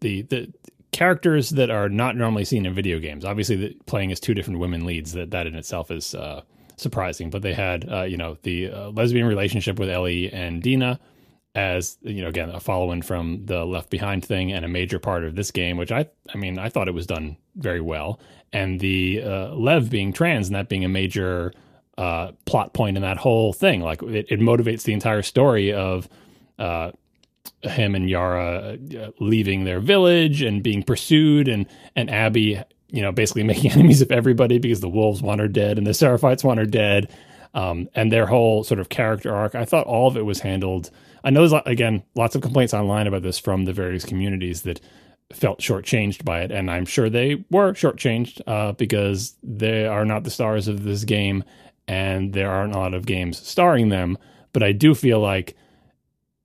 [0.00, 0.52] the the
[0.92, 3.24] characters that are not normally seen in video games.
[3.24, 6.42] Obviously, the, playing as two different women leads that that in itself is uh,
[6.76, 7.30] surprising.
[7.30, 11.00] But they had uh, you know the uh, lesbian relationship with Ellie and Dina
[11.54, 15.24] as you know again a follow-in from the Left Behind thing and a major part
[15.24, 18.20] of this game, which I I mean I thought it was done very well.
[18.52, 21.52] And the uh, Lev being trans and that being a major
[21.98, 26.08] uh, plot point in that whole thing, like it, it motivates the entire story of.
[26.58, 26.92] Uh,
[27.62, 31.66] him and Yara uh, leaving their village and being pursued, and
[31.96, 35.78] and Abby, you know, basically making enemies of everybody because the wolves want her dead
[35.78, 37.10] and the Seraphites want her dead,
[37.54, 39.54] um, and their whole sort of character arc.
[39.54, 40.90] I thought all of it was handled.
[41.24, 44.80] I know there's again lots of complaints online about this from the various communities that
[45.32, 50.24] felt shortchanged by it, and I'm sure they were shortchanged uh, because they are not
[50.24, 51.44] the stars of this game,
[51.86, 54.18] and there aren't a lot of games starring them.
[54.52, 55.56] But I do feel like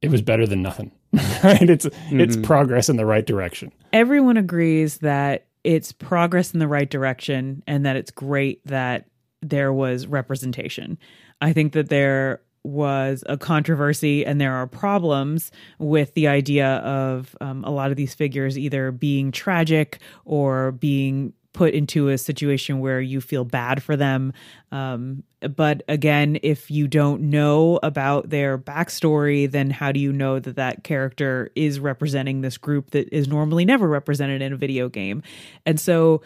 [0.02, 0.92] it was better than nothing.
[1.44, 1.70] right?
[1.70, 3.72] It's it's progress in the right direction.
[3.94, 9.06] Everyone agrees that it's progress in the right direction and that it's great that
[9.42, 10.98] there was representation.
[11.42, 17.36] I think that there was a controversy and there are problems with the idea of
[17.42, 22.80] um, a lot of these figures either being tragic or being put into a situation
[22.82, 24.34] where you feel bad for them.
[24.74, 30.38] Um, but again, if you don't know about their backstory, then how do you know
[30.38, 34.90] that that character is representing this group that is normally never represented in a video
[34.90, 35.24] game?
[35.66, 36.22] And so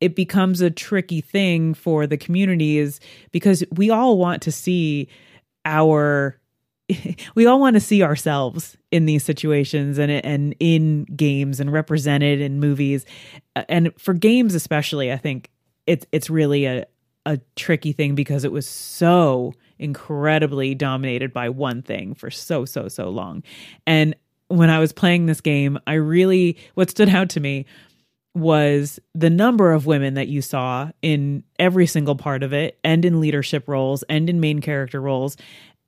[0.00, 3.00] it becomes a tricky thing for the communities
[3.32, 5.08] because we all want to see
[5.64, 6.40] our
[7.34, 12.40] we all want to see ourselves in these situations and and in games and represented
[12.40, 13.04] in movies.
[13.68, 15.50] And for games especially i think
[15.86, 16.86] it's it's really a
[17.26, 22.88] a tricky thing because it was so incredibly dominated by one thing for so so
[22.88, 23.42] so long.
[23.86, 24.14] And
[24.48, 27.64] when i was playing this game i really what stood out to me
[28.34, 33.04] was the number of women that you saw in every single part of it and
[33.04, 35.36] in leadership roles and in main character roles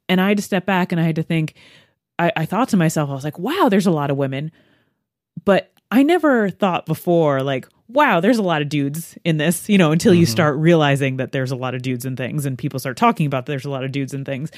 [0.09, 1.55] and I had to step back and I had to think,
[2.19, 4.53] I, I thought to myself, I was like, wow, there's a lot of women.
[5.45, 9.79] But I never thought before, like, wow, there's a lot of dudes in this, you
[9.79, 10.33] know, until you mm-hmm.
[10.33, 13.47] start realizing that there's a lot of dudes and things and people start talking about
[13.47, 14.51] there's a lot of dudes and things.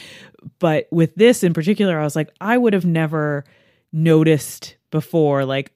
[0.59, 3.45] But with this in particular, I was like, I would have never
[3.93, 5.73] noticed before, like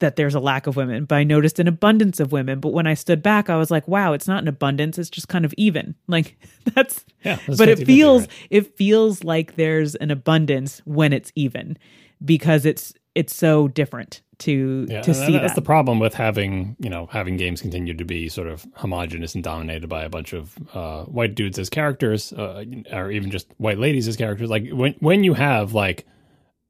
[0.00, 2.60] that there's a lack of women, but I noticed an abundance of women.
[2.60, 4.98] But when I stood back, I was like, wow, it's not an abundance.
[4.98, 5.94] It's just kind of even.
[6.08, 6.36] Like
[6.74, 8.30] that's, Yeah, that's but it feels, right?
[8.50, 11.78] it feels like there's an abundance when it's even
[12.24, 15.54] because it's, it's so different to, Yeah, to see that's that.
[15.54, 19.44] the problem with having you know having games continue to be sort of homogenous and
[19.44, 23.78] dominated by a bunch of uh, white dudes as characters, uh, or even just white
[23.78, 24.48] ladies as characters.
[24.48, 26.06] Like when when you have like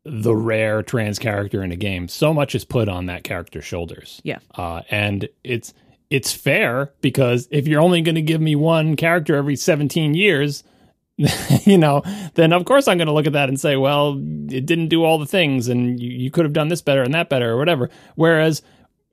[0.05, 4.21] the rare trans character in a game, so much is put on that character's shoulders.
[4.25, 4.39] Yeah.
[4.55, 5.75] uh, and it's
[6.09, 10.65] it's fair because if you're only going to give me one character every 17 years.
[11.67, 12.03] you know,
[12.33, 15.05] then of course I'm going to look at that and say, well, it didn't do
[15.05, 17.59] all the things, and you, you could have done this better and that better or
[17.59, 17.91] whatever.
[18.15, 18.63] Whereas,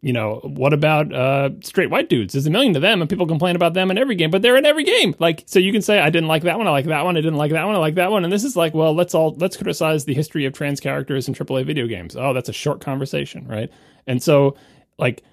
[0.01, 2.33] you know, what about uh, straight white dudes?
[2.33, 4.55] There's a million of them, and people complain about them in every game, but they're
[4.55, 5.15] in every game.
[5.17, 7.21] Like, so you can say, I didn't like that one, I like that one, I
[7.21, 9.35] didn't like that one, I like that one, and this is like, well, let's all
[9.37, 12.15] let's criticize the history of trans characters in AAA video games.
[12.15, 13.71] Oh, that's a short conversation, right?
[14.05, 14.55] And so,
[14.97, 15.23] like.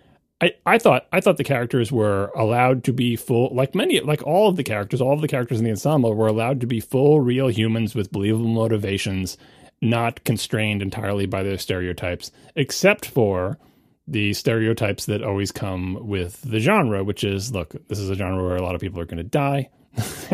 [0.40, 4.20] I, I thought I thought the characters were allowed to be full like many like
[4.24, 6.80] all of the characters all of the characters in the ensemble were allowed to be
[6.80, 9.38] full real humans with believable motivations
[9.80, 13.58] not constrained entirely by their stereotypes except for
[14.06, 18.42] the stereotypes that always come with the genre which is look this is a genre
[18.44, 19.70] where a lot of people are going to die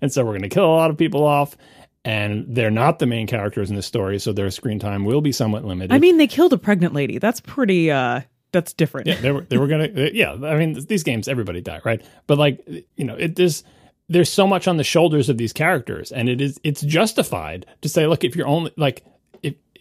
[0.00, 1.56] and so we're going to kill a lot of people off
[2.04, 5.32] and they're not the main characters in the story so their screen time will be
[5.32, 7.18] somewhat limited I mean, they killed a pregnant lady.
[7.18, 8.22] That's pretty, uh,
[8.52, 9.06] that's different.
[9.06, 9.88] yeah, they were they were gonna.
[10.12, 12.02] Yeah, I mean, these games everybody die, right?
[12.26, 12.66] But like,
[12.96, 13.62] you know, it there's
[14.08, 17.88] there's so much on the shoulders of these characters, and it is it's justified to
[17.88, 19.04] say, look, if you're only like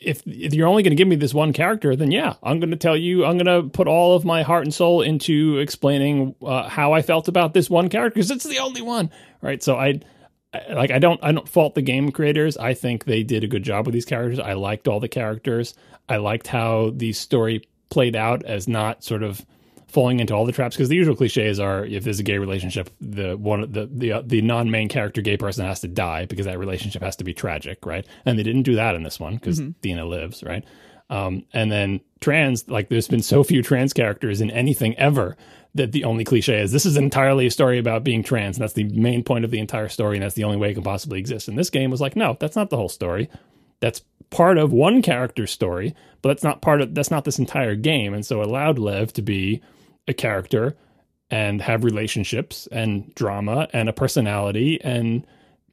[0.01, 2.71] if if you're only going to give me this one character, then yeah, I'm going
[2.71, 6.35] to tell you, I'm going to put all of my heart and soul into explaining
[6.45, 9.09] uh, how I felt about this one character because it's the only one,
[9.41, 9.61] right?
[9.63, 9.87] So I.
[9.87, 12.57] I- Like I don't I don't fault the game creators.
[12.57, 14.39] I think they did a good job with these characters.
[14.39, 15.75] I liked all the characters.
[16.09, 17.61] I liked how the story
[17.91, 19.45] played out as not sort of
[19.89, 22.89] falling into all the traps because the usual cliches are if there's a gay relationship
[23.01, 26.59] the one the the uh, the non-main character gay person has to die because that
[26.59, 28.05] relationship has to be tragic right?
[28.25, 30.63] And they didn't do that in this one because Dina lives right?
[31.09, 35.35] Um, and then trans like there's been so few trans characters in anything ever
[35.73, 38.73] that the only cliche is this is entirely a story about being trans and that's
[38.73, 41.19] the main point of the entire story and that's the only way it can possibly
[41.19, 41.47] exist.
[41.47, 43.29] And this game was like no that's not the whole story.
[43.79, 47.75] That's part of one character's story, but that's not part of that's not this entire
[47.75, 48.13] game.
[48.13, 49.61] And so it allowed Lev to be
[50.09, 50.75] a character
[51.31, 55.25] and have relationships and drama and a personality and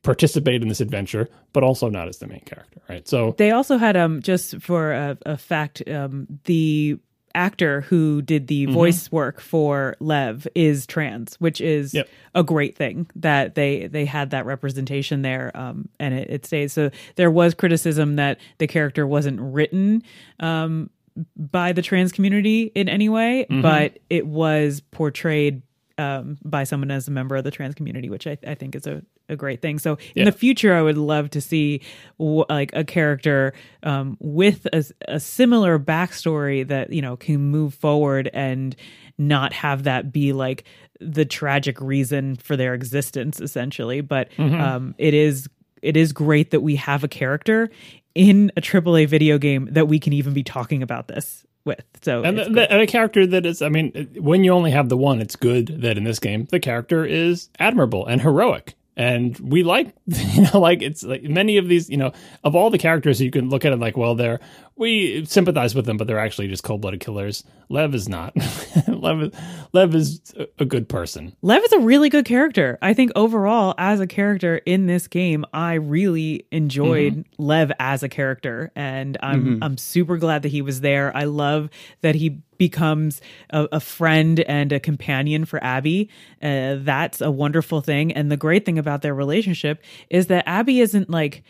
[0.02, 3.08] participate in this adventure, but also not as the main character, right?
[3.08, 6.98] So They also had um just for a, a fact um the
[7.34, 8.66] actor who did Mm-hmm.
[8.66, 12.08] the voice work for Lev is trans, which is Yep.
[12.34, 16.72] a great thing that they they had that representation there um and it, it stays
[16.72, 20.02] so there was criticism that the character wasn't written
[20.40, 20.88] um
[21.36, 23.62] by the trans community in any way, Mm-hmm.
[23.62, 25.62] but it was portrayed
[25.98, 28.86] um, by someone as a member of the trans community, which I, I think is
[28.86, 29.78] a, a great thing.
[29.78, 30.24] So in Yeah.
[30.26, 31.80] the future, I would love to see
[32.18, 37.72] w- like a character um, with a, a similar backstory that you know can move
[37.74, 38.76] forward and
[39.16, 40.64] not have that be like
[41.00, 44.02] the tragic reason for their existence, essentially.
[44.02, 44.60] But Mm-hmm.
[44.60, 45.48] um, it is
[45.80, 47.70] it is great that we have a character
[48.16, 51.84] in a AAA video game that we can even be talking about this with.
[52.00, 54.88] So and, the, the, and a character that is, I mean, when you only have
[54.88, 58.74] the one, it's good that in this game the character is admirable and heroic.
[58.96, 62.12] And we like, you know, like it's like many of these, you know,
[62.42, 64.40] of all the characters, you can look at it like, well, they're,
[64.78, 67.42] we sympathize with them, but they're actually just cold blooded killers.
[67.68, 68.34] Lev is not.
[68.88, 69.32] Lev, is-
[69.72, 70.20] Lev is
[70.58, 71.34] a- good person.
[71.42, 72.78] Lev is a really good character.
[72.82, 78.08] I think overall, as a character in this game, I really enjoyed Lev as a
[78.08, 81.16] character, and I'm I'm super glad that he was there.
[81.16, 81.70] I love
[82.02, 83.20] that he becomes
[83.50, 86.10] a, a friend and a companion for Abby.
[86.42, 88.12] Uh, that's a wonderful thing.
[88.12, 91.42] And the great thing about their relationship is that Abby isn't like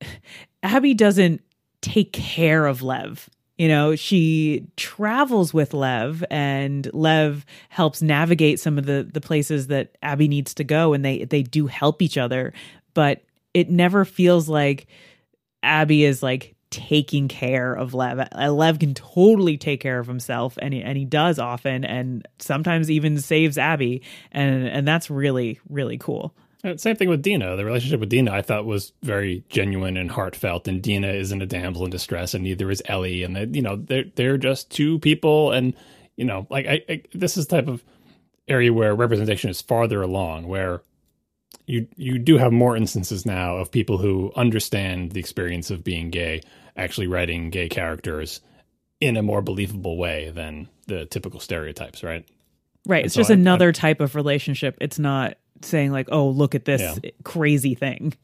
[0.62, 1.42] Abby doesn't
[1.82, 3.28] take care of Lev.
[3.58, 9.66] You know, she travels with Lev and Lev helps navigate some of the the places
[9.66, 12.54] that Abby needs to go and they they do help each other,
[12.94, 13.22] but
[13.52, 14.86] it never feels like
[15.62, 18.26] Abby is like taking care of Lev.
[18.34, 22.26] Uh, Lev can totally take care of himself and he, and he does often and
[22.38, 24.02] sometimes even saves Abby
[24.32, 26.34] and and that's really really cool.
[26.64, 27.56] Uh, Same thing with Dina.
[27.56, 30.68] The relationship with Dina I thought was very genuine and heartfelt.
[30.68, 33.22] And Dina isn't a damsel in distress, and neither is Ellie.
[33.24, 35.50] And they, you know, they're they're just two people.
[35.52, 35.74] And
[36.16, 37.82] you know, like I, I this is the type of
[38.48, 40.82] area where representation is farther along, where
[41.66, 46.10] you you do have more instances now of people who understand the experience of being
[46.10, 46.42] gay
[46.76, 48.40] actually writing gay characters
[49.00, 52.24] in a more believable way than the typical stereotypes, right?
[52.86, 52.98] Right.
[52.98, 54.78] And It's so just I- another type of relationship.
[54.80, 57.10] It's not saying like, "Oh, look at this Yeah.
[57.24, 58.14] crazy thing."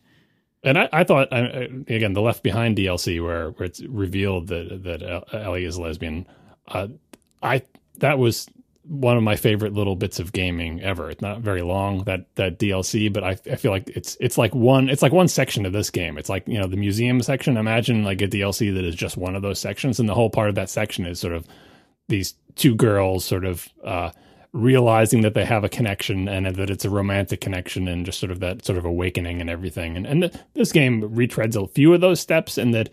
[0.65, 4.83] And I, I thought I, again the Left Behind DLC where where it's revealed that
[4.85, 6.27] that Ellie is lesbian.
[6.67, 6.89] Uh,
[7.43, 7.63] I
[7.99, 8.49] that was
[8.85, 11.11] one of my favorite little bits of gaming ever.
[11.11, 14.55] It's not very long that that DLC, but I, I feel like it's it's like
[14.55, 16.19] one it's like one section of this game.
[16.19, 17.57] It's like you know the museum section.
[17.57, 20.49] Imagine like a DLC that is just one of those sections, and the whole part
[20.49, 21.47] of that section is sort of
[22.09, 24.11] these two girls sort of uh,
[24.53, 28.33] realizing that they have a connection and that it's a romantic connection and just sort
[28.33, 29.97] of that sort of awakening and everything.
[29.97, 32.89] And and th- this game retreads a few of those steps and that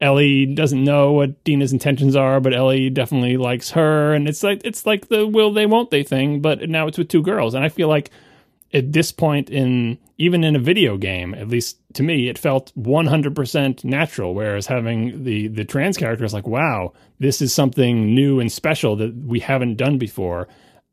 [0.00, 4.14] Ellie doesn't know what Dina's intentions are, but Ellie definitely likes her.
[4.14, 7.08] And it's like it's like the will they won't they thing, but now it's with
[7.08, 7.54] two girls.
[7.54, 8.10] And I feel like
[8.72, 12.72] at this point in even in a video game, at least to me, it felt
[12.76, 14.34] 100% natural.
[14.34, 18.94] Whereas having the the trans character is like, wow, this is something new and special
[18.96, 20.48] that we haven't done before.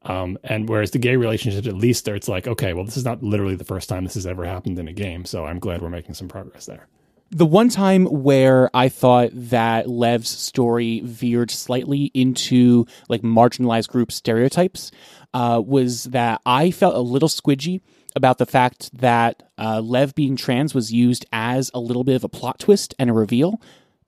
[0.06, 3.06] Um, and whereas the gay relationships, at least, there, it's like, okay, well, this is
[3.06, 5.26] not literally the first time this has ever happened in a game.
[5.26, 6.88] So I'm glad we're making some progress there.
[7.32, 14.12] The one time where I thought that Lev's story veered slightly into like marginalized group
[14.12, 14.92] stereotypes
[15.34, 17.82] uh, was that I felt a little squidgy
[18.16, 22.24] about the fact that uh, Lev being trans was used as a little bit of
[22.24, 23.60] a plot twist and a reveal.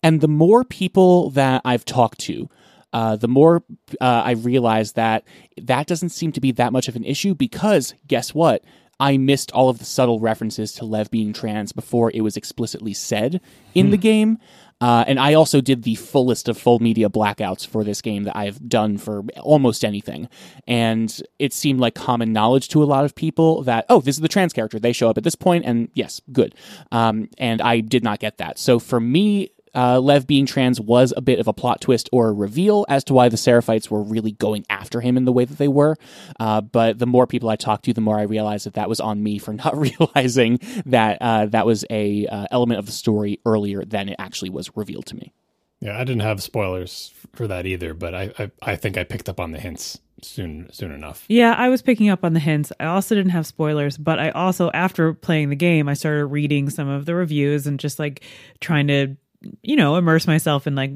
[0.03, 2.49] And the more people that I've talked to,
[2.97, 3.63] uh, the more
[4.01, 5.23] uh, I realized that
[5.61, 8.63] that doesn't seem to be that much of an issue because guess what?
[8.99, 12.95] I missed all of the subtle references to Lev being trans before it was explicitly
[12.95, 13.39] said
[13.75, 14.39] in the game.
[14.81, 18.35] Uh, and I also did the fullest of full media blackouts for this game that
[18.35, 20.27] I've done for almost anything.
[20.67, 24.21] And it seemed like common knowledge to a lot of people that, oh, this is
[24.21, 24.79] the trans character.
[24.79, 26.55] They show up at this point, and yes, good.
[26.91, 28.57] Um, and I did not get that.
[28.57, 32.29] So for me, uh, Lev being trans was a bit of a plot twist or
[32.29, 35.45] a reveal as to why the Seraphites were really going after him in the way
[35.45, 35.95] that they were.
[36.39, 38.99] Uh, but the more people I talked to, the more I realized that that was
[38.99, 43.39] on me for not realizing that uh, that was a uh, element of the story
[43.45, 45.33] earlier than it actually was revealed to me.
[45.79, 49.29] Yeah, I didn't have spoilers for that either, but I, I, I think I picked
[49.29, 51.25] up on the hints soon soon enough.
[51.27, 52.71] Yeah, I was picking up on the hints.
[52.79, 56.69] I also didn't have spoilers, but I also, after playing the game, I started reading
[56.69, 58.23] some of the reviews and just like
[58.59, 59.15] trying to,
[59.61, 60.91] you know, immerse myself in like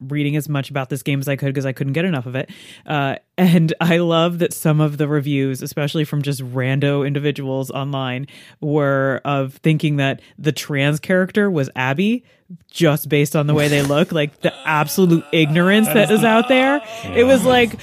[0.00, 2.34] reading as much about this game as I could because I couldn't get enough of
[2.34, 2.50] it.
[2.86, 8.26] Uh, and I love that some of the reviews, especially from just rando individuals online,
[8.60, 12.24] were of thinking that the trans character was Abby
[12.70, 16.80] just based on the way they look, like the absolute ignorance that is out there.
[17.04, 17.78] It was like,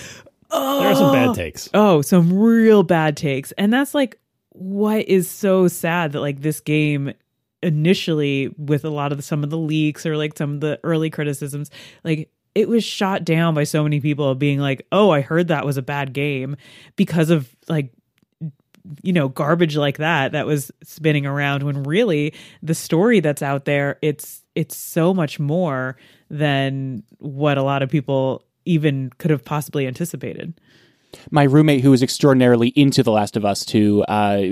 [0.49, 1.69] oh, There are some bad takes.
[1.73, 3.51] Oh, some real bad takes.
[3.53, 7.13] And that's like what is so sad that like this game
[7.63, 10.79] initially with a lot of the, some of the leaks or like some of the
[10.83, 11.69] early criticisms
[12.03, 15.65] like it was shot down by so many people being like oh i heard that
[15.65, 16.55] was a bad game
[16.95, 17.91] because of like
[19.01, 23.65] you know garbage like that that was spinning around when really the story that's out
[23.65, 25.95] there it's it's so much more
[26.29, 30.53] than what a lot of people even could have possibly anticipated
[31.31, 34.43] my roommate who was extraordinarily into The Last of Us 2 uh,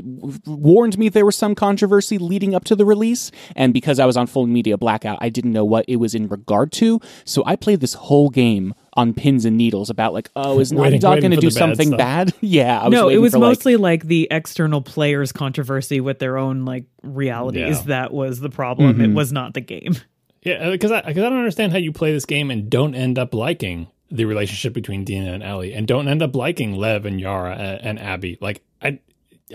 [0.46, 3.32] warned me there was some controversy leading up to the release.
[3.56, 6.28] And because I was on full media blackout, I didn't know what it was in
[6.28, 7.00] regard to.
[7.26, 11.00] So I played this whole game on pins and needles about like, oh, is Naughty
[11.00, 11.98] Dog going to do the bad something stuff.
[11.98, 12.34] bad?
[12.42, 12.82] yeah.
[12.82, 16.38] I was no, it was for, like- mostly like, the external players' controversy with their
[16.38, 17.84] own like realities Yeah.
[17.88, 18.94] that was the problem.
[18.94, 19.04] Mm-hmm.
[19.06, 19.96] It was not the game.
[20.44, 23.20] Yeah, because I because I don't understand how you play this game and don't end
[23.20, 27.20] up liking the relationship between Dina and Ellie, and don't end up liking Lev and
[27.20, 28.38] Yara and, and Abby.
[28.42, 29.00] Like I,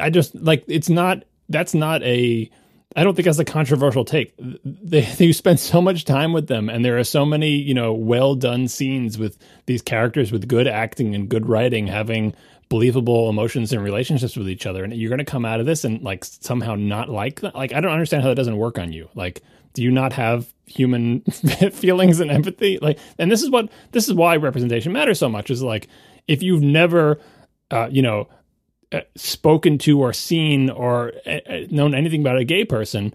[0.00, 1.24] I just like it's not.
[1.48, 2.50] That's not a.
[2.96, 4.34] I don't think that's a controversial take.
[4.38, 7.92] They, they spend so much time with them, and there are so many you know
[7.92, 12.34] well done scenes with these characters with good acting and good writing, having
[12.68, 15.84] believable emotions and relationships with each other, and you're going to come out of this
[15.84, 17.54] and like somehow not like that.
[17.54, 19.08] Like I don't understand how that doesn't work on you.
[19.14, 19.42] Like
[19.76, 21.20] do you not have human
[21.72, 22.78] feelings and empathy?
[22.80, 25.86] Like and this is what this is why representation matters so much is like
[26.26, 27.20] if you've never
[27.70, 28.28] uh, you know
[28.90, 33.14] uh, spoken to or seen or uh, uh, known anything about a gay person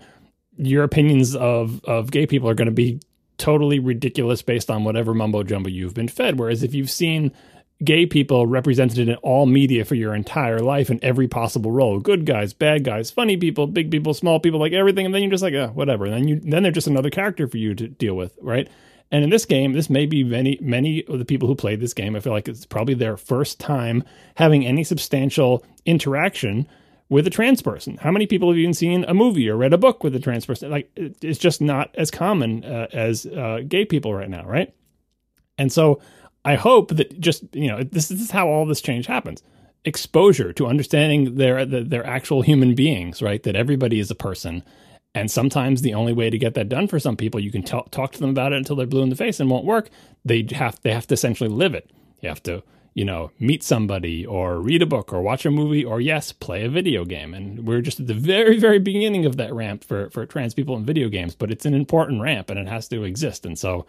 [0.58, 3.00] your opinions of of gay people are going to be
[3.38, 6.38] totally ridiculous based on whatever mumbo jumbo you've been fed.
[6.38, 7.32] Whereas if you've seen
[7.84, 12.26] gay people represented in all media for your entire life in every possible role good
[12.26, 15.44] guys bad guys funny people big people small people like everything and then you're just
[15.44, 18.16] like uh, whatever and then you then they're just another character for you to deal
[18.16, 18.70] with right
[19.12, 21.94] and in this game this may be many many of the people who played this
[21.94, 24.04] game i feel like it's probably their first time
[24.36, 26.68] having any substantial interaction
[27.12, 27.98] with a trans person?
[27.98, 30.46] How many people have even seen a movie or read a book with a trans
[30.46, 30.72] person?
[30.72, 34.74] Like, it's just not as common uh, as uh, gay people right now, right?
[35.58, 36.00] And so
[36.44, 39.44] I hope that just, you know, this, this is how all this change happens.
[39.86, 43.42] Exposure to understanding their, their actual human beings, right?
[43.44, 44.64] That everybody is a person.
[45.14, 47.82] And sometimes the only way to get that done for some people, you can t-
[47.92, 49.90] talk to them about it until they're blue in the face and won't work.
[50.24, 51.92] They have, they have to essentially live it.
[52.22, 52.64] You have to
[52.94, 56.66] you know, meet somebody or read a book or watch a movie or yes, play
[56.66, 57.34] a video game.
[57.34, 60.76] And we're just at the very, very beginning of that ramp for, for trans people
[60.76, 63.46] in video games, but it's an important ramp and it has to exist.
[63.46, 63.86] And so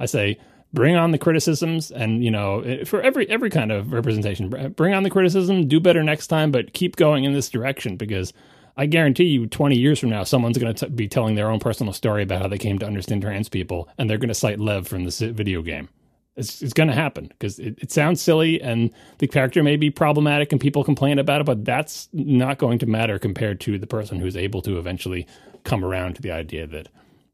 [0.00, 0.38] I say,
[0.72, 4.94] bring on the criticisms and, you know, eh, for every, every kind of representation, bring
[4.94, 8.32] on the criticism, do better next time, but keep going in this direction because
[8.76, 11.92] I guarantee you 20 years from now, someone's going to be telling their own personal
[11.92, 14.86] story about how they came to understand trans people and they're going to cite Lev
[14.86, 15.88] from this video game.
[16.36, 19.88] It's, it's going to happen because it, it sounds silly and the character may be
[19.88, 23.86] problematic and people complain about it, but that's not going to matter compared to the
[23.86, 25.26] person who's able to eventually
[25.64, 26.88] come around to the idea that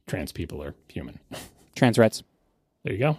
[0.07, 1.19] trans people are human.
[1.75, 2.23] Trans rights.
[2.85, 3.19] There you go.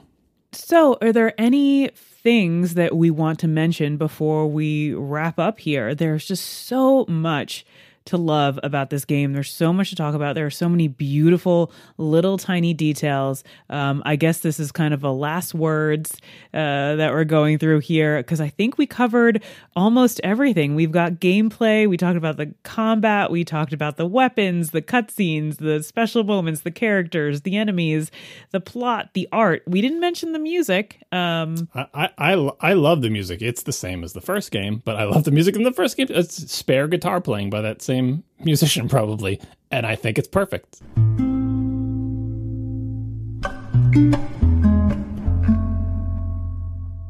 [0.52, 5.96] So, are there any things that we want to mention before we wrap up here?
[5.96, 7.66] There's just so much
[8.06, 9.34] to love about this game.
[9.34, 10.36] There's so much to talk about.
[10.36, 13.44] There are so many beautiful little tiny details.
[13.70, 16.14] Um, I guess this is kind of a last words
[16.54, 19.44] uh, that we're going through here because I think we covered
[19.76, 20.76] almost everything.
[20.76, 21.88] We've got gameplay.
[21.88, 23.32] We talked about the combat.
[23.32, 28.12] We talked about the weapons, the cutscenes, the special moments, the characters, the enemies,
[28.52, 29.64] the plot, the art.
[29.66, 31.00] We didn't mention the music.
[31.12, 33.42] Um, I, I I love the music.
[33.42, 35.96] It's the same as the first game, but I love the music in the first
[35.96, 36.08] game.
[36.10, 39.40] It's spare guitar playing by that same same musician probably,
[39.70, 40.82] and I think it's perfect.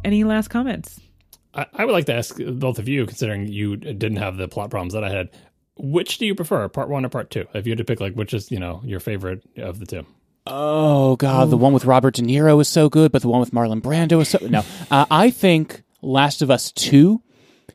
[0.04, 1.00] Any last comments?
[1.54, 4.70] I, I, would like to ask both of you, considering you didn't have the plot
[4.70, 5.30] problems that I had,
[5.78, 7.46] which do you prefer, part one or part two?
[7.54, 10.06] If you had to pick, like, which is you know your favorite of the two?
[10.46, 11.52] Oh God, Ooh.
[11.52, 14.22] the one with Robert De Niro is so good, but the one with Marlon Brando
[14.22, 14.64] is so no.
[14.92, 17.22] Uh, I think Last of Us Two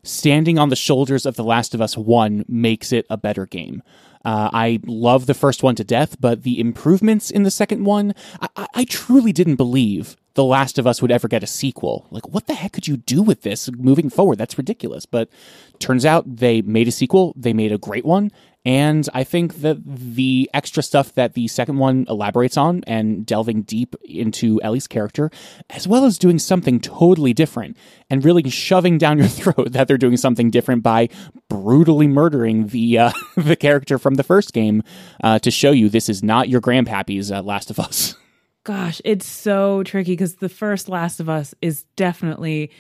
[0.03, 3.83] standing on the shoulders of The Last of Us 1 makes it a better game.
[4.25, 8.15] Uh, I love the first one to death, but the improvements in the second one,
[8.57, 12.07] I, I truly didn't believe The Last of Us would ever get a sequel.
[12.11, 14.39] Like, what the heck could you do with this moving forward?
[14.39, 15.07] That's ridiculous.
[15.07, 15.31] But
[15.79, 18.31] turns out they made a sequel, they made a great one,
[18.69, 23.63] and I think that the extra stuff that the second one elaborates on and delving
[23.63, 25.31] deep into Ellie's character,
[25.71, 27.79] as well as doing something totally different
[28.11, 31.09] and really shoving down your throat that they're doing something different by
[31.49, 34.83] brutally murdering the uh, the character from the first game
[35.25, 38.17] uh, to show you this is not your grandpappy's uh, Last of Us.
[38.65, 42.71] Gosh, it's so tricky because the first Last of Us is definitely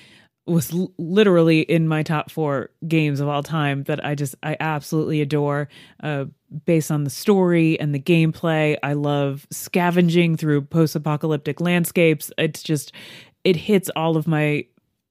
[0.48, 5.20] was literally in my top four games of all time that I just I absolutely
[5.20, 5.68] adore.
[6.02, 6.26] Uh,
[6.64, 12.32] based on the story and the gameplay, I love scavenging through post-apocalyptic landscapes.
[12.38, 12.92] It's just
[13.44, 14.64] it hits all of my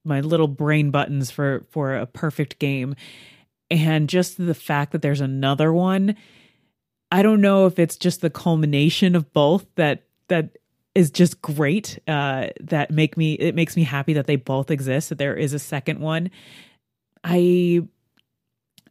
[0.04, 2.94] my little brain buttons for for a perfect game,
[3.70, 6.16] and just the fact that there's another one.
[7.10, 10.56] I don't know if it's just the culmination of both that that
[10.98, 12.00] is just great.
[12.08, 15.10] Uh, that make me it makes me happy that they both exist.
[15.10, 16.32] That there is a second one.
[17.22, 17.82] I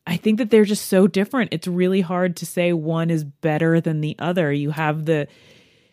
[0.08, 1.54] I think that they're just so different.
[1.54, 4.54] It's really hard to say one is better than the other.
[4.54, 5.28] You have the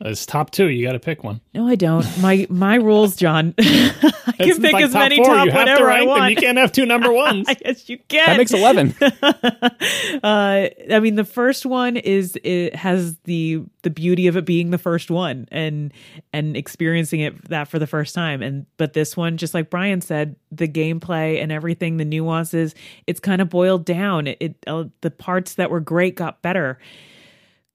[0.00, 0.68] it's top two.
[0.68, 1.40] You got to pick one.
[1.54, 2.06] No, I don't.
[2.20, 3.54] My my rules, John.
[3.58, 5.26] I can pick like as many four.
[5.26, 6.22] top you have whatever I want.
[6.22, 6.30] Them.
[6.30, 7.48] You can't have two number ones.
[7.64, 8.26] yes, you can.
[8.26, 8.94] That makes eleven.
[10.22, 14.70] uh, I mean, the first one is it has the the beauty of it being
[14.70, 15.92] the first one and
[16.32, 18.42] and experiencing it that for the first time.
[18.42, 22.74] And but this one, just like Brian said, the gameplay and everything, the nuances,
[23.06, 24.26] it's kind of boiled down.
[24.26, 26.78] It, it uh, the parts that were great got better.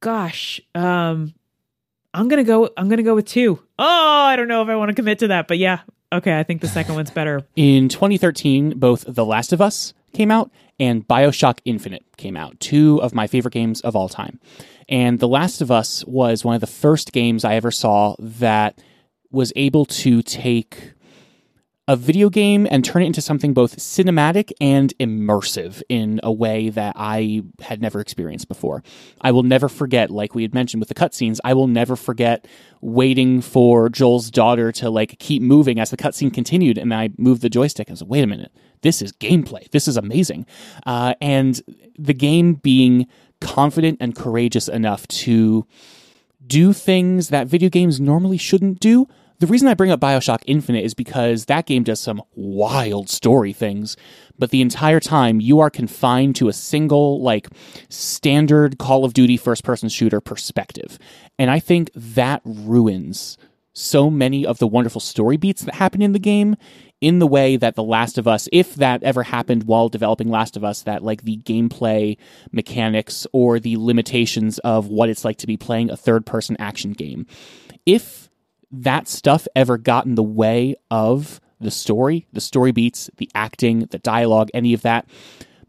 [0.01, 1.33] Gosh, um,
[2.14, 2.69] I'm gonna go.
[2.77, 3.60] I'm gonna go with two.
[3.77, 5.81] Oh, I don't know if I want to commit to that, but yeah.
[6.11, 7.41] Okay, I think the second one's better.
[7.56, 10.49] In 2013, both The Last of Us came out
[10.80, 14.40] and Bioshock Infinite came out, two of my favorite games of all time.
[14.88, 18.81] And The Last of Us was one of the first games I ever saw that
[19.30, 20.94] was able to take
[21.90, 26.70] a video game and turn it into something both cinematic and immersive in a way
[26.70, 28.84] that I had never experienced before.
[29.22, 32.48] I will never forget, like we had mentioned with the cutscenes, I will never forget
[32.82, 37.41] waiting for Joel's daughter to like keep moving as the cutscene continued, and I moved
[37.41, 37.90] the joystick.
[37.90, 38.52] I was like, wait a minute,
[38.84, 39.68] this is gameplay.
[39.72, 40.45] This is amazing.
[40.86, 41.60] Uh, and
[41.98, 43.07] the game being
[43.41, 45.66] confident and courageous enough to
[46.45, 49.07] do things that video games normally shouldn't do
[49.40, 53.53] the reason I bring up Bioshock Infinite is because that game does some wild story
[53.53, 53.95] things,
[54.38, 57.48] but the entire time you are confined to a single, like,
[57.90, 60.99] standard Call of Duty first person shooter perspective.
[61.38, 63.38] And I think that ruins
[63.72, 66.57] so many of the wonderful story beats that happen in the game
[66.99, 70.57] in the way that The Last of Us, if that ever happened while developing Last
[70.57, 72.18] of Us, that like the gameplay
[72.52, 76.91] mechanics or the limitations of what it's like to be playing a third person action
[76.91, 77.26] game.
[77.86, 78.28] If
[78.71, 83.79] that stuff ever got in the way of the story, the story beats, the acting,
[83.91, 85.07] the dialogue, any of that,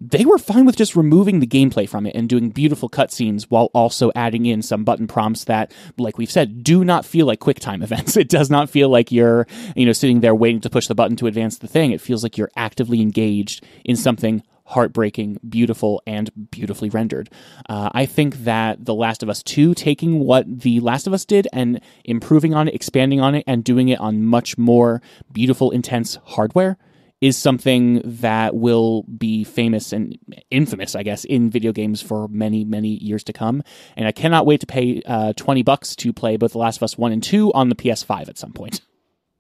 [0.01, 3.67] they were fine with just removing the gameplay from it and doing beautiful cutscenes while
[3.75, 7.83] also adding in some button prompts that, like we've said, do not feel like QuickTime
[7.83, 8.17] events.
[8.17, 9.47] It does not feel like you're,
[9.77, 11.93] you know, sitting there waiting to push the button to advance the thing.
[11.93, 17.29] It feels like you're actively engaged in something heartbreaking, beautiful, and beautifully rendered.
[17.69, 21.25] Uh, I think that The Last of Us 2, taking what The Last of Us
[21.25, 25.03] did and improving on it, expanding on it, and doing it on much more
[25.33, 26.79] beautiful, intense hardware
[27.21, 30.17] is something that will be famous and
[30.51, 33.63] infamous, I guess, in video games for many, many years to come.
[33.97, 36.85] And I cannot wait to pay uh, 20 bucks to play both The Last of
[36.85, 38.81] Us 1 and 2 on the PS5 at some point.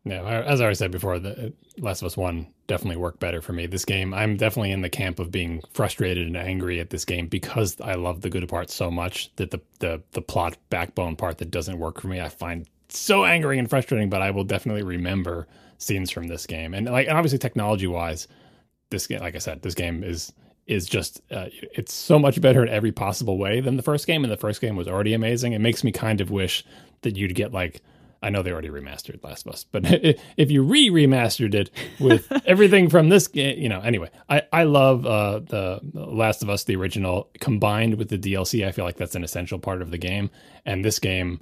[0.04, 3.42] Yeah, as I already said before, the uh, Last of Us One definitely worked better
[3.42, 3.66] for me.
[3.66, 7.26] This game, I'm definitely in the camp of being frustrated and angry at this game
[7.26, 11.38] because I love the good part so much that the the the plot backbone part
[11.38, 14.08] that doesn't work for me, I find so angry and frustrating.
[14.08, 15.46] But I will definitely remember
[15.76, 18.26] scenes from this game, and like and obviously technology wise,
[18.90, 20.32] this game, like I said, this game is
[20.66, 24.24] is just uh, it's so much better in every possible way than the first game,
[24.24, 25.52] and the first game was already amazing.
[25.52, 26.64] It makes me kind of wish
[27.02, 27.82] that you'd get like
[28.22, 29.82] I know they already remastered Last of Us, but
[30.36, 34.64] if you re remastered it with everything from this game, you know, anyway, I, I
[34.64, 38.66] love uh, the Last of Us, the original, combined with the DLC.
[38.66, 40.30] I feel like that's an essential part of the game.
[40.66, 41.40] And this game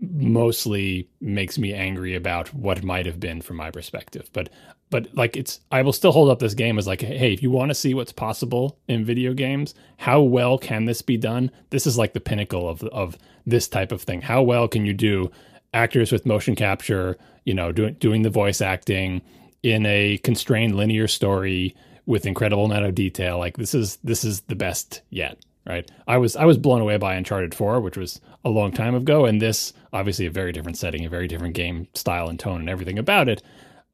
[0.00, 4.30] mostly makes me angry about what might have been from my perspective.
[4.32, 4.50] But
[4.88, 7.50] but like it's I will still hold up this game as like hey, if you
[7.50, 11.50] want to see what's possible in video games, how well can this be done?
[11.70, 14.22] This is like the pinnacle of of this type of thing.
[14.22, 15.30] How well can you do
[15.74, 19.22] actors with motion capture, you know, doing doing the voice acting
[19.62, 21.74] in a constrained linear story
[22.06, 23.38] with incredible amount of detail.
[23.38, 25.90] Like this is this is the best yet, right?
[26.06, 29.26] I was I was blown away by Uncharted 4, which was a long time ago,
[29.26, 32.70] and this obviously a very different setting, a very different game style and tone and
[32.70, 33.42] everything about it,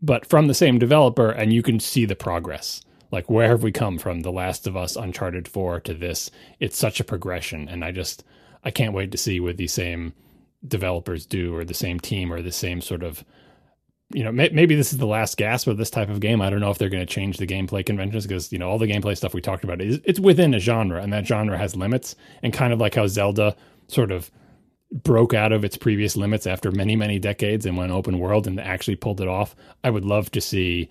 [0.00, 2.82] but from the same developer, and you can see the progress.
[3.10, 6.30] Like where have we come from The Last of Us, Uncharted 4 to this?
[6.60, 8.24] It's such a progression, and I just
[8.64, 10.12] I can't wait to see with the same
[10.66, 13.24] developers do or the same team or the same sort of
[14.14, 16.40] you know may, maybe this is the last gasp of this type of game.
[16.42, 18.78] I don't know if they're going to change the gameplay conventions because you know all
[18.78, 21.74] the gameplay stuff we talked about is it's within a genre and that genre has
[21.74, 22.14] limits.
[22.42, 23.56] And kind of like how zelda
[23.88, 24.30] sort of
[24.92, 28.60] broke out of its previous limits after many many decades and went open world and
[28.60, 30.90] actually pulled it off i would love to see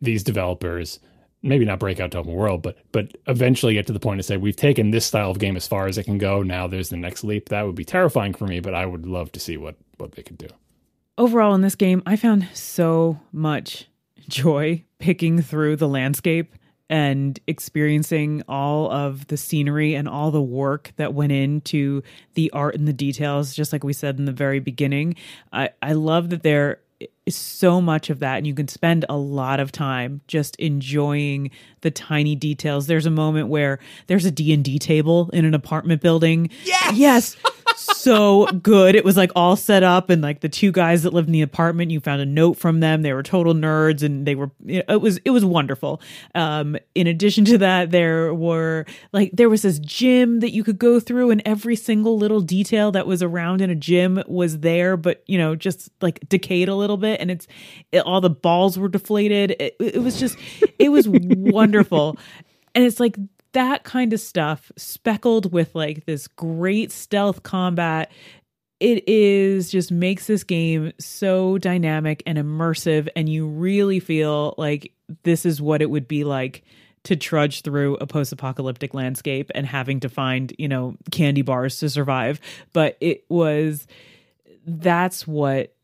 [0.00, 0.98] these developers
[1.42, 4.22] maybe not break out to open world, but but eventually get to the point to
[4.22, 6.42] say we've taken this style of game as far as it can go.
[6.42, 7.48] Now there's the next leap.
[7.48, 10.22] That would be terrifying for me, but I would love to see what what they
[10.22, 10.48] could do.
[11.18, 13.86] Overall, in this game, I found so much
[14.28, 16.54] joy picking through the landscape
[16.92, 22.02] and experiencing all of the scenery and all the work that went into
[22.34, 25.14] the art and the details, just like we said in the very beginning.
[25.54, 26.81] I, I love that there is
[27.28, 31.50] so much of that and you can spend a lot of time just enjoying
[31.82, 32.86] the tiny details.
[32.86, 36.50] There's a moment where there's a d&d table in an apartment building.
[36.64, 36.96] Yes!
[36.96, 37.36] Yes
[37.84, 38.94] so good.
[38.94, 41.42] It was like all set up, and like the two guys that lived in the
[41.42, 43.02] apartment, you found a note from them.
[43.02, 44.50] They were total nerds, and they were.
[44.66, 46.00] It was it was wonderful.
[46.34, 50.78] Um, in addition to that, there were like there was this gym that you could
[50.78, 54.96] go through, and every single little detail that was around in a gym was there,
[54.96, 57.46] but you know, just like decayed a little bit, and it's
[57.92, 59.56] it, all the balls were deflated.
[59.58, 60.36] It, it was just
[60.78, 62.16] it was wonderful.
[62.74, 63.16] And it's like
[63.52, 68.10] that kind of stuff speckled with like this great stealth combat.
[68.80, 74.92] It is just makes this game so dynamic and immersive and you really feel like
[75.22, 76.64] this is what it would be like
[77.04, 81.88] to trudge through a post-apocalyptic landscape and having to find you know candy bars to
[81.88, 82.40] survive.
[82.72, 83.86] But it was
[84.66, 85.74] that's what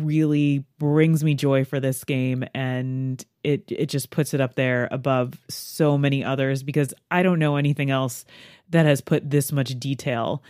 [0.00, 4.88] really brings me joy for this game and it it just puts it up there
[4.90, 8.24] above so many others because I don't know anything else
[8.70, 10.42] that has put this much detail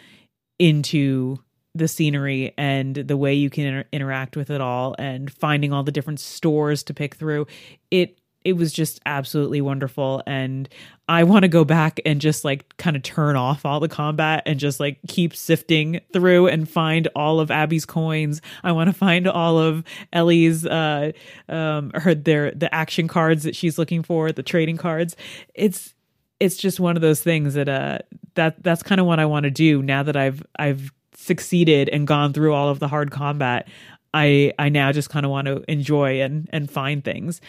[0.58, 1.38] into
[1.74, 5.82] the scenery and the way you can inter- interact with it all and finding all
[5.82, 7.46] the different stores to pick through.
[7.90, 10.68] It it was just absolutely wonderful and
[11.08, 14.44] I want to go back and just like kind of turn off all the combat
[14.46, 18.40] and just like keep sifting through and find all of Abby's coins.
[18.62, 21.12] I want to find all of Ellie's uh
[21.50, 25.16] um her their the action cards that she's looking for, the trading cards.
[25.54, 25.92] It's
[26.40, 27.98] it's just one of those things that uh
[28.34, 32.06] that that's kind of what I want to do now that I've I've succeeded and
[32.06, 33.68] gone through all of the hard combat.
[34.14, 37.40] I I now just kind of want to enjoy and and find things.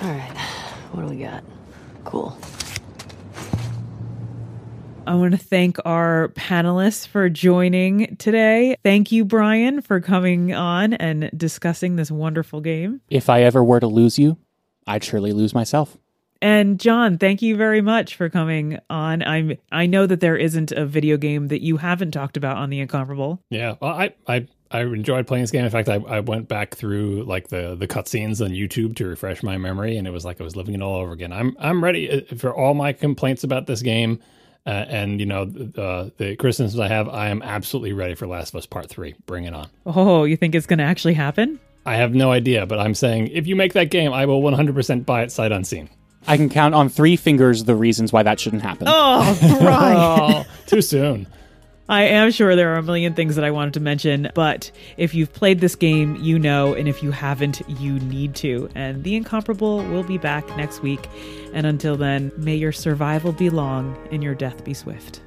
[0.00, 0.38] All right,
[0.92, 1.42] what do we got?
[2.04, 2.38] Cool.
[5.08, 8.76] I want to thank our panelists for joining today.
[8.84, 13.00] Thank you, Brian, for coming on and discussing this wonderful game.
[13.10, 14.36] If I ever were to lose you,
[14.86, 15.96] I'd surely lose myself.
[16.40, 19.22] And John, thank you very much for coming on.
[19.24, 22.70] I'm I know that there isn't a video game that you haven't talked about on
[22.70, 23.42] the Incomparable.
[23.50, 25.64] Yeah, well, I I I enjoyed playing this game.
[25.64, 29.42] In fact, I, I went back through like the the cutscenes on YouTube to refresh
[29.42, 31.32] my memory, and it was like I was living it all over again.
[31.32, 34.20] I'm I'm ready uh, for all my complaints about this game,
[34.66, 37.08] uh, and you know uh, the criticisms I have.
[37.08, 39.14] I am absolutely ready for Last of Us Part Three.
[39.26, 39.68] Bring it on.
[39.86, 41.58] Oh, you think it's going to actually happen?
[41.86, 45.06] I have no idea, but I'm saying if you make that game, I will 100%
[45.06, 45.88] buy it sight unseen.
[46.26, 48.86] I can count on three fingers the reasons why that shouldn't happen.
[48.90, 49.94] Oh, right.
[49.96, 51.26] Oh, too soon.
[51.88, 55.14] I am sure there are a million things that I wanted to mention, but if
[55.14, 58.68] you've played this game, you know, and if you haven't, you need to.
[58.74, 61.08] And The Incomparable will be back next week.
[61.54, 65.22] And until then, may your survival be long and your death be swift.